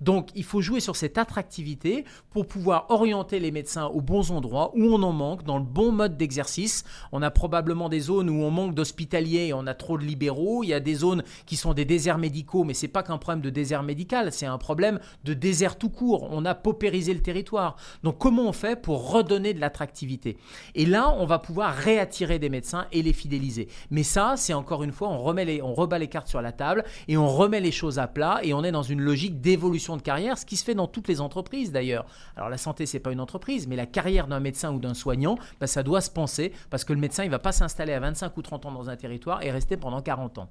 Donc 0.00 0.30
il 0.34 0.44
faut 0.44 0.60
jouer 0.60 0.80
sur 0.80 0.96
cette 0.96 1.18
attractivité 1.18 2.04
pour 2.30 2.46
pouvoir 2.46 2.86
orienter 2.90 3.38
les 3.38 3.50
médecins 3.50 3.86
aux 3.86 4.00
bons 4.00 4.30
endroits 4.30 4.72
où 4.74 4.84
on 4.84 5.02
en 5.02 5.12
manque, 5.12 5.44
dans 5.44 5.58
le 5.58 5.64
bon 5.64 5.92
mode 5.92 6.16
d'exercice. 6.16 6.84
On 7.12 7.22
a 7.22 7.30
probablement 7.30 7.88
des 7.88 8.00
zones 8.00 8.30
où 8.30 8.42
on 8.42 8.50
manque 8.50 8.74
d'hospitaliers 8.74 9.46
et 9.48 9.54
on 9.54 9.66
a 9.66 9.74
trop 9.74 9.98
de 9.98 10.04
libéraux. 10.04 10.62
Il 10.62 10.68
y 10.68 10.74
a 10.74 10.80
des 10.80 10.94
zones 10.94 11.22
qui 11.46 11.56
sont 11.56 11.74
des 11.74 11.84
déserts 11.84 12.18
médicaux, 12.18 12.64
mais 12.64 12.74
c'est 12.74 12.88
pas 12.88 13.02
qu'un 13.02 13.18
problème 13.18 13.42
de 13.42 13.50
désert 13.50 13.82
médical, 13.82 14.32
c'est 14.32 14.46
un 14.46 14.58
problème 14.58 15.00
de 15.24 15.34
désert 15.34 15.78
tout 15.78 15.90
court. 15.90 16.28
On 16.30 16.44
a 16.44 16.54
paupérisé 16.54 17.14
le 17.14 17.20
territoire. 17.20 17.76
Donc 18.02 18.18
comment 18.18 18.48
on 18.48 18.52
fait 18.52 18.80
pour 18.80 19.10
redonner 19.10 19.54
de 19.54 19.60
l'attractivité 19.66 20.38
Et 20.74 20.86
là, 20.86 21.10
on 21.18 21.26
va 21.26 21.40
pouvoir 21.40 21.74
réattirer 21.74 22.38
des 22.38 22.48
médecins 22.48 22.86
et 22.92 23.02
les 23.02 23.12
fidéliser. 23.12 23.68
Mais 23.90 24.04
ça, 24.04 24.34
c'est 24.36 24.54
encore 24.54 24.84
une 24.84 24.92
fois, 24.92 25.08
on 25.08 25.18
remet 25.18 25.60
on 25.60 25.74
rebat 25.74 25.98
les 25.98 26.06
cartes 26.06 26.28
sur 26.28 26.40
la 26.40 26.52
table 26.52 26.84
et 27.08 27.16
on 27.16 27.26
remet 27.26 27.60
les 27.60 27.72
choses 27.72 27.98
à 27.98 28.06
plat 28.06 28.40
et 28.42 28.54
on 28.54 28.62
est 28.62 28.72
dans 28.72 28.82
une 28.82 29.00
logique 29.00 29.40
d'évolution 29.40 29.96
de 29.96 30.02
carrière, 30.02 30.38
ce 30.38 30.46
qui 30.46 30.56
se 30.56 30.64
fait 30.64 30.74
dans 30.74 30.86
toutes 30.86 31.08
les 31.08 31.20
entreprises 31.20 31.72
d'ailleurs. 31.72 32.06
Alors 32.36 32.48
la 32.48 32.58
santé, 32.58 32.86
c'est 32.86 33.00
pas 33.00 33.12
une 33.12 33.20
entreprise, 33.20 33.66
mais 33.66 33.76
la 33.76 33.86
carrière 33.86 34.28
d'un 34.28 34.40
médecin 34.40 34.72
ou 34.72 34.78
d'un 34.78 34.94
soignant, 34.94 35.36
bah, 35.60 35.66
ça 35.66 35.82
doit 35.82 36.00
se 36.00 36.10
penser 36.10 36.52
parce 36.70 36.84
que 36.84 36.92
le 36.92 37.00
médecin, 37.00 37.24
il 37.24 37.30
va 37.30 37.40
pas 37.40 37.52
s'installer 37.52 37.92
à 37.92 38.00
25 38.00 38.36
ou 38.36 38.42
30 38.42 38.66
ans 38.66 38.72
dans 38.72 38.88
un 38.88 38.96
territoire 38.96 39.42
et 39.42 39.50
rester 39.50 39.76
pendant 39.76 40.00
40 40.00 40.38
ans. 40.38 40.48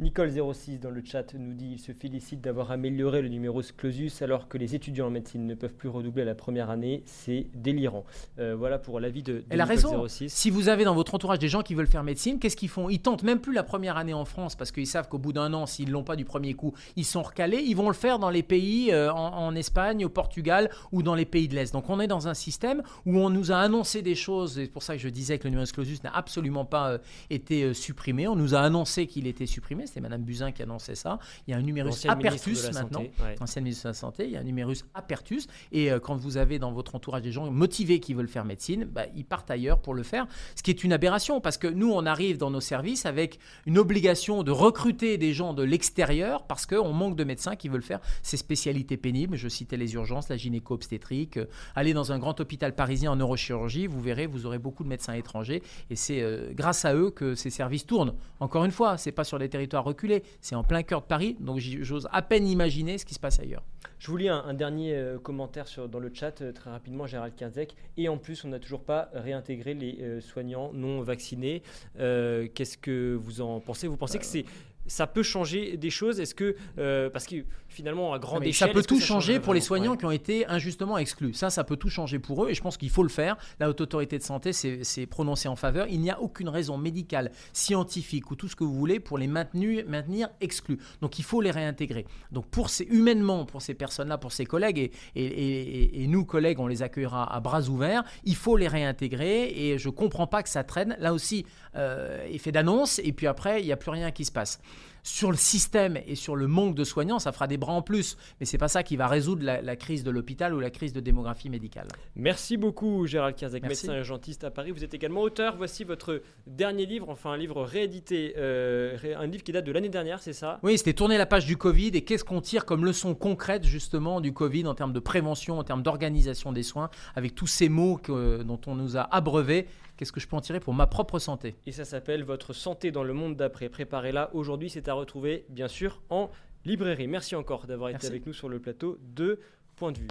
Nicole06 0.00 0.78
dans 0.78 0.90
le 0.90 1.02
chat 1.02 1.32
nous 1.34 1.54
dit 1.54 1.70
il 1.72 1.78
se 1.78 1.92
félicite 1.92 2.42
d'avoir 2.42 2.70
amélioré 2.70 3.22
le 3.22 3.28
numerus 3.28 3.72
clausus 3.72 4.20
alors 4.20 4.46
que 4.46 4.58
les 4.58 4.74
étudiants 4.74 5.06
en 5.06 5.10
médecine 5.10 5.46
ne 5.46 5.54
peuvent 5.54 5.72
plus 5.72 5.88
redoubler 5.88 6.26
la 6.26 6.34
première 6.34 6.68
année. 6.68 7.02
C'est 7.06 7.46
délirant. 7.54 8.04
Euh, 8.38 8.54
voilà 8.54 8.78
pour 8.78 9.00
l'avis 9.00 9.22
de, 9.22 9.38
de 9.38 9.44
Elle 9.48 9.62
a 9.62 9.64
raison. 9.64 10.06
06. 10.06 10.28
Si 10.28 10.50
vous 10.50 10.68
avez 10.68 10.84
dans 10.84 10.94
votre 10.94 11.14
entourage 11.14 11.38
des 11.38 11.48
gens 11.48 11.62
qui 11.62 11.74
veulent 11.74 11.86
faire 11.86 12.04
médecine, 12.04 12.38
qu'est-ce 12.38 12.56
qu'ils 12.56 12.68
font? 12.68 12.90
Ils 12.90 13.00
tentent 13.00 13.22
même 13.22 13.40
plus 13.40 13.54
la 13.54 13.62
première 13.62 13.96
année 13.96 14.12
en 14.12 14.26
France 14.26 14.54
parce 14.54 14.70
qu'ils 14.70 14.86
savent 14.86 15.08
qu'au 15.08 15.16
bout 15.16 15.32
d'un 15.32 15.54
an, 15.54 15.64
s'ils 15.64 15.90
l'ont 15.90 16.04
pas 16.04 16.16
du 16.16 16.26
premier 16.26 16.52
coup, 16.52 16.74
ils 16.96 17.06
sont 17.06 17.22
recalés. 17.22 17.62
Ils 17.62 17.74
vont 17.74 17.88
le 17.88 17.94
faire 17.94 18.18
dans 18.18 18.30
les 18.30 18.42
pays, 18.42 18.92
euh, 18.92 19.10
en, 19.10 19.46
en 19.46 19.54
Espagne, 19.54 20.04
au 20.04 20.10
Portugal 20.10 20.68
ou 20.92 21.02
dans 21.02 21.14
les 21.14 21.24
pays 21.24 21.48
de 21.48 21.54
l'Est. 21.54 21.72
Donc 21.72 21.88
on 21.88 22.00
est 22.00 22.06
dans 22.06 22.28
un 22.28 22.34
système 22.34 22.82
où 23.06 23.18
on 23.18 23.30
nous 23.30 23.50
a 23.50 23.56
annoncé 23.56 24.02
des 24.02 24.14
choses. 24.14 24.56
C'est 24.56 24.66
pour 24.66 24.82
ça 24.82 24.94
que 24.94 25.00
je 25.00 25.08
disais 25.08 25.38
que 25.38 25.44
le 25.44 25.50
numerus 25.50 25.72
clausus 25.72 26.02
n'a 26.04 26.14
absolument 26.14 26.66
pas 26.66 26.90
euh, 26.90 26.98
été 27.30 27.72
supprimé. 27.72 28.28
On 28.28 28.36
nous 28.36 28.54
a 28.54 28.60
annoncé 28.60 29.06
qu'il 29.06 29.26
était 29.26 29.46
supprimé. 29.46 29.85
C'était 29.86 30.00
Madame 30.00 30.22
Buzyn 30.22 30.52
qui 30.52 30.62
annonçait 30.62 30.94
ça. 30.94 31.18
Il 31.46 31.52
y 31.52 31.54
a 31.54 31.56
un 31.58 31.62
numerus 31.62 32.06
apertus 32.06 32.72
maintenant 32.72 33.00
ouais. 33.00 33.36
ancienne 33.40 33.64
ministre 33.64 33.84
de 33.84 33.88
la 33.88 33.94
Santé, 33.94 34.24
il 34.24 34.30
y 34.30 34.36
a 34.36 34.40
un 34.40 34.44
numerus 34.44 34.84
apertus. 34.94 35.46
Et 35.72 35.90
euh, 35.90 35.98
quand 35.98 36.16
vous 36.16 36.36
avez 36.36 36.58
dans 36.58 36.72
votre 36.72 36.94
entourage 36.94 37.22
des 37.22 37.32
gens 37.32 37.50
motivés 37.50 38.00
qui 38.00 38.14
veulent 38.14 38.28
faire 38.28 38.44
médecine, 38.44 38.84
bah, 38.84 39.04
ils 39.14 39.24
partent 39.24 39.50
ailleurs 39.50 39.78
pour 39.78 39.94
le 39.94 40.02
faire. 40.02 40.26
Ce 40.54 40.62
qui 40.62 40.70
est 40.70 40.84
une 40.84 40.92
aberration 40.92 41.40
parce 41.40 41.58
que 41.58 41.66
nous, 41.66 41.90
on 41.92 42.06
arrive 42.06 42.38
dans 42.38 42.50
nos 42.50 42.60
services 42.60 43.06
avec 43.06 43.38
une 43.66 43.78
obligation 43.78 44.42
de 44.42 44.50
recruter 44.50 45.18
des 45.18 45.32
gens 45.32 45.54
de 45.54 45.62
l'extérieur 45.62 46.46
parce 46.46 46.66
qu'on 46.66 46.92
manque 46.92 47.16
de 47.16 47.24
médecins 47.24 47.56
qui 47.56 47.68
veulent 47.68 47.82
faire 47.82 48.00
ces 48.22 48.36
spécialités 48.36 48.96
pénibles. 48.96 49.36
Je 49.36 49.48
citais 49.48 49.76
les 49.76 49.94
urgences, 49.94 50.28
la 50.28 50.36
gynéco-obstétrique. 50.36 51.36
Euh, 51.36 51.46
allez 51.74 51.92
dans 51.92 52.12
un 52.12 52.18
grand 52.18 52.38
hôpital 52.40 52.74
parisien 52.74 53.12
en 53.12 53.16
neurochirurgie, 53.16 53.86
vous 53.86 54.00
verrez, 54.00 54.26
vous 54.26 54.46
aurez 54.46 54.58
beaucoup 54.58 54.84
de 54.84 54.88
médecins 54.88 55.14
étrangers. 55.14 55.62
Et 55.90 55.96
c'est 55.96 56.22
euh, 56.22 56.52
grâce 56.52 56.84
à 56.84 56.94
eux 56.94 57.10
que 57.10 57.34
ces 57.34 57.50
services 57.50 57.86
tournent. 57.86 58.14
Encore 58.40 58.64
une 58.64 58.70
fois, 58.70 58.98
c'est 58.98 59.12
pas 59.12 59.24
sur 59.24 59.38
des 59.38 59.48
territoires 59.48 59.75
reculés, 59.84 60.22
c'est 60.40 60.54
en 60.54 60.64
plein 60.64 60.82
cœur 60.82 61.02
de 61.02 61.06
Paris. 61.06 61.36
Donc 61.40 61.58
j'ose 61.58 62.08
à 62.12 62.22
peine 62.22 62.46
imaginer 62.46 62.98
ce 62.98 63.04
qui 63.04 63.14
se 63.14 63.20
passe 63.20 63.40
ailleurs. 63.40 63.62
Je 63.98 64.10
vous 64.10 64.16
lis 64.18 64.28
un, 64.28 64.44
un 64.44 64.52
dernier 64.54 64.94
euh, 64.94 65.18
commentaire 65.18 65.66
sur, 65.66 65.88
dans 65.88 65.98
le 65.98 66.10
chat, 66.12 66.42
euh, 66.42 66.52
très 66.52 66.70
rapidement, 66.70 67.06
Gérald 67.06 67.34
Kierzek. 67.34 67.74
Et 67.96 68.08
en 68.08 68.18
plus, 68.18 68.44
on 68.44 68.48
n'a 68.48 68.58
toujours 68.58 68.84
pas 68.84 69.08
réintégré 69.14 69.72
les 69.72 69.98
euh, 70.00 70.20
soignants 70.20 70.70
non 70.74 71.00
vaccinés. 71.00 71.62
Qu'est-ce 71.96 72.76
que 72.76 73.14
vous 73.14 73.40
en 73.40 73.60
pensez? 73.60 73.86
Vous 73.86 73.96
pensez 73.96 74.18
que 74.18 74.26
c'est 74.26 74.44
ça 74.86 75.06
peut 75.06 75.22
changer 75.22 75.76
des 75.76 75.90
choses 75.90 76.20
Est-ce 76.20 76.34
que 76.34 76.56
euh, 76.78 77.10
parce 77.10 77.26
que 77.26 77.36
finalement 77.68 78.12
à 78.14 78.18
grande 78.18 78.40
Mais 78.40 78.48
échelle, 78.50 78.68
ça 78.68 78.72
peut 78.74 78.82
tout 78.82 78.98
ça 79.00 79.06
changer 79.06 79.40
pour 79.40 79.52
les 79.54 79.60
soignants 79.60 79.92
Ouais. 79.92 79.96
qui 79.98 80.04
ont 80.06 80.10
été 80.10 80.46
injustement 80.46 80.96
exclus. 80.98 81.34
Ça, 81.34 81.50
ça 81.50 81.64
peut 81.64 81.76
tout 81.76 81.90
changer 81.90 82.18
pour 82.18 82.44
eux 82.44 82.50
et 82.50 82.54
je 82.54 82.62
pense 82.62 82.76
qu'il 82.76 82.90
faut 82.90 83.02
le 83.02 83.08
faire. 83.08 83.36
La 83.60 83.68
Haute 83.68 83.80
Autorité 83.80 84.16
de 84.18 84.22
Santé 84.22 84.52
s'est 84.52 85.06
prononcée 85.06 85.48
en 85.48 85.56
faveur. 85.56 85.86
Il 85.90 86.00
n'y 86.00 86.10
a 86.10 86.20
aucune 86.20 86.48
raison 86.48 86.78
médicale, 86.78 87.30
scientifique 87.52 88.30
ou 88.30 88.36
tout 88.36 88.48
ce 88.48 88.56
que 88.56 88.64
vous 88.64 88.74
voulez 88.74 89.00
pour 89.00 89.18
les 89.18 89.26
maintenir 89.26 90.28
exclus. 90.40 90.78
Donc 91.00 91.18
il 91.18 91.24
faut 91.24 91.40
les 91.40 91.50
réintégrer. 91.50 92.06
Donc 92.32 92.46
pour 92.46 92.70
ces, 92.70 92.84
humainement, 92.84 93.44
pour 93.44 93.62
ces 93.62 93.74
personnes-là, 93.74 94.18
pour 94.18 94.32
ces 94.32 94.46
collègues 94.46 94.78
et, 94.78 94.90
et- 95.14 95.24
et- 95.24 96.02
et 96.02 96.06
nous, 96.06 96.24
collègues, 96.24 96.60
on 96.60 96.66
les 96.66 96.82
accueillera 96.82 97.34
à 97.34 97.40
bras 97.40 97.62
ouverts, 97.68 98.04
il 98.24 98.36
faut 98.36 98.56
les 98.56 98.68
réintégrer 98.68 99.48
et 99.70 99.78
je 99.78 99.88
ne 99.88 99.92
comprends 99.92 100.26
pas 100.26 100.42
que 100.42 100.48
ça 100.48 100.64
traîne. 100.64 100.96
Là 101.00 101.12
aussi, 101.12 101.44
euh, 101.74 102.26
effet 102.30 102.52
d'annonce 102.52 103.00
et 103.04 103.12
puis 103.12 103.26
après, 103.26 103.60
il 103.60 103.66
n'y 103.66 103.72
a 103.72 103.76
plus 103.76 103.90
rien 103.90 104.10
qui 104.10 104.24
se 104.24 104.32
passe 104.32 104.60
sur 105.06 105.30
le 105.30 105.36
système 105.36 105.98
et 106.04 106.16
sur 106.16 106.34
le 106.34 106.48
manque 106.48 106.74
de 106.74 106.82
soignants, 106.82 107.20
ça 107.20 107.30
fera 107.30 107.46
des 107.46 107.56
bras 107.56 107.72
en 107.72 107.82
plus. 107.82 108.16
Mais 108.40 108.46
c'est 108.46 108.58
pas 108.58 108.66
ça 108.66 108.82
qui 108.82 108.96
va 108.96 109.06
résoudre 109.06 109.44
la, 109.44 109.62
la 109.62 109.76
crise 109.76 110.02
de 110.02 110.10
l'hôpital 110.10 110.52
ou 110.52 110.58
la 110.58 110.70
crise 110.70 110.92
de 110.92 110.98
démographie 110.98 111.48
médicale. 111.48 111.86
Merci 112.16 112.56
beaucoup 112.56 113.06
Gérald 113.06 113.36
Kierzek, 113.36 113.62
Merci. 113.62 113.86
médecin 113.86 113.98
urgentiste 113.98 114.42
à 114.42 114.50
Paris. 114.50 114.72
Vous 114.72 114.82
êtes 114.82 114.94
également 114.94 115.20
auteur. 115.22 115.56
Voici 115.56 115.84
votre 115.84 116.22
dernier 116.48 116.86
livre, 116.86 117.08
enfin 117.08 117.30
un 117.30 117.36
livre 117.36 117.62
réédité, 117.62 118.34
euh, 118.36 118.96
un 119.16 119.26
livre 119.26 119.44
qui 119.44 119.52
date 119.52 119.64
de 119.64 119.72
l'année 119.72 119.88
dernière, 119.88 120.20
c'est 120.20 120.32
ça? 120.32 120.58
Oui, 120.64 120.76
c'était 120.76 120.92
tourner 120.92 121.18
la 121.18 121.26
page 121.26 121.46
du 121.46 121.56
Covid 121.56 121.88
et 121.94 122.02
qu'est-ce 122.02 122.24
qu'on 122.24 122.40
tire 122.40 122.64
comme 122.64 122.84
leçon 122.84 123.14
concrète 123.14 123.64
justement 123.64 124.20
du 124.20 124.32
Covid 124.32 124.66
en 124.66 124.74
termes 124.74 124.92
de 124.92 124.98
prévention, 125.00 125.58
en 125.60 125.64
termes 125.64 125.82
d'organisation 125.84 126.50
des 126.50 126.64
soins, 126.64 126.90
avec 127.14 127.34
tous 127.36 127.46
ces 127.46 127.68
mots 127.68 127.96
que- 127.96 128.42
dont 128.42 128.60
on 128.66 128.74
nous 128.74 128.96
a 128.96 129.02
abreuvés. 129.14 129.68
Qu'est-ce 129.96 130.12
que 130.12 130.20
je 130.20 130.28
peux 130.28 130.36
en 130.36 130.40
tirer 130.40 130.60
pour 130.60 130.74
ma 130.74 130.86
propre 130.86 131.18
santé? 131.18 131.54
Et 131.66 131.72
ça 131.72 131.84
s'appelle 131.84 132.22
Votre 132.22 132.52
santé 132.52 132.90
dans 132.90 133.02
le 133.04 133.14
monde 133.14 133.36
d'après. 133.36 133.68
Préparez-la. 133.68 134.34
Aujourd'hui, 134.34 134.68
c'est 134.68 134.88
à 134.88 134.94
retrouver, 134.94 135.46
bien 135.48 135.68
sûr, 135.68 136.02
en 136.10 136.30
librairie. 136.64 137.06
Merci 137.06 137.34
encore 137.34 137.66
d'avoir 137.66 137.88
été 137.90 137.94
Merci. 137.94 138.06
avec 138.08 138.26
nous 138.26 138.32
sur 138.32 138.48
le 138.48 138.58
plateau 138.60 138.98
de 139.02 139.40
Point 139.76 139.92
de 139.92 139.98
vue. 139.98 140.08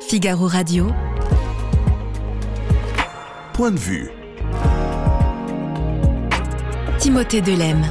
Figaro 0.00 0.46
Radio. 0.46 0.88
Point 3.54 3.72
de 3.72 3.78
vue. 3.78 4.10
Timothée 6.98 7.40
Delem. 7.40 7.82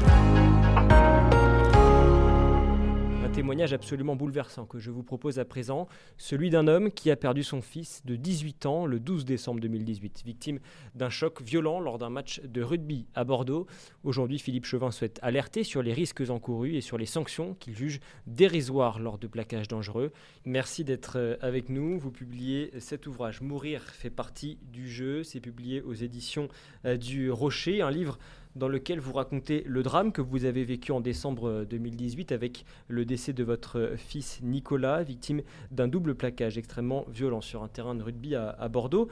Témoignage 3.39 3.71
absolument 3.71 4.17
bouleversant 4.17 4.65
que 4.65 4.80
je 4.80 4.91
vous 4.91 5.02
propose 5.02 5.39
à 5.39 5.45
présent, 5.45 5.88
celui 6.17 6.49
d'un 6.49 6.67
homme 6.67 6.91
qui 6.91 7.10
a 7.10 7.15
perdu 7.15 7.41
son 7.41 7.62
fils 7.62 8.02
de 8.04 8.17
18 8.17 8.65
ans 8.65 8.86
le 8.86 8.99
12 8.99 9.23
décembre 9.23 9.62
2018, 9.62 10.23
victime 10.25 10.60
d'un 10.93 11.10
choc 11.10 11.41
violent 11.41 11.80
lors 11.80 11.99
d'un 11.99 12.10
match 12.10 12.41
de 12.41 12.62
rugby 12.62 13.08
à 13.15 13.23
Bordeaux. 13.23 13.65
Aujourd'hui, 14.04 14.39
Philippe 14.39 14.65
Chauvin 14.65 14.91
souhaite 14.91 15.19
alerter 15.21 15.63
sur 15.63 15.82
les 15.82 15.93
risques 15.93 16.21
encourus 16.28 16.75
et 16.75 16.82
sur 16.82 16.97
les 16.97 17.06
sanctions 17.06 17.54
qu'il 17.54 17.78
juge 17.78 18.02
dérisoires 18.28 18.99
lors 18.99 19.17
de 19.17 19.28
plaquages 19.28 19.69
dangereux. 19.69 20.12
Merci 20.43 20.84
d'être 20.84 21.13
euh, 21.15 21.38
avec 21.39 21.69
nous. 21.69 21.97
Vous 21.97 22.12
publiez 22.12 22.71
cet 22.80 23.08
ouvrage 23.08 23.39
Mourir 23.39 23.84
fait 23.84 24.10
partie 24.10 24.58
du 24.63 24.89
jeu. 24.89 25.23
C'est 25.23 25.39
publié 25.39 25.82
aux 25.82 25.93
éditions 25.93 26.49
euh, 26.84 26.97
du 26.97 27.32
Rocher, 27.32 27.82
un 27.82 27.89
livre 27.89 28.19
dans 28.56 28.68
lequel 28.68 29.00
vous 29.00 29.14
racontez 29.14 29.64
le 29.66 29.84
drame 29.84 30.12
que 30.12 30.22
vous 30.22 30.46
avez 30.46 30.64
vécu 30.64 30.92
en 30.92 31.02
décembre 31.02 31.50
euh, 31.50 31.66
2018 31.66 32.32
avec 32.32 32.66
le 32.88 33.06
décès 33.06 33.34
de 33.34 33.44
votre 33.44 33.80
euh, 33.80 33.98
fils 33.98 34.40
Nicolas, 34.42 35.04
victime 35.04 35.42
d'un 35.72 35.88
double 35.88 36.16
plaquage 36.16 36.58
extrêmement 36.58 37.06
violent 37.10 37.42
sur 37.42 37.64
un 37.64 37.68
terrain 37.68 37.96
de 37.96 38.04
rugby 38.04 38.36
à, 38.36 38.68
Bordeaux. 38.70 39.10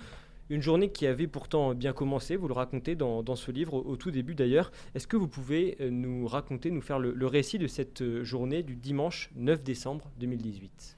Une 0.49 0.61
journée 0.61 0.89
qui 0.89 1.05
avait 1.07 1.27
pourtant 1.27 1.75
bien 1.75 1.91
commencé, 1.91 2.37
vous 2.37 2.47
le 2.47 2.53
racontez 2.53 2.95
dans, 2.95 3.35
ce 3.35 3.51
livre, 3.51 3.73
au, 3.73 3.97
tout 3.97 4.11
début 4.11 4.33
d'ailleurs. 4.33 4.71
Est-ce 4.95 5.07
que 5.07 5.17
vous 5.17 5.27
pouvez 5.27 5.77
euh, 5.81 5.89
nous 5.89 6.25
raconter, 6.25 6.71
nous 6.71 6.81
faire 6.81 6.99
le, 6.99 7.11
le 7.13 7.27
récit 7.27 7.57
de 7.57 7.67
cette 7.67 8.01
euh, 8.01 8.23
journée 8.23 8.63
du 8.63 8.75
dimanche 8.75 9.29
9 9.35 9.61
décembre 9.61 10.09
2018 10.19 10.96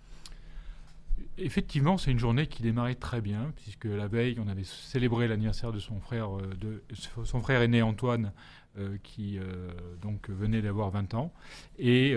Effectivement, 1.38 1.97
c'est 1.97 2.12
une 2.12 2.19
journée 2.19 2.47
qui 2.47 2.63
démarrait 2.63 2.95
très 2.95 3.21
bien, 3.21 3.53
puisque 3.55 3.86
la 3.86 4.08
veille, 4.08 4.38
on 4.39 4.47
avait 4.47 4.63
célébré 4.63 5.27
l'anniversaire 5.27 5.71
de 5.71 5.79
son 5.79 5.99
frère, 5.99 6.38
euh, 6.38 6.41
de, 6.60 6.84
son 7.23 7.39
frère 7.39 7.62
aîné 7.62 7.82
Antoine, 7.82 8.32
euh, 8.77 8.97
qui 9.01 9.39
euh, 9.39 9.71
donc 9.99 10.29
venait 10.29 10.62
d'avoir 10.62 10.91
20 10.91 11.15
ans. 11.15 11.34
Et, 11.79 12.15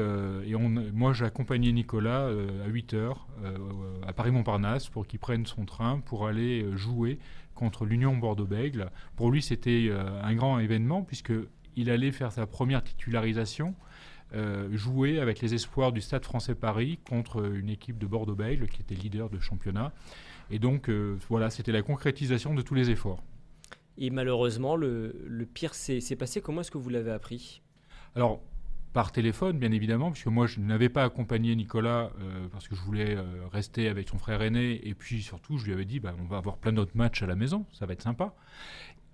moi, 0.92 1.14
j'ai 1.14 1.24
accompagné 1.24 1.72
Nicolas 1.72 2.26
à 2.26 2.68
8 2.68 2.92
heures 2.92 3.26
euh, 3.42 3.56
à 4.06 4.12
Paris-Montparnasse 4.12 4.88
pour 4.88 5.06
qu'il 5.06 5.18
prenne 5.18 5.46
son 5.46 5.64
train 5.64 6.00
pour 6.00 6.26
aller 6.26 6.66
jouer 6.76 7.18
contre 7.54 7.86
l'Union 7.86 8.16
Bordeaux-Bègles. 8.16 8.90
Pour 9.16 9.30
lui, 9.30 9.40
c'était 9.40 9.90
un 10.22 10.34
grand 10.34 10.58
événement, 10.58 11.02
puisqu'il 11.02 11.90
allait 11.90 12.12
faire 12.12 12.30
sa 12.30 12.46
première 12.46 12.84
titularisation 12.84 13.74
jouer 14.72 15.20
avec 15.20 15.40
les 15.40 15.54
espoirs 15.54 15.92
du 15.92 16.00
Stade 16.00 16.24
français 16.24 16.54
Paris 16.54 16.98
contre 17.08 17.44
une 17.54 17.68
équipe 17.68 17.98
de 17.98 18.06
Bordeaux-Bègles 18.06 18.66
qui 18.68 18.80
était 18.80 18.94
leader 18.94 19.28
de 19.30 19.38
championnat. 19.38 19.92
Et 20.50 20.58
donc 20.58 20.88
euh, 20.88 21.18
voilà, 21.28 21.50
c'était 21.50 21.72
la 21.72 21.82
concrétisation 21.82 22.54
de 22.54 22.62
tous 22.62 22.74
les 22.74 22.90
efforts. 22.90 23.22
Et 23.98 24.10
malheureusement, 24.10 24.76
le, 24.76 25.14
le 25.26 25.46
pire 25.46 25.74
s'est 25.74 26.00
s'est 26.00 26.16
passé. 26.16 26.40
Comment 26.40 26.62
est-ce 26.62 26.70
que 26.70 26.78
vous 26.78 26.90
l'avez 26.90 27.10
appris? 27.10 27.62
Alors, 28.14 28.40
par 28.92 29.12
téléphone, 29.12 29.58
bien 29.58 29.72
évidemment, 29.72 30.10
puisque 30.10 30.26
moi, 30.26 30.46
je 30.46 30.60
n'avais 30.60 30.90
pas 30.90 31.04
accompagné 31.04 31.56
Nicolas 31.56 32.10
euh, 32.20 32.46
parce 32.52 32.68
que 32.68 32.74
je 32.74 32.82
voulais 32.82 33.16
euh, 33.16 33.24
rester 33.50 33.88
avec 33.88 34.08
son 34.08 34.18
frère 34.18 34.42
aîné. 34.42 34.86
Et 34.86 34.94
puis, 34.94 35.22
surtout, 35.22 35.56
je 35.56 35.64
lui 35.64 35.72
avais 35.72 35.86
dit, 35.86 36.00
bah, 36.00 36.14
on 36.20 36.24
va 36.24 36.36
avoir 36.36 36.58
plein 36.58 36.72
d'autres 36.72 36.96
matchs 36.96 37.22
à 37.22 37.26
la 37.26 37.34
maison, 37.34 37.64
ça 37.72 37.86
va 37.86 37.94
être 37.94 38.02
sympa. 38.02 38.34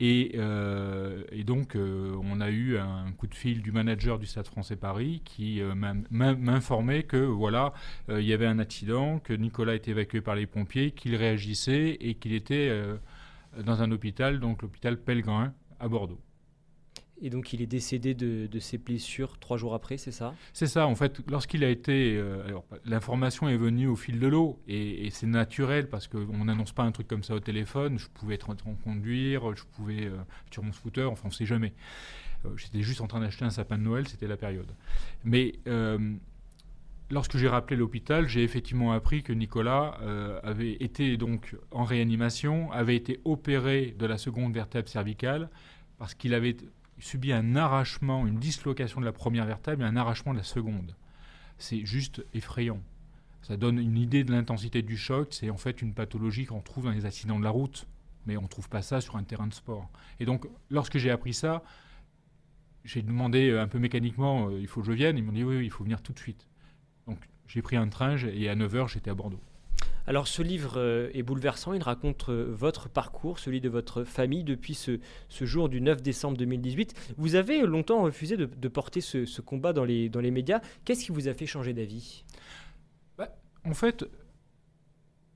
Et, 0.00 0.32
euh, 0.36 1.24
et 1.32 1.42
donc, 1.44 1.74
euh, 1.74 2.14
on 2.22 2.40
a 2.40 2.50
eu 2.50 2.78
un 2.78 3.10
coup 3.12 3.26
de 3.26 3.34
fil 3.34 3.62
du 3.62 3.72
manager 3.72 4.18
du 4.18 4.26
Stade 4.26 4.46
français 4.46 4.76
Paris 4.76 5.22
qui 5.24 5.60
euh, 5.60 5.74
m'in- 5.74 6.02
m'in- 6.10 6.36
m'informait 6.36 7.02
que 7.02 7.16
voilà, 7.16 7.72
il 8.08 8.22
y 8.22 8.32
avait 8.32 8.46
un 8.46 8.58
accident, 8.60 9.18
que 9.18 9.32
Nicolas 9.32 9.74
était 9.74 9.90
évacué 9.90 10.20
par 10.20 10.36
les 10.36 10.46
pompiers, 10.46 10.92
qu'il 10.92 11.16
réagissait 11.16 11.96
et 12.00 12.14
qu'il 12.14 12.32
était 12.32 12.70
dans 13.64 13.82
un 13.82 13.90
hôpital, 13.92 14.40
donc 14.40 14.62
l'hôpital 14.62 14.98
Pellegrin 14.98 15.52
à 15.80 15.88
Bordeaux. 15.88 16.20
Et 17.20 17.30
donc, 17.30 17.52
il 17.52 17.60
est 17.62 17.66
décédé 17.66 18.14
de, 18.14 18.58
ses 18.60 18.78
blessures 18.78 19.38
trois 19.38 19.56
jours 19.56 19.74
après, 19.74 19.96
c'est 19.96 20.12
ça? 20.12 20.34
C'est 20.52 20.66
ça, 20.66 20.86
en 20.86 20.94
fait, 20.94 21.20
lorsqu'il 21.28 21.64
a 21.64 21.68
été... 21.68 22.16
euh, 22.16 22.46
alors, 22.46 22.64
l'information 22.84 23.48
est 23.48 23.56
venue 23.56 23.88
au 23.88 23.96
fil 23.96 24.20
de 24.20 24.26
l'eau, 24.26 24.58
et, 24.68 25.08
c'est 25.10 25.26
naturel, 25.26 25.88
parce 25.88 26.06
qu'on 26.06 26.44
n'annonce 26.44 26.72
pas 26.72 26.84
un 26.84 26.92
truc 26.92 27.08
comme 27.08 27.24
ça 27.24 27.34
au 27.34 27.40
téléphone, 27.40 27.98
je 27.98 28.08
pouvais 28.08 28.34
être 28.34 28.50
en 28.50 28.54
train 28.54 28.72
de 28.72 28.82
conduire, 28.82 29.56
je 29.56 29.64
pouvais 29.64 30.06
euh, 30.06 30.16
sur 30.50 30.62
mon 30.62 30.72
scooter, 30.72 31.10
enfin 31.10 31.22
on 31.24 31.28
ne 31.28 31.34
sait 31.34 31.46
jamais. 31.46 31.72
Euh, 32.44 32.50
J'étais 32.56 32.82
juste 32.82 33.00
en 33.00 33.06
train 33.06 33.20
d'acheter 33.20 33.44
un 33.44 33.50
sapin 33.50 33.78
de 33.78 33.82
Noël, 33.82 34.06
c'était 34.06 34.28
la 34.28 34.36
période. 34.36 34.70
Mais 35.24 35.54
euh, 35.66 36.14
lorsque 37.10 37.36
j'ai 37.36 37.48
rappelé 37.48 37.76
l'hôpital, 37.76 38.28
j'ai 38.28 38.44
effectivement 38.44 38.92
appris 38.92 39.22
que 39.22 39.32
Nicolas 39.32 39.98
avait 40.44 40.74
été 40.74 41.16
donc 41.16 41.56
en 41.72 41.84
réanimation, 41.84 42.70
avait 42.70 42.96
été 42.96 43.20
opéré 43.24 43.94
de 43.98 44.06
la 44.06 44.18
seconde 44.18 44.54
vertèbre 44.54 44.88
cervicale, 44.88 45.48
parce 45.98 46.14
qu'il 46.14 46.32
avait 46.32 46.56
subit 47.00 47.32
un 47.32 47.56
arrachement, 47.56 48.26
une 48.26 48.38
dislocation 48.38 49.00
de 49.00 49.06
la 49.06 49.12
première 49.12 49.46
vertèbre 49.46 49.82
et 49.82 49.86
un 49.86 49.96
arrachement 49.96 50.32
de 50.32 50.38
la 50.38 50.44
seconde. 50.44 50.94
C'est 51.58 51.84
juste 51.84 52.24
effrayant. 52.34 52.80
Ça 53.42 53.56
donne 53.56 53.78
une 53.78 53.96
idée 53.96 54.24
de 54.24 54.32
l'intensité 54.32 54.82
du 54.82 54.96
choc. 54.96 55.28
C'est 55.30 55.50
en 55.50 55.56
fait 55.56 55.80
une 55.82 55.94
pathologie 55.94 56.44
qu'on 56.44 56.60
trouve 56.60 56.84
dans 56.84 56.90
les 56.90 57.06
accidents 57.06 57.38
de 57.38 57.44
la 57.44 57.50
route, 57.50 57.86
mais 58.26 58.36
on 58.36 58.42
ne 58.42 58.48
trouve 58.48 58.68
pas 58.68 58.82
ça 58.82 59.00
sur 59.00 59.16
un 59.16 59.22
terrain 59.22 59.46
de 59.46 59.54
sport. 59.54 59.88
Et 60.20 60.24
donc, 60.24 60.46
lorsque 60.70 60.98
j'ai 60.98 61.10
appris 61.10 61.34
ça, 61.34 61.62
j'ai 62.84 63.02
demandé 63.02 63.50
euh, 63.50 63.62
un 63.62 63.68
peu 63.68 63.78
mécaniquement, 63.78 64.48
euh, 64.48 64.60
il 64.60 64.66
faut 64.66 64.80
que 64.80 64.86
je 64.86 64.92
vienne. 64.92 65.18
Ils 65.18 65.24
m'ont 65.24 65.32
dit 65.32 65.44
oui, 65.44 65.56
oui, 65.56 65.64
il 65.64 65.70
faut 65.70 65.84
venir 65.84 66.02
tout 66.02 66.12
de 66.12 66.18
suite. 66.18 66.46
Donc, 67.06 67.18
j'ai 67.46 67.62
pris 67.62 67.76
un 67.76 67.88
train 67.88 68.16
et 68.16 68.48
à 68.48 68.54
9h, 68.54 68.88
j'étais 68.88 69.10
à 69.10 69.14
Bordeaux. 69.14 69.40
Alors 70.08 70.26
ce 70.26 70.40
livre 70.40 70.78
euh, 70.78 71.10
est 71.12 71.22
bouleversant, 71.22 71.74
il 71.74 71.82
raconte 71.82 72.30
votre 72.30 72.88
parcours, 72.88 73.38
celui 73.38 73.60
de 73.60 73.68
votre 73.68 74.04
famille 74.04 74.42
depuis 74.42 74.74
ce, 74.74 74.98
jour 75.28 75.68
du 75.68 75.82
9 75.82 76.00
décembre 76.00 76.38
2018. 76.38 77.14
Vous 77.18 77.34
avez 77.34 77.60
longtemps 77.60 78.02
refusé 78.02 78.38
de, 78.38 78.68
porter 78.68 79.02
ce, 79.02 79.40
combat 79.42 79.74
dans 79.74 79.84
les, 79.84 80.08
dans 80.08 80.20
les 80.20 80.30
médias. 80.30 80.62
Qu'est-ce 80.86 81.04
qui 81.04 81.12
vous 81.12 81.28
a 81.28 81.34
fait 81.34 81.44
changer 81.44 81.74
d'avis? 81.74 82.24
Bah, 83.18 83.28
En 83.64 83.74
fait, 83.74 84.06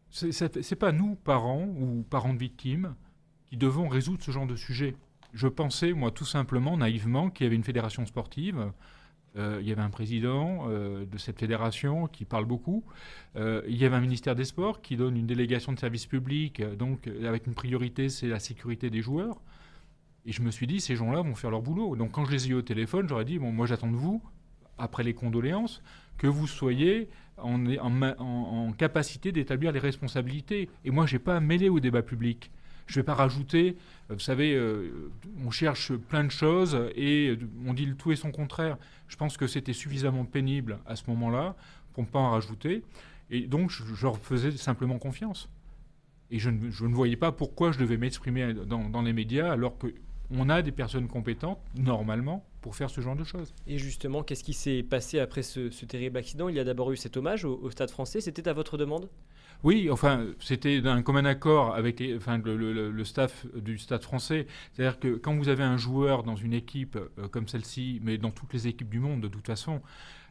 c'est 0.09 0.77
pas 0.77 0.93
nous, 0.93 1.16
parents 1.16 1.66
ou 1.79 2.03
parents 2.09 2.33
de 2.33 2.39
victimes, 2.39 2.95
qui 3.51 3.59
devons 3.59 3.89
résoudre 3.89 4.25
ce 4.25 4.31
genre 4.31 4.47
de 4.47 4.57
sujet 4.57 4.97
je 5.33 5.49
pensais, 5.49 5.93
moi, 5.93 6.11
tout 6.11 6.25
simplement, 6.25 6.77
naïvement, 6.77 7.31
qu'il 7.31 7.45
y 7.45 7.47
avait 7.47 7.57
une 7.57 7.64
fédération 7.64 8.05
sportive. 8.07 8.70
Euh, 9.37 9.59
il 9.61 9.68
y 9.68 9.72
avait 9.72 9.83
un 9.83 9.91
président 9.91 10.66
euh, 10.68 11.07
de 11.07 11.18
cette 11.18 11.39
fédération 11.39 12.07
qui 12.07 12.24
parle 12.24 12.45
beaucoup. 12.45 12.85
Euh, 13.37 13.62
il 13.66 13.76
y 13.76 13.85
avait 13.85 13.97
un 13.97 14.01
ministère 14.01 14.35
des 14.35 14.45
Sports 14.45 14.83
qui 14.83 14.97
donne 14.97 15.16
une 15.16 15.26
délégation 15.26 15.72
de 15.72 15.78
service 15.78 16.07
public, 16.07 16.62
donc 16.76 17.07
avec 17.07 17.47
une 17.47 17.55
priorité, 17.55 18.09
c'est 18.09 18.28
la 18.28 18.39
sécurité 18.39 18.91
des 18.91 19.01
joueurs. 19.01 19.41
Et 20.26 20.33
je 20.33 20.43
me 20.43 20.51
suis 20.51 20.66
dit, 20.66 20.80
ces 20.80 20.97
gens-là 20.97 21.22
vont 21.22 21.35
faire 21.35 21.51
leur 21.51 21.62
boulot. 21.62 21.97
Donc 21.97 22.12
quand 22.12 22.24
je 22.24 22.33
les 22.33 22.47
ai 22.47 22.51
eu 22.51 22.55
au 22.55 22.62
téléphone, 22.62 23.09
j'aurais 23.09 23.24
dit, 23.24 23.39
bon, 23.39 23.53
moi 23.53 23.66
j'attends 23.66 23.91
de 23.91 23.97
vous, 23.97 24.22
après 24.78 25.03
les 25.03 25.14
condoléances, 25.14 25.83
que 26.18 26.26
vous 26.26 26.47
soyez 26.47 27.09
en, 27.39 27.64
en, 27.66 28.72
capacité 28.72 29.33
d'établir 29.33 29.72
les 29.72 29.80
responsabilités. 29.80 30.68
Et 30.85 30.91
moi, 30.91 31.07
je 31.07 31.14
n'ai 31.14 31.18
pas 31.18 31.37
à 31.37 31.41
mêler 31.41 31.68
au 31.68 31.80
débat 31.80 32.03
public. 32.03 32.51
Je 32.93 32.99
ne 32.99 33.03
vais 33.03 33.07
pas 33.07 33.14
rajouter, 33.14 33.78
euh, 34.11 34.14
vous 34.14 34.20
savez, 34.20 34.55
euh, 34.55 35.11
on 35.47 35.51
cherche 35.51 35.93
plein 35.95 36.24
de 36.24 36.30
choses 36.30 36.78
et 36.95 37.38
on 37.66 37.72
dit 37.72 37.86
le 37.86 37.95
tout 37.95 38.12
et 38.12 38.16
son 38.16 38.30
contraire. 38.30 38.76
Je 39.09 39.16
pense 39.16 39.38
que 39.38 39.47
c'était 39.47 39.72
suffisamment 39.72 40.26
pénible 40.26 40.78
à 40.84 40.95
ce 40.95 41.05
moment-là 41.09 41.57
pour 41.95 42.03
ne 42.03 42.09
pas 42.09 42.18
en 42.18 42.32
rajouter. 42.32 42.82
Et 43.30 43.47
donc, 43.47 43.70
je, 43.70 43.82
leur 44.03 44.18
faisais 44.18 44.51
simplement 44.53 44.99
confiance. 44.99 45.49
Et 46.30 46.38
je 46.38 46.51
ne, 46.51 46.95
voyais 46.95 47.16
pas 47.16 47.32
pourquoi 47.32 47.72
je 47.72 47.78
devais 47.78 47.97
m'exprimer 47.97 48.53
dans, 48.53 49.03
les 49.03 49.14
médias 49.14 49.51
alors 49.51 49.78
qu'on 49.78 50.51
a 50.51 50.61
des 50.61 50.72
personnes 50.72 51.09
compétentes, 51.09 51.61
normalement, 51.74 52.45
pour 52.61 52.76
faire 52.76 52.90
ce 52.90 53.01
genre 53.01 53.16
de 53.16 53.24
choses. 53.24 53.55
Et 53.66 53.78
justement, 53.78 54.22
qu'est-ce 54.22 54.45
qui 54.45 54.53
s'est 54.53 54.82
passé 54.82 55.18
après 55.18 55.43
ce, 55.43 55.70
terrible 55.86 56.18
accident? 56.18 56.51
Il 56.51 56.57
y 56.57 56.61
a 56.61 56.64
d'abord 56.64 56.93
eu 56.93 56.99
cet 56.99 57.16
hommage 57.16 57.47
au 57.47 57.70
Stade 57.70 57.90
français. 57.90 58.20
C'était 58.20 58.49
à 58.49 58.53
votre 58.53 58.76
demande? 58.76 59.09
Oui, 59.65 59.91
enfin, 59.91 60.27
c'était 60.41 60.81
d'un 60.81 61.03
commun 61.03 61.25
accord 61.25 61.77
avec 61.77 62.01
le, 62.01 63.05
staff 63.05 63.47
du 63.55 63.79
Stade 63.79 64.03
français. 64.03 64.47
C'est-à-dire 64.73 64.99
que 64.99 65.15
quand 65.15 65.37
vous 65.37 65.49
avez 65.49 65.63
un 65.63 65.77
joueur 65.77 66.25
dans 66.25 66.35
une 66.35 66.53
équipe 66.53 66.97
euh, 66.97 67.29
comme 67.29 67.47
celle-ci, 67.47 68.01
mais 68.03 68.19
dans 68.19 68.33
toutes 68.33 68.53
les 68.55 68.67
équipes 68.67 68.91
du 68.91 68.99
monde 68.99 69.21
de 69.21 69.29
toute 69.29 69.47
façon, 69.47 69.81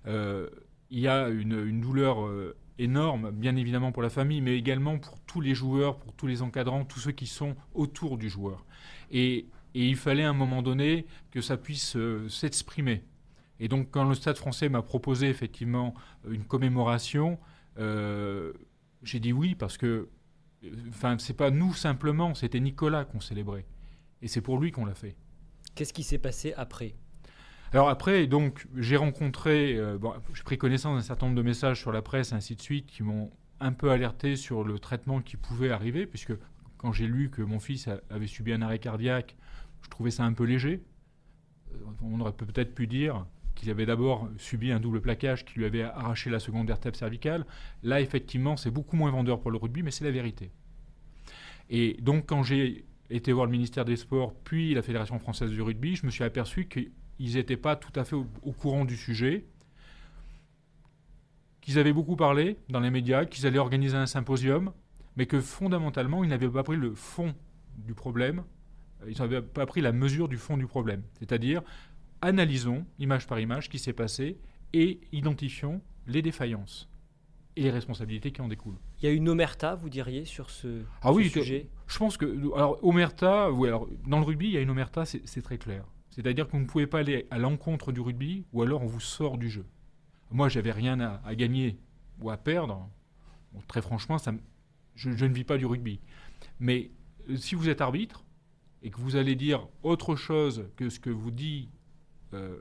euh, 0.08 0.50
il 0.90 1.00
y 1.00 1.08
a 1.08 1.30
une, 1.30 1.80
douleur 1.80 2.26
euh, 2.26 2.58
énorme, 2.78 3.32
bien 3.32 3.56
évidemment 3.56 3.94
pour 3.94 4.02
la 4.02 4.10
famille, 4.10 4.42
mais 4.42 4.58
également 4.58 5.00
pour 5.00 5.18
tous 5.22 5.40
les 5.40 5.56
joueurs, 5.56 5.98
pour 5.98 6.14
tous 6.14 6.28
les 6.28 6.42
encadrants, 6.42 6.84
tous 6.84 7.00
ceux 7.00 7.14
qui 7.14 7.28
sont 7.28 7.56
autour 7.74 8.18
du 8.18 8.30
joueur. 8.30 8.66
Et, 9.12 9.48
il 9.74 9.96
fallait 9.96 10.24
à 10.26 10.30
un 10.30 10.34
moment 10.34 10.62
donné 10.62 11.06
que 11.32 11.40
ça 11.40 11.56
puisse 11.56 11.96
s'exprimer. 12.28 13.04
Et 13.62 13.70
donc 13.70 13.88
quand 13.90 14.04
le 14.04 14.14
Stade 14.16 14.36
français 14.36 14.68
m'a 14.68 14.82
proposé 14.82 15.30
effectivement 15.30 15.94
une 16.30 16.44
commémoration, 16.44 17.40
j'ai 19.04 19.20
dit 19.20 19.34
oui 19.34 19.56
parce 19.56 19.78
que, 19.78 20.10
enfin, 20.90 21.18
c'est 21.18 21.36
pas 21.36 21.52
nous 21.52 21.74
simplement, 21.74 22.34
c'était 22.36 22.60
Nicolas 22.60 23.06
qu'on 23.06 23.20
célébrait. 23.20 23.66
Et 24.22 24.28
c'est 24.28 24.42
pour 24.42 24.60
lui 24.60 24.72
qu'on 24.72 24.86
l'a 24.86 24.94
fait. 24.94 25.16
Qu'est-ce 25.76 25.94
qui 25.94 26.04
s'est 26.04 26.20
passé 26.20 26.54
après? 26.56 26.96
Alors 27.74 27.90
après, 27.90 28.28
donc, 28.28 28.68
j'ai 28.76 28.98
rencontré, 28.98 29.78
euh, 29.78 29.98
bon, 29.98 30.14
j'ai 30.34 30.44
pris 30.44 30.58
connaissance 30.58 30.98
d'un 30.98 31.04
certain 31.04 31.28
nombre 31.28 31.38
de 31.38 31.44
messages 31.44 31.80
sur 31.80 31.92
la 31.92 32.02
presse, 32.02 32.34
ainsi 32.34 32.56
de 32.56 32.62
suite, 32.62 32.88
qui 32.88 33.02
m'ont 33.02 33.32
un 33.62 33.72
peu 33.72 33.92
alerté 33.92 34.36
sur 34.36 34.64
le 34.64 34.78
traitement 34.78 35.22
qui 35.22 35.38
pouvait 35.38 35.72
arriver, 35.72 36.06
puisque 36.06 36.34
quand 36.78 36.92
j'ai 36.92 37.08
lu 37.08 37.30
que 37.30 37.42
mon 37.42 37.60
fils 37.60 37.88
avait 38.10 38.28
subi 38.28 38.52
un 38.52 38.62
arrêt 38.62 38.80
cardiaque, 38.80 39.38
je 39.84 39.90
trouvais 39.90 40.12
ça 40.12 40.24
un 40.24 40.34
peu 40.34 40.44
léger. 40.44 40.84
Euh, 41.74 41.78
on 42.02 42.20
aurait 42.20 42.34
peut-être 42.34 42.76
pu 42.76 42.88
dire, 42.88 43.26
qu'il 43.56 43.70
avait 43.70 43.86
d'abord 43.86 44.30
subi 44.38 44.72
un 44.72 44.80
double 44.80 45.02
plaquage 45.02 45.46
qui 45.46 45.60
lui 45.60 45.66
avait 45.66 45.84
arraché 45.84 46.30
la 46.30 46.40
seconde 46.40 46.68
vertèbre 46.68 46.98
cervicale. 46.98 47.46
Là, 47.84 48.02
effectivement, 48.02 48.58
c'est 48.58 48.72
beaucoup 48.72 48.96
moins 48.96 49.12
vendeur 49.12 49.40
pour 49.40 49.52
le 49.52 49.58
rugby, 49.58 49.84
mais 49.84 49.92
c'est 49.92 50.06
la 50.06 50.12
vérité. 50.12 50.52
Et 51.70 51.98
donc, 52.02 52.26
quand 52.28 52.44
j'ai 52.44 52.86
été 53.10 53.32
voir 53.32 53.46
le 53.46 53.52
ministère 53.52 53.86
des 53.86 53.96
Sports, 53.96 54.34
puis 54.44 54.74
la 54.74 54.82
Fédération 54.82 55.20
française 55.20 55.52
du 55.52 55.62
rugby, 55.62 55.96
je 55.96 56.06
me 56.06 56.12
suis 56.12 56.24
aperçu 56.24 56.68
qu'ils 56.68 56.92
n'étaient 57.20 57.58
pas 57.58 57.76
tout 57.76 57.98
à 58.00 58.04
fait 58.04 58.16
au, 58.16 58.52
courant 58.52 58.86
du 58.86 58.98
sujet, 58.98 59.46
qu'ils 61.62 61.78
avaient 61.78 61.94
beaucoup 61.94 62.16
parlé 62.16 62.58
dans 62.70 62.80
les 62.80 62.90
médias, 62.90 63.26
qu'ils 63.26 63.46
allaient 63.46 63.60
organiser 63.60 63.98
un 63.98 64.06
symposium, 64.06 64.72
mais 65.16 65.26
que 65.26 65.40
fondamentalement, 65.40 66.24
ils 66.24 66.30
n'avaient 66.30 66.50
pas 66.50 66.64
pris 66.64 66.78
le 66.78 66.94
fond 66.94 67.36
du 67.78 67.94
problème, 67.94 68.44
ils 69.08 69.18
n'avaient 69.20 69.42
pas 69.42 69.66
pris 69.66 69.82
la 69.82 69.92
mesure 69.92 70.28
du 70.28 70.38
fond 70.38 70.58
du 70.58 70.68
problème. 70.68 71.04
C'est-à-dire, 71.20 71.62
analysons, 72.22 72.86
image 73.00 73.28
par 73.28 73.40
image, 73.40 73.66
ce 73.66 73.70
qui 73.70 73.80
s'est 73.80 73.94
passé 73.94 74.38
et 74.74 75.00
identifions 75.12 75.82
les 76.08 76.22
défaillances 76.22 76.90
et 77.56 77.64
les 77.64 77.72
responsabilités 77.72 78.32
qui 78.32 78.42
en 78.42 78.48
découlent. 78.48 78.80
Il 79.02 79.06
y 79.06 79.10
a 79.10 79.12
une 79.12 79.28
omerta, 79.28 79.76
vous 79.76 79.90
diriez, 79.90 80.26
sur 80.26 80.50
ce, 80.50 80.84
ah 81.02 81.12
oui, 81.12 81.30
sujet? 81.30 81.68
Je 81.88 81.98
pense 81.98 82.18
que. 82.18 82.26
Alors, 82.56 82.84
omerta, 82.84 83.52
oui, 83.52 83.68
alors, 83.68 83.88
dans 84.08 84.20
le 84.20 84.26
rugby, 84.26 84.48
il 84.48 84.54
y 84.54 84.58
a 84.58 84.62
une 84.62 84.70
omerta, 84.70 85.06
c'est 85.06 85.42
très 85.42 85.58
clair. 85.58 85.84
C'est-à-dire 86.12 86.48
que 86.48 86.52
vous 86.52 86.60
ne 86.60 86.66
pouvez 86.66 86.88
pas 86.88 87.00
aller 87.00 87.26
à 87.32 87.38
l'encontre 87.38 87.92
du 87.92 88.02
rugby 88.02 88.46
ou 88.52 88.62
alors 88.62 88.84
on 88.84 88.88
vous 88.88 89.00
sort 89.00 89.38
du 89.38 89.50
jeu. 89.50 89.66
Moi, 90.30 90.50
j'avais 90.50 90.72
rien 90.72 91.00
à, 91.00 91.36
gagner 91.36 91.78
ou 92.22 92.30
à 92.30 92.38
perdre. 92.38 92.90
très 93.68 93.82
franchement, 93.82 94.18
ça, 94.18 94.34
je, 94.96 95.12
je, 95.12 95.26
ne 95.26 95.34
vis 95.34 95.44
pas 95.44 95.58
du 95.58 95.66
rugby. 95.66 96.00
Mais 96.60 96.92
euh, 97.30 97.38
si 97.38 97.56
vous 97.56 97.70
êtes 97.70 97.82
arbitre 97.82 98.26
et 98.82 98.90
que 98.90 99.00
vous 99.00 99.16
allez 99.16 99.36
dire 99.36 99.68
autre 99.84 100.16
chose 100.16 100.68
que 100.76 100.90
ce 100.90 101.00
que 101.00 101.10
vous 101.10 101.32
dit 101.32 101.70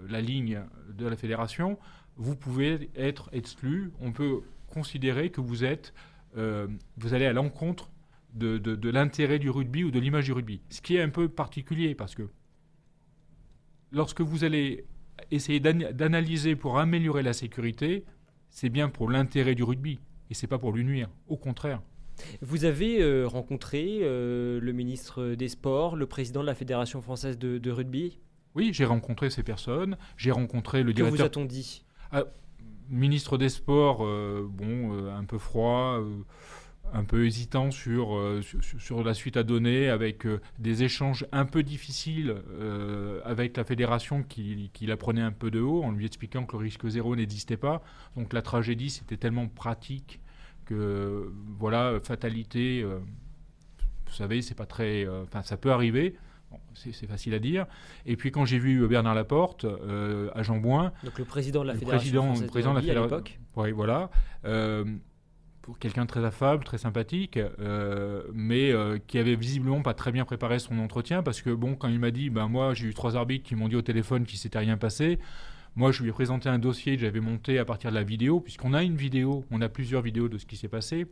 la 0.08 0.20
ligne 0.20 0.62
de 0.96 1.06
la 1.06 1.16
fédération, 1.16 1.78
vous 2.16 2.36
pouvez 2.36 2.90
être 2.94 3.30
exclu. 3.32 3.92
On 4.00 4.12
peut 4.12 4.42
considérer 4.68 5.30
que 5.30 5.40
vous 5.40 5.64
êtes, 5.64 5.92
euh, 6.36 6.68
vous 6.98 7.14
allez 7.14 7.26
à 7.26 7.32
l'encontre 7.32 7.90
de, 8.34 8.58
de, 8.58 8.90
l'intérêt 8.90 9.38
du 9.38 9.50
rugby 9.50 9.82
ou 9.84 9.90
de 9.90 9.98
l'image 9.98 10.26
du 10.26 10.32
rugby. 10.32 10.60
Ce 10.68 10.80
qui 10.80 10.96
est 10.96 11.02
un 11.02 11.08
peu 11.08 11.28
particulier 11.28 11.94
parce 11.94 12.14
que 12.14 12.28
lorsque 13.90 14.20
vous 14.20 14.44
allez 14.44 14.84
essayer 15.30 15.60
d'analyser 15.60 16.54
pour 16.56 16.78
améliorer 16.78 17.22
la 17.22 17.32
sécurité, 17.32 18.04
c'est 18.50 18.68
bien 18.68 18.88
pour 18.88 19.10
l'intérêt 19.10 19.54
du 19.54 19.64
rugby 19.64 19.98
et 20.30 20.34
c'est 20.34 20.46
pas 20.46 20.58
pour 20.58 20.72
lui 20.72 20.84
nuire. 20.84 21.08
Au 21.26 21.36
contraire. 21.36 21.82
Vous 22.42 22.66
avez 22.66 23.02
euh, 23.02 23.26
rencontré 23.26 24.00
le 24.00 24.72
ministre 24.72 25.34
des 25.34 25.48
Sports, 25.48 25.96
le 25.96 26.06
président 26.06 26.42
de 26.42 26.46
la 26.46 26.54
Fédération 26.54 27.00
française 27.00 27.38
de 27.38 27.70
rugby? 27.70 28.20
Oui, 28.54 28.70
j'ai 28.72 28.84
rencontré 28.84 29.30
ces 29.30 29.42
personnes. 29.42 29.96
J'ai 30.16 30.30
rencontré 30.30 30.82
le 30.82 30.92
directeur. 30.92 31.16
Que 31.16 31.22
vous 31.22 31.26
a-t-on 31.26 31.44
dit? 31.44 31.84
Ah, 32.12 32.24
Ministre 32.88 33.38
des 33.38 33.48
Sports, 33.48 34.04
euh, 34.04 34.48
bon, 34.50 34.92
euh, 34.92 35.16
un 35.16 35.24
peu 35.24 35.38
froid, 35.38 36.00
euh, 36.00 36.24
un 36.92 37.04
peu 37.04 37.24
hésitant 37.24 37.70
sur, 37.70 38.20
sur, 38.42 39.04
la 39.04 39.14
suite 39.14 39.36
à 39.36 39.44
donner, 39.44 39.88
avec 39.88 40.26
des 40.58 40.82
échanges 40.82 41.24
un 41.30 41.44
peu 41.44 41.62
difficiles 41.62 42.34
avec 43.24 43.56
la 43.56 43.62
fédération 43.62 44.24
qui, 44.24 44.70
qui, 44.72 44.86
la 44.86 44.96
prenait 44.96 45.20
un 45.20 45.30
peu 45.30 45.52
de 45.52 45.60
haut, 45.60 45.84
en 45.84 45.92
lui 45.92 46.04
expliquant 46.04 46.44
que 46.44 46.56
le 46.56 46.62
risque 46.64 46.88
zéro 46.88 47.14
n'existait 47.14 47.56
pas. 47.56 47.84
Donc 48.16 48.32
la 48.32 48.42
tragédie, 48.42 48.90
c'était 48.90 49.16
tellement 49.16 49.46
pratique 49.46 50.20
que, 50.64 51.32
voilà, 51.60 52.00
fatalité. 52.02 52.82
vous 52.82 54.12
savez, 54.12 54.42
c'est 54.42 54.56
pas 54.56 54.66
très. 54.66 55.06
Enfin, 55.06 55.42
ça 55.42 55.56
peut 55.56 55.70
arriver 55.70 56.16
c'est 56.74 57.06
facile 57.06 57.34
à 57.34 57.38
dire. 57.38 57.66
Et 58.06 58.16
puis 58.16 58.30
quand 58.30 58.44
j'ai 58.44 58.58
vu 58.58 58.86
Bernard 58.86 59.14
Laporte 59.14 59.64
euh, 59.64 60.30
à 60.34 60.42
Jambouin, 60.42 60.92
donc 61.04 61.18
le 61.18 61.24
président 61.24 61.62
de 61.62 61.68
la 61.68 61.74
fédération 61.74 62.22
président, 62.32 62.48
président 62.48 62.70
de, 62.70 62.76
la 62.76 62.82
fédération, 62.82 63.14
à 63.14 63.18
l'époque, 63.18 63.38
oui, 63.56 63.72
voilà, 63.72 64.10
euh, 64.44 64.84
pour 65.62 65.78
quelqu'un 65.78 66.02
de 66.02 66.08
très 66.08 66.24
affable, 66.24 66.64
très 66.64 66.78
sympathique, 66.78 67.36
euh, 67.36 68.22
mais 68.32 68.72
qui 69.06 69.18
avait 69.18 69.36
visiblement 69.36 69.82
pas 69.82 69.94
très 69.94 70.12
bien 70.12 70.24
préparé 70.24 70.58
son 70.58 70.78
entretien 70.78 71.22
parce 71.22 71.42
que 71.42 71.50
bon, 71.50 71.74
quand 71.74 71.88
il 71.88 71.98
m'a 71.98 72.10
dit, 72.10 72.30
ben 72.30 72.48
moi 72.48 72.74
j'ai 72.74 72.86
eu 72.86 72.94
trois 72.94 73.16
arbitres 73.16 73.46
qui 73.46 73.54
m'ont 73.54 73.68
dit 73.68 73.76
au 73.76 73.82
téléphone 73.82 74.24
qu'il 74.24 74.38
s'était 74.38 74.58
rien 74.58 74.76
passé. 74.76 75.18
Moi, 75.76 75.92
je 75.92 76.02
lui 76.02 76.08
ai 76.08 76.12
présenté 76.12 76.48
un 76.48 76.58
dossier 76.58 76.96
que 76.96 77.02
j'avais 77.02 77.20
monté 77.20 77.58
à 77.58 77.64
partir 77.64 77.90
de 77.90 77.94
la 77.94 78.02
vidéo, 78.02 78.40
puisqu'on 78.40 78.74
a 78.74 78.82
une 78.82 78.96
vidéo, 78.96 79.44
on 79.52 79.60
a 79.60 79.68
plusieurs 79.68 80.02
vidéos 80.02 80.28
de 80.28 80.36
ce 80.36 80.44
qui 80.44 80.56
s'est 80.56 80.68
passé, 80.68 81.06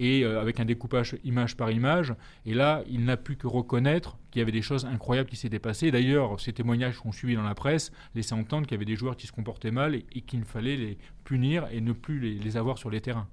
et 0.00 0.24
euh, 0.24 0.40
avec 0.40 0.58
un 0.58 0.64
découpage 0.64 1.16
image 1.22 1.56
par 1.56 1.70
image. 1.70 2.14
Et 2.46 2.54
là, 2.54 2.82
il 2.88 3.04
n'a 3.04 3.16
pu 3.16 3.36
que 3.36 3.46
reconnaître 3.46 4.18
qu'il 4.32 4.40
y 4.40 4.42
avait 4.42 4.50
des 4.50 4.62
choses 4.62 4.86
incroyables 4.86 5.28
qui 5.28 5.36
s'étaient 5.36 5.60
passées. 5.60 5.92
D'ailleurs, 5.92 6.40
ces 6.40 6.52
témoignages 6.52 6.96
qu'on 6.96 7.12
suivi 7.12 7.36
dans 7.36 7.42
la 7.42 7.54
presse 7.54 7.92
laissaient 8.16 8.34
entendre 8.34 8.66
qu'il 8.66 8.74
y 8.74 8.78
avait 8.78 8.84
des 8.84 8.96
joueurs 8.96 9.16
qui 9.16 9.28
se 9.28 9.32
comportaient 9.32 9.70
mal 9.70 9.94
et, 9.94 10.02
qu'il 10.22 10.44
fallait 10.44 10.76
les 10.76 10.98
punir 11.22 11.68
et 11.70 11.80
ne 11.80 11.92
plus 11.92 12.18
les 12.18 12.56
avoir 12.56 12.78
sur 12.78 12.90
les 12.90 13.00
terrains. 13.00 13.28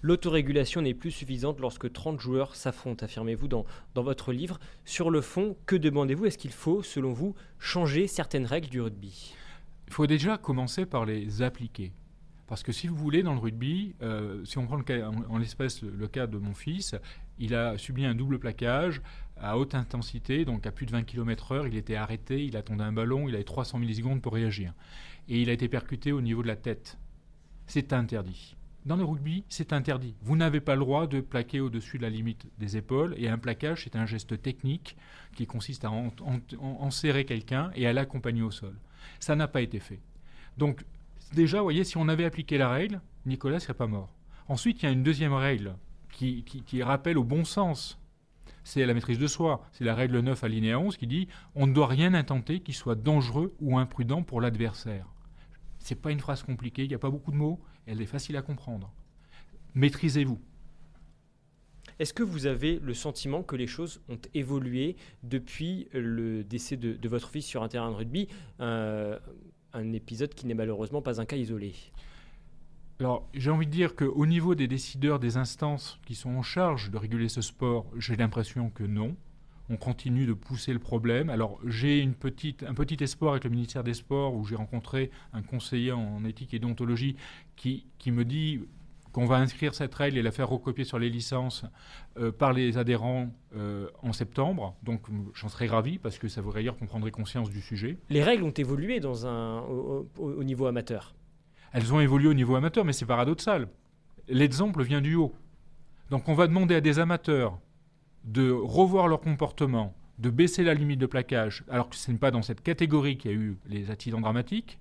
L'autorégulation 0.00 0.82
n'est 0.82 0.94
plus 0.94 1.10
suffisante 1.10 1.60
lorsque 1.60 1.92
30 1.92 2.20
joueurs 2.20 2.54
s'affrontent, 2.54 3.04
affirmez-vous 3.04 3.48
dans, 3.48 3.66
dans 3.94 4.02
votre 4.02 4.32
livre. 4.32 4.58
Sur 4.84 5.10
le 5.10 5.20
fond, 5.20 5.56
que 5.66 5.76
demandez-vous? 5.76 6.26
Est-ce 6.26 6.38
qu'il 6.38 6.52
faut, 6.52 6.82
selon 6.82 7.12
vous, 7.12 7.34
changer 7.58 8.06
certaines 8.06 8.46
règles 8.46 8.68
du 8.68 8.80
rugby? 8.80 9.34
Il 9.88 9.92
faut 9.92 10.06
déjà 10.06 10.38
commencer 10.38 10.86
par 10.86 11.04
les 11.04 11.42
appliquer. 11.42 11.92
Parce 12.46 12.62
que 12.62 12.72
si 12.72 12.86
vous 12.86 12.96
voulez, 12.96 13.22
dans 13.22 13.32
le 13.32 13.40
rugby, 13.40 13.94
euh, 14.02 14.44
si 14.44 14.58
on 14.58 14.66
prend 14.66 14.80
en, 15.28 15.38
l'espèce 15.38 15.82
le 15.82 16.06
cas 16.06 16.26
de 16.26 16.38
mon 16.38 16.54
fils, 16.54 16.94
il 17.38 17.54
a 17.54 17.76
subi 17.76 18.04
un 18.04 18.14
double 18.14 18.38
plaquage 18.38 19.02
à 19.36 19.58
haute 19.58 19.74
intensité, 19.74 20.44
donc 20.44 20.66
à 20.66 20.72
plus 20.72 20.86
de 20.86 20.92
20 20.92 21.02
km/h. 21.02 21.66
Il 21.66 21.76
était 21.76 21.96
arrêté, 21.96 22.44
il 22.44 22.56
attendait 22.56 22.84
un 22.84 22.92
ballon, 22.92 23.28
il 23.28 23.34
avait 23.34 23.44
300 23.44 23.78
millisecondes 23.78 24.22
pour 24.22 24.34
réagir. 24.34 24.72
Et 25.28 25.42
il 25.42 25.50
a 25.50 25.52
été 25.52 25.68
percuté 25.68 26.12
au 26.12 26.20
niveau 26.20 26.42
de 26.42 26.46
la 26.46 26.56
tête. 26.56 26.98
C'est 27.66 27.92
interdit. 27.92 28.56
Dans 28.86 28.94
le 28.94 29.02
rugby, 29.02 29.44
c'est 29.48 29.72
interdit. 29.72 30.14
Vous 30.22 30.36
n'avez 30.36 30.60
pas 30.60 30.76
le 30.76 30.80
droit 30.80 31.08
de 31.08 31.20
plaquer 31.20 31.58
au-dessus 31.58 31.98
de 31.98 32.02
la 32.02 32.10
limite 32.10 32.46
des 32.58 32.76
épaules. 32.76 33.16
Et 33.18 33.28
un 33.28 33.36
plaquage, 33.36 33.82
c'est 33.82 33.96
un 33.96 34.06
geste 34.06 34.40
technique 34.40 34.96
qui 35.34 35.44
consiste 35.44 35.84
à 35.84 35.90
enserrer 35.90 37.24
quelqu'un 37.24 37.72
et 37.74 37.88
à 37.88 37.92
l'accompagner 37.92 38.42
au 38.42 38.52
sol. 38.52 38.76
Ça 39.18 39.34
n'a 39.34 39.48
pas 39.48 39.60
été 39.60 39.80
fait. 39.80 39.98
Donc, 40.56 40.84
déjà, 41.34 41.58
vous 41.58 41.64
voyez, 41.64 41.84
si 41.84 41.96
on 41.96 42.08
avait 42.08 42.24
appliqué 42.24 42.58
la 42.58 42.68
règle, 42.68 43.00
Nicolas 43.24 43.60
serait 43.60 43.74
pas 43.74 43.86
mort. 43.86 44.14
Ensuite, 44.48 44.82
il 44.82 44.86
y 44.86 44.88
a 44.88 44.92
une 44.92 45.02
deuxième 45.02 45.32
règle 45.32 45.76
qui, 46.10 46.82
rappelle 46.82 47.18
au 47.18 47.24
bon 47.24 47.44
sens 47.44 47.98
c'est 48.64 48.84
la 48.84 48.94
maîtrise 48.94 49.20
de 49.20 49.28
soi. 49.28 49.64
C'est 49.70 49.84
la 49.84 49.94
règle 49.94 50.18
9 50.18 50.42
alinéa 50.42 50.80
11 50.80 50.96
qui 50.96 51.06
dit 51.06 51.28
on 51.54 51.68
ne 51.68 51.72
doit 51.72 51.86
rien 51.86 52.14
intenter 52.14 52.58
qui 52.60 52.72
soit 52.72 52.96
dangereux 52.96 53.54
ou 53.60 53.78
imprudent 53.78 54.22
pour 54.22 54.40
l'adversaire. 54.40 55.06
C'est 55.78 55.94
pas 55.94 56.10
une 56.10 56.18
phrase 56.18 56.42
compliquée, 56.42 56.82
il 56.82 56.88
n'y 56.88 56.94
a 56.94 56.98
pas 56.98 57.10
beaucoup 57.10 57.30
de 57.30 57.36
mots, 57.36 57.60
elle 57.86 58.00
est 58.00 58.06
facile 58.06 58.36
à 58.36 58.42
comprendre. 58.42 58.92
Maîtrisez-vous. 59.74 60.40
Est-ce 62.00 62.12
que 62.12 62.24
vous 62.24 62.46
avez 62.46 62.80
le 62.80 62.92
sentiment 62.92 63.42
que 63.42 63.54
les 63.54 63.68
choses 63.68 64.00
ont 64.08 64.18
évolué 64.34 64.96
depuis 65.22 65.88
le 65.92 66.42
décès 66.42 66.76
de, 66.76 67.08
votre 67.08 67.30
fils 67.30 67.46
sur 67.46 67.62
un 67.62 67.68
terrain 67.68 67.90
de 67.90 67.96
rugby? 67.96 68.28
Euh, 68.60 69.18
Un 69.76 69.92
épisode 69.92 70.34
qui 70.34 70.46
n'est 70.46 70.54
malheureusement 70.54 71.02
pas 71.02 71.20
un 71.20 71.26
cas 71.26 71.36
isolé. 71.36 71.74
Alors, 72.98 73.28
j'ai 73.34 73.50
envie 73.50 73.66
de 73.66 73.70
dire 73.70 73.94
qu'au 73.94 74.24
niveau 74.24 74.54
des 74.54 74.68
décideurs, 74.68 75.18
des 75.18 75.36
instances 75.36 76.00
qui 76.06 76.14
sont 76.14 76.30
en 76.30 76.42
charge 76.42 76.90
de 76.90 76.96
réguler 76.96 77.28
ce 77.28 77.42
sport, 77.42 77.84
j'ai 77.98 78.16
l'impression 78.16 78.70
que 78.70 78.84
non 78.84 79.14
on 79.68 79.76
continue 79.76 80.26
de 80.26 80.32
pousser 80.32 80.72
le 80.72 80.78
problème. 80.78 81.28
Alors 81.28 81.58
j'ai 81.66 81.98
une 81.98 82.14
petite, 82.14 82.62
un 82.62 82.74
petit 82.74 83.02
espoir 83.02 83.32
avec 83.32 83.44
le 83.44 83.50
ministère 83.50 83.82
des 83.82 83.94
Sports 83.94 84.34
où 84.34 84.44
j'ai 84.44 84.54
rencontré 84.54 85.10
un 85.32 85.42
conseiller 85.42 85.92
en 85.92 86.24
éthique 86.24 86.54
et 86.54 86.58
déontologie 86.58 87.16
qui, 87.56 87.84
qui 87.98 88.12
me 88.12 88.24
dit 88.24 88.60
qu'on 89.16 89.24
va 89.24 89.36
inscrire 89.36 89.74
cette 89.74 89.94
règle 89.94 90.18
et 90.18 90.22
la 90.22 90.30
faire 90.30 90.46
recopier 90.46 90.84
sur 90.84 90.98
les 90.98 91.08
licences 91.08 91.64
euh, 92.18 92.30
par 92.30 92.52
les 92.52 92.76
adhérents 92.76 93.30
euh, 93.56 93.88
en 94.02 94.12
septembre. 94.12 94.76
Donc 94.82 95.06
j'en 95.32 95.48
serais 95.48 95.68
ravi 95.68 95.96
parce 95.96 96.18
que 96.18 96.28
ça 96.28 96.42
voudrait 96.42 96.60
dire 96.60 96.76
qu'on 96.76 96.84
prendrait 96.84 97.12
conscience 97.12 97.48
du 97.48 97.62
sujet. 97.62 97.96
Les 98.10 98.22
règles 98.22 98.42
ont 98.42 98.50
évolué 98.50 99.00
dans 99.00 99.26
un, 99.26 99.60
au 100.18 100.44
niveau 100.44 100.66
amateur. 100.66 101.14
Elles 101.72 101.94
ont 101.94 102.00
évolué 102.00 102.28
au 102.28 102.34
niveau 102.34 102.56
amateur, 102.56 102.84
mais 102.84 102.92
c'est 102.92 103.06
paradoxal. 103.06 103.68
L'exemple 104.28 104.82
vient 104.82 105.00
du 105.00 105.14
haut. 105.14 105.32
Donc 106.10 106.28
on 106.28 106.34
va 106.34 106.46
demander 106.46 106.74
à 106.74 106.82
des 106.82 106.98
amateurs 106.98 107.58
de 108.24 108.50
revoir 108.50 109.08
leur 109.08 109.22
comportement, 109.22 109.94
de 110.18 110.28
baisser 110.28 110.62
la 110.62 110.74
limite 110.74 111.00
de 111.00 111.06
plaquage, 111.06 111.64
alors 111.70 111.88
que 111.88 111.96
ce 111.96 112.10
n'est 112.10 112.18
pas 112.18 112.30
dans 112.30 112.42
cette 112.42 112.60
catégorie 112.60 113.16
qu'il 113.16 113.30
y 113.30 113.34
a 113.34 113.36
eu 113.38 113.56
les 113.66 113.90
accidents 113.90 114.20
dramatiques. 114.20 114.78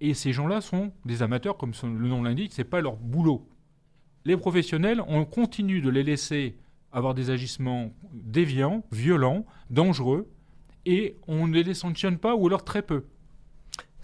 Et 0.00 0.14
ces 0.14 0.32
gens-là 0.32 0.60
sont 0.60 0.92
des 1.04 1.22
amateurs, 1.22 1.56
comme 1.56 1.72
le 1.82 2.06
nom 2.06 2.22
l'indique, 2.22 2.52
ce 2.52 2.60
n'est 2.60 2.68
pas 2.68 2.80
leur 2.80 2.94
boulot. 2.94 3.44
Les 4.26 4.36
professionnels, 4.36 5.00
on 5.06 5.24
continue 5.24 5.80
de 5.80 5.88
les 5.88 6.02
laisser 6.02 6.56
avoir 6.90 7.14
des 7.14 7.30
agissements 7.30 7.92
déviants, 8.12 8.82
violents, 8.90 9.46
dangereux, 9.70 10.28
et 10.84 11.14
on 11.28 11.46
ne 11.46 11.62
les 11.62 11.74
sanctionne 11.74 12.18
pas 12.18 12.34
ou 12.34 12.48
alors 12.48 12.64
très 12.64 12.82
peu. 12.82 13.04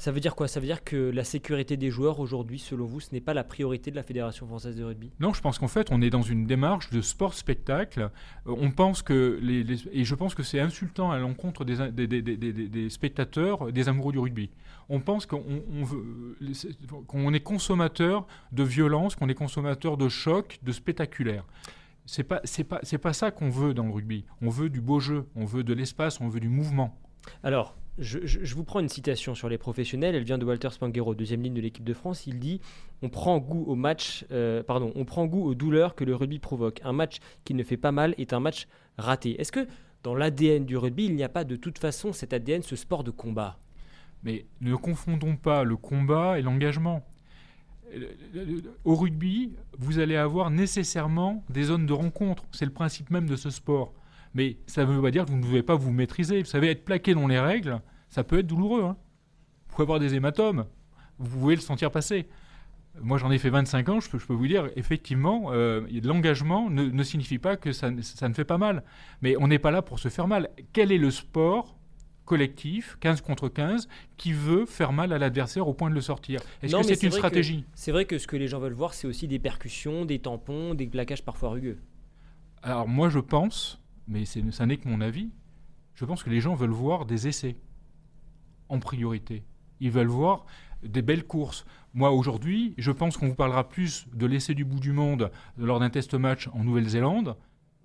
Ça 0.02 0.10
veut 0.10 0.18
dire 0.18 0.34
quoi? 0.34 0.48
Ça 0.48 0.58
veut 0.58 0.66
dire 0.66 0.82
que 0.82 0.96
la 0.96 1.22
sécurité 1.22 1.76
des 1.76 1.88
joueurs 1.88 2.18
aujourd'hui, 2.18 2.58
selon 2.58 2.86
vous, 2.86 2.98
ce 2.98 3.12
n'est 3.12 3.20
pas 3.20 3.34
la 3.34 3.44
priorité 3.44 3.92
de 3.92 3.94
la 3.94 4.02
Fédération 4.02 4.48
française 4.48 4.74
de 4.74 4.82
rugby? 4.82 5.12
Non, 5.20 5.32
je 5.32 5.40
pense 5.40 5.60
qu'en 5.60 5.68
fait, 5.68 5.92
on 5.92 6.02
est 6.02 6.10
dans 6.10 6.22
une 6.22 6.44
démarche 6.44 6.90
de 6.90 7.00
sport-spectacle. 7.00 8.10
Euh, 8.48 8.56
on 8.58 8.72
pense 8.72 9.02
que 9.02 9.38
les, 9.40 9.64
et 9.92 10.02
je 10.02 10.14
pense 10.16 10.34
que 10.34 10.42
c'est 10.42 10.58
insultant 10.58 11.12
à 11.12 11.20
l'encontre 11.20 11.64
des, 11.64 11.92
des, 11.92 12.90
spectateurs, 12.90 13.70
des 13.70 13.88
amoureux 13.88 14.12
du 14.12 14.18
rugby. 14.18 14.50
On 14.88 14.98
pense 14.98 15.24
qu'on 15.24 15.44
qu'on 17.06 17.32
est 17.32 17.44
consommateur 17.44 18.26
de 18.50 18.64
violence, 18.64 19.14
qu'on 19.14 19.28
est 19.28 19.34
consommateur 19.34 19.96
de 19.96 20.08
choc, 20.08 20.58
de 20.64 20.72
spectaculaire. 20.72 21.44
C'est 22.06 22.24
pas 22.24 22.40
c'est 22.42 22.64
pas 22.64 22.80
c'est 22.82 22.98
pas 22.98 23.12
ça 23.12 23.30
qu'on 23.30 23.50
veut 23.50 23.72
dans 23.72 23.84
le 23.84 23.92
rugby. 23.92 24.24
On 24.40 24.48
veut 24.48 24.68
du 24.68 24.80
beau 24.80 24.98
jeu, 24.98 25.28
on 25.36 25.44
veut 25.44 25.62
de 25.62 25.72
l'espace, 25.72 26.20
on 26.20 26.28
veut 26.28 26.40
du 26.40 26.48
mouvement. 26.48 26.98
Alors, 27.44 27.76
je, 27.98 28.54
vous 28.54 28.64
prends 28.64 28.80
une 28.80 28.88
citation 28.88 29.34
sur 29.34 29.48
les 29.48 29.58
professionnels. 29.58 30.14
Elle 30.14 30.24
vient 30.24 30.38
de 30.38 30.44
Walter 30.44 30.70
Spanghero, 30.70 31.14
deuxième 31.14 31.42
ligne 31.42 31.54
de 31.54 31.60
l'équipe 31.60 31.84
de 31.84 31.94
France. 31.94 32.26
Il 32.26 32.38
dit 32.38 32.60
On 33.02 33.08
prend 33.08 33.38
goût 33.38 33.64
au 33.66 33.74
match, 33.74 34.24
euh, 34.30 34.62
pardon, 34.62 34.92
on 34.94 35.04
prend 35.04 35.26
goût 35.26 35.44
aux 35.44 35.54
douleurs 35.54 35.94
que 35.94 36.04
le 36.04 36.14
rugby 36.14 36.38
provoque. 36.38 36.80
Un 36.84 36.92
match 36.92 37.18
qui 37.44 37.54
ne 37.54 37.62
fait 37.62 37.76
pas 37.76 37.92
mal 37.92 38.14
est 38.16 38.32
un 38.32 38.40
match 38.40 38.66
raté. 38.96 39.40
Est-ce 39.40 39.52
que 39.52 39.66
dans 40.02 40.14
l'ADN 40.14 40.64
du 40.64 40.76
rugby, 40.76 41.04
il 41.04 41.14
n'y 41.14 41.22
a 41.22 41.28
pas 41.28 41.44
de 41.44 41.56
toute 41.56 41.78
façon 41.78 42.12
cet 42.12 42.32
ADN, 42.32 42.62
ce 42.62 42.76
sport 42.76 43.04
de 43.04 43.10
combat? 43.10 43.58
Mais 44.24 44.46
ne 44.60 44.74
confondons 44.74 45.36
pas 45.36 45.64
le 45.64 45.76
combat 45.76 46.38
et 46.38 46.42
l'engagement. 46.42 47.04
Au 48.84 48.94
rugby, 48.94 49.52
vous 49.78 49.98
allez 49.98 50.16
avoir 50.16 50.50
nécessairement 50.50 51.44
des 51.50 51.64
zones 51.64 51.84
de 51.84 51.92
rencontre. 51.92 52.44
C'est 52.52 52.64
le 52.64 52.72
principe 52.72 53.10
même 53.10 53.28
de 53.28 53.36
ce 53.36 53.50
sport. 53.50 53.92
Mais 54.34 54.56
ça 54.66 54.84
ne 54.84 54.92
veut 54.92 55.02
pas 55.02 55.10
dire 55.10 55.24
que 55.24 55.30
vous 55.30 55.36
ne 55.36 55.42
devez 55.42 55.62
pas 55.62 55.74
vous 55.74 55.92
maîtriser. 55.92 56.40
Vous 56.40 56.48
savez, 56.48 56.70
être 56.70 56.84
plaqué 56.84 57.14
dans 57.14 57.26
les 57.26 57.38
règles, 57.38 57.80
ça 58.08 58.24
peut 58.24 58.38
être 58.38 58.46
douloureux. 58.46 58.84
Hein. 58.84 58.96
Vous 59.68 59.76
pouvez 59.76 59.84
avoir 59.84 60.00
des 60.00 60.14
hématomes, 60.14 60.66
vous 61.18 61.38
pouvez 61.38 61.54
le 61.54 61.60
sentir 61.60 61.90
passer. 61.90 62.28
Moi, 63.00 63.16
j'en 63.16 63.30
ai 63.30 63.38
fait 63.38 63.48
25 63.48 63.88
ans, 63.88 64.00
je 64.00 64.10
peux, 64.10 64.34
vous 64.34 64.46
dire, 64.46 64.68
effectivement, 64.76 65.46
euh, 65.52 65.80
l'engagement 66.04 66.68
ne, 66.68 67.02
signifie 67.02 67.38
pas 67.38 67.56
que 67.56 67.72
ça, 67.72 67.90
ça, 68.02 68.28
ne 68.28 68.34
fait 68.34 68.44
pas 68.44 68.58
mal. 68.58 68.84
Mais 69.22 69.34
on 69.38 69.48
n'est 69.48 69.58
pas 69.58 69.70
là 69.70 69.80
pour 69.80 69.98
se 69.98 70.08
faire 70.08 70.28
mal. 70.28 70.50
Quel 70.74 70.92
est 70.92 70.98
le 70.98 71.10
sport 71.10 71.78
collectif, 72.26 72.98
15 73.00 73.22
contre 73.22 73.48
15, 73.48 73.88
qui 74.18 74.32
veut 74.32 74.66
faire 74.66 74.92
mal 74.92 75.12
à 75.12 75.18
l'adversaire 75.18 75.68
au 75.68 75.74
point 75.74 75.88
de 75.88 75.94
le 75.94 76.00
sortir? 76.02 76.40
Est-ce 76.62 76.76
que 76.76 76.82
c'est 76.82 77.02
une 77.02 77.12
stratégie? 77.12 77.64
C'est 77.74 77.92
vrai 77.92 78.04
que 78.04 78.18
ce 78.18 78.26
que 78.26 78.36
les 78.36 78.46
gens 78.46 78.58
veulent 78.58 78.72
voir, 78.74 78.92
c'est 78.92 79.06
aussi 79.06 79.26
des 79.26 79.38
percussions, 79.38 80.04
des 80.04 80.18
tampons, 80.18 80.74
des 80.74 80.86
plaquages 80.86 81.24
parfois 81.24 81.50
rugueux. 81.50 81.78
Alors 82.62 82.86
moi, 82.86 83.08
je 83.08 83.18
pense 83.18 83.81
mais 84.08 84.24
ça 84.24 84.66
n'est 84.66 84.76
que 84.76 84.88
mon 84.88 85.00
avis, 85.00 85.30
je 85.94 86.04
pense 86.04 86.22
que 86.22 86.30
les 86.30 86.40
gens 86.40 86.54
veulent 86.54 86.70
voir 86.70 87.06
des 87.06 87.28
essais 87.28 87.56
en 88.68 88.78
priorité. 88.78 89.44
Ils 89.80 89.90
veulent 89.90 90.06
voir 90.06 90.46
des 90.82 91.02
belles 91.02 91.24
courses. 91.24 91.64
Moi, 91.94 92.10
aujourd'hui, 92.10 92.74
je 92.78 92.90
pense 92.90 93.16
qu'on 93.16 93.28
vous 93.28 93.34
parlera 93.34 93.68
plus 93.68 94.06
de 94.14 94.26
l'essai 94.26 94.54
du 94.54 94.64
bout 94.64 94.80
du 94.80 94.92
monde 94.92 95.30
lors 95.56 95.80
d'un 95.80 95.90
test 95.90 96.14
match 96.14 96.48
en 96.52 96.64
Nouvelle-Zélande, 96.64 97.36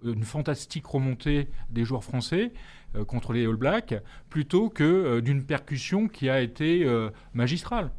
une 0.04 0.24
fantastique 0.24 0.86
remontée 0.86 1.50
des 1.70 1.84
joueurs 1.84 2.04
français 2.04 2.54
euh, 2.96 3.04
contre 3.04 3.34
les 3.34 3.46
All 3.46 3.56
Blacks, 3.56 3.96
plutôt 4.30 4.70
que 4.70 4.84
euh, 4.84 5.22
d'une 5.22 5.44
percussion 5.44 6.08
qui 6.08 6.30
a 6.30 6.42
été 6.42 6.86
euh, 6.86 7.10
magistrale. 7.34 7.92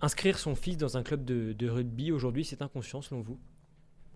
Inscrire 0.00 0.38
son 0.38 0.54
fils 0.54 0.76
dans 0.76 0.96
un 0.96 1.02
club 1.02 1.24
de 1.24 1.68
rugby 1.68 2.12
aujourd'hui, 2.12 2.44
c'est 2.44 2.60
inconscient 2.60 3.00
selon 3.00 3.22
vous? 3.22 3.38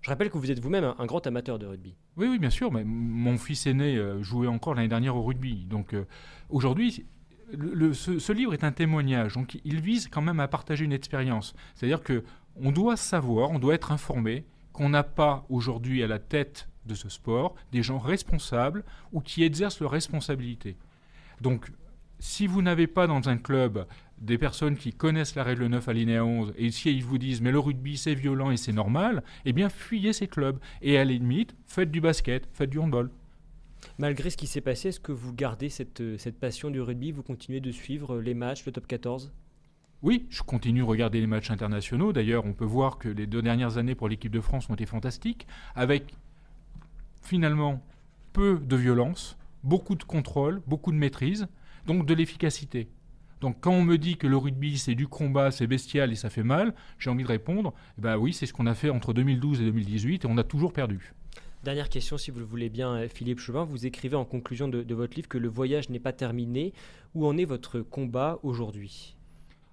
Je 0.01 0.09
rappelle 0.09 0.31
que 0.31 0.39
vous 0.39 0.51
êtes 0.51 0.61
vous-même 0.61 0.95
un, 0.99 1.07
grand 1.07 1.27
amateur 1.27 1.59
de 1.59 1.67
rugby. 1.67 1.95
Oui, 2.17 2.27
oui, 2.29 2.39
bien 2.39 2.51
sûr. 2.51 2.71
Mon 2.73 3.37
fils 3.37 3.67
aîné 3.67 3.97
euh, 3.97 4.23
jouait 4.23 4.47
encore 4.47 4.75
l'année 4.75 4.89
dernière 4.89 5.17
au 5.17 5.23
rugby. 5.23 5.67
Donc 5.67 5.93
euh, 5.95 6.07
aujourd'hui, 6.49 7.05
ce, 7.53 8.33
livre 8.33 8.55
est 8.55 8.65
un 8.65 8.73
témoignage. 8.73 9.35
Donc 9.35 9.59
il 9.65 9.81
vise 9.81 10.09
quand 10.09 10.23
même 10.23 10.41
à 10.41 10.49
partager 10.49 10.85
une 10.85 10.93
expérience. 10.93 11.55
C'est-à-dire 11.75 12.03
que 12.03 12.25
on 12.57 12.73
doit 12.73 12.97
savoir, 12.97 13.51
on 13.51 13.59
doit 13.59 13.75
être 13.75 13.93
informé 13.93 14.47
qu'on 14.73 14.89
n'a 14.89 15.03
pas 15.03 15.45
aujourd'hui 15.51 16.03
à 16.03 16.07
la 16.07 16.19
tête 16.19 16.69
de 16.87 16.95
ce 16.95 17.09
sport 17.09 17.55
des 17.73 17.83
gens 17.83 17.99
responsables 17.99 18.85
ou 19.13 19.21
qui 19.21 19.45
exercent 19.45 19.81
leur 19.81 19.91
responsabilité. 19.91 20.77
Donc 21.41 21.71
si 22.19 22.47
vous 22.47 22.63
n'avez 22.63 22.87
pas 22.87 23.07
dans 23.07 23.29
un 23.29 23.37
club 23.37 23.87
des 24.21 24.39
personnes 24.39 24.77
qui 24.77 24.93
connaissent 24.93 25.35
la 25.35 25.43
règle 25.43 25.67
9 25.67 25.89
alinéa 25.89 26.25
11 26.25 26.53
et 26.57 26.71
si 26.71 26.95
ils 26.95 27.05
vous 27.05 27.19
disent 27.19 27.41
mais 27.41 27.53
le 27.53 27.59
rugby 27.59 27.97
c'est 27.97 28.15
violent 28.15 28.51
et 28.51 28.57
c'est 28.57 28.73
normal, 28.73 29.23
eh 29.45 29.53
bien 29.53 29.69
fuyez 29.69 30.13
ces 30.13 30.29
clubs 30.29 30.59
et 30.83 30.99
à 30.99 31.05
la 31.05 31.13
limite 31.13 31.55
faites 31.67 31.91
du 31.91 32.01
basket, 32.01 32.49
faites 32.53 32.71
du 32.71 32.79
handball. 32.79 33.11
Malgré 33.99 34.29
ce 34.29 34.37
qui 34.37 34.47
s'est 34.47 34.61
passé, 34.61 34.89
est-ce 34.89 35.01
que 35.01 35.13
vous 35.13 35.33
gardez 35.33 35.71
cette, 35.71 36.03
cette 36.19 36.39
passion 36.39 36.71
du 36.71 36.81
rugby? 36.83 37.13
Vous 37.13 37.23
continuez 37.23 37.61
de 37.61 37.71
suivre 37.71 38.21
les 38.21 38.35
matchs, 38.35 38.67
le 38.67 38.73
top 38.73 38.87
14 38.87 39.33
oui, 40.03 40.27
je 40.31 40.43
continue 40.43 40.81
de 40.81 40.85
regarder 40.85 41.21
les 41.21 41.27
matchs 41.27 41.51
internationaux. 41.51 42.15
D'ailleurs, 42.15 42.47
on 42.47 42.55
peut 42.55 42.65
voir 42.65 42.97
que 42.97 43.11
les 43.11 43.27
deux 43.27 43.43
dernières 43.43 43.77
années 43.77 43.95
pour 43.95 44.09
l'équipe 44.09 44.33
de 44.33 44.41
France 44.41 44.71
ont 44.71 44.75
été 44.75 44.87
fantastiques, 44.87 45.47
avec 45.75 46.15
finalement 47.21 47.83
peu 48.33 48.59
de 48.59 48.77
violence, 48.77 49.37
beaucoup 49.63 49.97
de 49.97 50.05
contrôle, 50.05 50.63
beaucoup 50.67 50.91
de 50.93 50.97
maîtrise, 50.97 51.49
donc 51.87 52.07
de 52.07 52.15
l'efficacité. 52.15 52.89
Donc 53.41 53.57
quand 53.61 53.73
on 53.73 53.83
me 53.83 53.97
dit 53.97 54.17
que 54.17 54.27
le 54.27 54.37
rugby 54.37 54.79
c'est 54.79 54.95
du 54.95 55.09
combat, 55.09 55.51
c'est 55.51 55.67
bestial 55.67 56.13
et 56.13 56.17
ça 56.17 56.31
fait 56.31 56.43
mal, 56.43 56.75
j'ai 56.99 57.11
envie 57.11 57.23
de 57.23 57.29
répondre, 57.29 57.73
ben 57.99 58.17
oui, 58.17 58.33
c'est 58.33 58.47
ce 58.47 58.53
qu'on 58.53 58.67
a 58.67 58.75
fait 58.75 58.91
entre 58.91 59.13
2012 59.13 59.61
et 59.61 59.65
2018 59.65 60.25
et 60.25 60.29
on 60.29 60.37
a 60.37 60.45
toujours 60.45 60.73
perdu. 60.73 61.13
Dernière 61.63 61.91
question, 61.91 62.17
si 62.17 62.31
vous 62.31 62.39
le 62.39 62.47
voulez 62.47 62.71
bien, 62.71 62.95
euh, 62.95 63.09
Philippe 63.09 63.39
Chauvin. 63.39 63.65
Vous 63.65 63.85
écrivez 63.85 64.17
en 64.17 64.25
conclusion 64.25 64.67
de, 64.67 64.83
de 64.83 64.95
votre 64.95 65.15
livre 65.15 65.29
que 65.29 65.37
le 65.37 65.49
voyage 65.49 65.91
n'est 65.91 66.01
pas 66.01 66.15
terminé. 66.15 66.73
Où 67.15 67.27
en 67.27 67.37
est 67.37 67.45
votre 67.45 67.81
combat 67.81 68.39
aujourd'hui? 68.43 69.15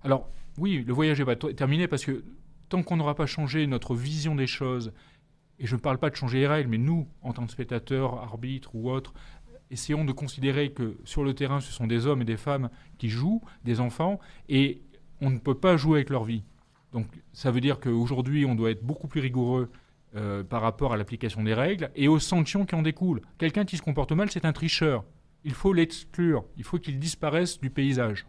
Alors, 0.03 0.29
oui, 0.57 0.83
le 0.85 0.91
voyage 0.91 1.19
n'est 1.19 1.25
pas 1.25 1.37
terminé 1.37 1.87
parce 1.87 2.03
que 2.03 2.25
tant 2.67 2.83
qu'on 2.83 2.97
n'aura 2.97 3.15
pas 3.15 3.25
changé 3.25 3.65
notre 3.67 3.95
vision 3.95 4.35
des 4.35 4.47
choses, 4.47 4.91
et 5.59 5.65
je 5.65 5.75
ne 5.75 5.81
parle 5.81 5.97
pas 5.97 6.09
de 6.09 6.15
changer 6.15 6.39
les 6.39 6.47
règles, 6.47 6.69
mais 6.69 6.77
nous, 6.77 7.07
en 7.21 7.33
tant 7.33 7.45
que 7.45 7.51
spectateurs, 7.51 8.15
arbitres 8.15 8.75
ou 8.75 8.91
autres, 8.91 9.13
essayons 9.71 10.05
de 10.05 10.11
considérer 10.11 10.71
que 10.71 10.97
sur 11.03 11.23
le 11.23 11.33
terrain, 11.33 11.59
ce 11.59 11.71
sont 11.71 11.87
des 11.87 12.05
hommes 12.07 12.21
et 12.21 12.25
des 12.25 12.37
femmes 12.37 12.69
qui 12.97 13.09
jouent, 13.09 13.41
des 13.63 13.79
enfants, 13.79 14.19
et 14.49 14.81
on 15.21 15.29
ne 15.29 15.39
peut 15.39 15.55
pas 15.55 15.77
jouer 15.77 15.99
avec 15.99 16.09
leur 16.09 16.23
vie. 16.23 16.43
Donc 16.93 17.07
ça 17.33 17.51
veut 17.51 17.61
dire 17.61 17.79
qu'aujourd'hui, 17.79 18.45
on 18.45 18.55
doit 18.55 18.71
être 18.71 18.83
beaucoup 18.83 19.07
plus 19.07 19.21
rigoureux 19.21 19.69
euh, 20.15 20.43
par 20.43 20.61
rapport 20.61 20.93
à 20.93 20.97
l'application 20.97 21.43
des 21.43 21.53
règles 21.53 21.91
et 21.95 22.07
aux 22.07 22.19
sanctions 22.19 22.65
qui 22.65 22.75
en 22.75 22.81
découlent. 22.81 23.21
Quelqu'un 23.37 23.65
qui 23.65 23.77
se 23.77 23.81
comporte 23.81 24.11
mal, 24.13 24.31
c'est 24.31 24.45
un 24.45 24.53
tricheur. 24.53 25.03
Il 25.43 25.53
faut 25.53 25.73
l'exclure, 25.73 26.45
il 26.57 26.63
faut 26.63 26.79
qu'il 26.79 26.97
disparaisse 26.97 27.59
du 27.59 27.69
paysage. 27.69 28.25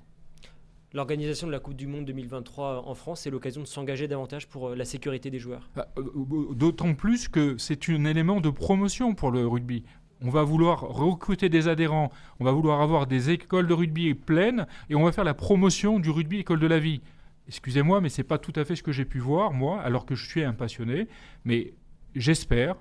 L'organisation 0.95 1.47
de 1.47 1.53
la 1.53 1.61
Coupe 1.61 1.74
du 1.74 1.86
Monde 1.86 2.07
2023 2.07 2.84
en 2.86 2.95
France, 2.95 3.20
c'est 3.20 3.30
l'occasion 3.30 3.61
de 3.61 3.66
s'engager 3.66 4.09
davantage 4.09 4.49
pour 4.49 4.68
euh, 4.68 4.74
la 4.74 4.86
sécurité 4.86 5.30
des 5.30 5.39
joueurs. 5.39 5.68
Bah, 5.76 5.89
euh, 5.99 6.55
d'autant 6.55 6.95
plus 6.95 7.28
que 7.28 7.59
c'est 7.59 7.91
un 7.91 8.07
élément 8.07 8.41
de 8.41 8.49
promotion 8.49 9.14
pour 9.14 9.30
le 9.30 9.47
rugby. 9.47 9.84
On 10.22 10.30
va 10.30 10.42
vouloir 10.42 10.80
recruter 10.80 11.48
des 11.48 11.68
adhérents, 11.68 12.10
on 12.40 12.44
va 12.44 12.50
vouloir 12.50 12.80
avoir 12.80 13.06
des 13.06 13.30
écoles 13.30 13.68
de 13.68 13.74
rugby 13.74 14.14
pleines 14.14 14.66
et 14.90 14.96
on 14.96 15.04
va 15.04 15.12
faire 15.12 15.24
la 15.24 15.34
promotion 15.34 16.00
du 16.00 16.10
rugby 16.10 16.40
école 16.40 16.58
de 16.58 16.66
la 16.66 16.80
vie. 16.80 17.00
Excusez-moi, 17.46 18.00
mais 18.00 18.08
ce 18.08 18.20
n'est 18.20 18.26
pas 18.26 18.38
tout 18.38 18.52
à 18.56 18.64
fait 18.64 18.76
ce 18.76 18.82
que 18.82 18.92
j'ai 18.92 19.04
pu 19.04 19.20
voir, 19.20 19.52
moi, 19.52 19.80
alors 19.80 20.06
que 20.06 20.14
je 20.14 20.28
suis 20.28 20.42
un 20.42 20.52
passionné. 20.52 21.06
Mais 21.44 21.72
j'espère 22.14 22.74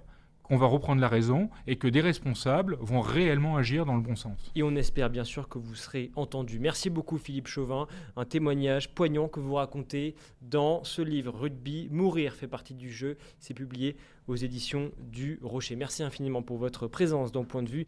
qu'on 0.48 0.58
va 0.58 0.66
reprendre 0.66 1.02
la 1.02 1.08
raison 1.08 1.50
et 1.68 1.76
que 1.76 1.88
des 1.88 2.02
responsables 2.02 2.78
vont 2.80 3.02
réellement 3.02 3.58
agir 3.58 3.86
dans 3.86 3.96
le 3.96 4.02
bon 4.02 4.16
sens. 4.16 4.52
Et 4.56 4.64
on 4.64 4.76
espère 4.76 5.10
bien 5.10 5.24
sûr 5.24 5.50
que 5.50 5.58
vous 5.58 5.76
serez 5.76 6.12
entendu. 6.16 6.60
Merci 6.60 6.90
beaucoup 6.90 7.18
Philippe 7.18 7.48
Chauvin, 7.48 7.88
un 8.16 8.26
témoignage 8.26 8.94
poignant 8.94 9.28
que 9.28 9.40
vous 9.40 9.56
racontez 9.56 10.16
dans 10.42 10.84
ce 10.84 11.02
livre 11.02 11.34
Rugby, 11.38 11.90
Mourir 11.92 12.34
fait 12.34 12.48
partie 12.48 12.76
du 12.76 12.92
jeu. 12.92 13.18
C'est 13.40 13.54
publié 13.54 13.98
aux 14.28 14.36
éditions 14.36 14.92
du 15.00 15.40
Rocher. 15.42 15.76
Merci 15.76 16.04
infiniment 16.04 16.42
pour 16.42 16.58
votre 16.58 16.88
présence 16.88 17.32
dans 17.32 17.46
Point 17.46 17.64
de 17.64 17.70
vue. 17.70 17.86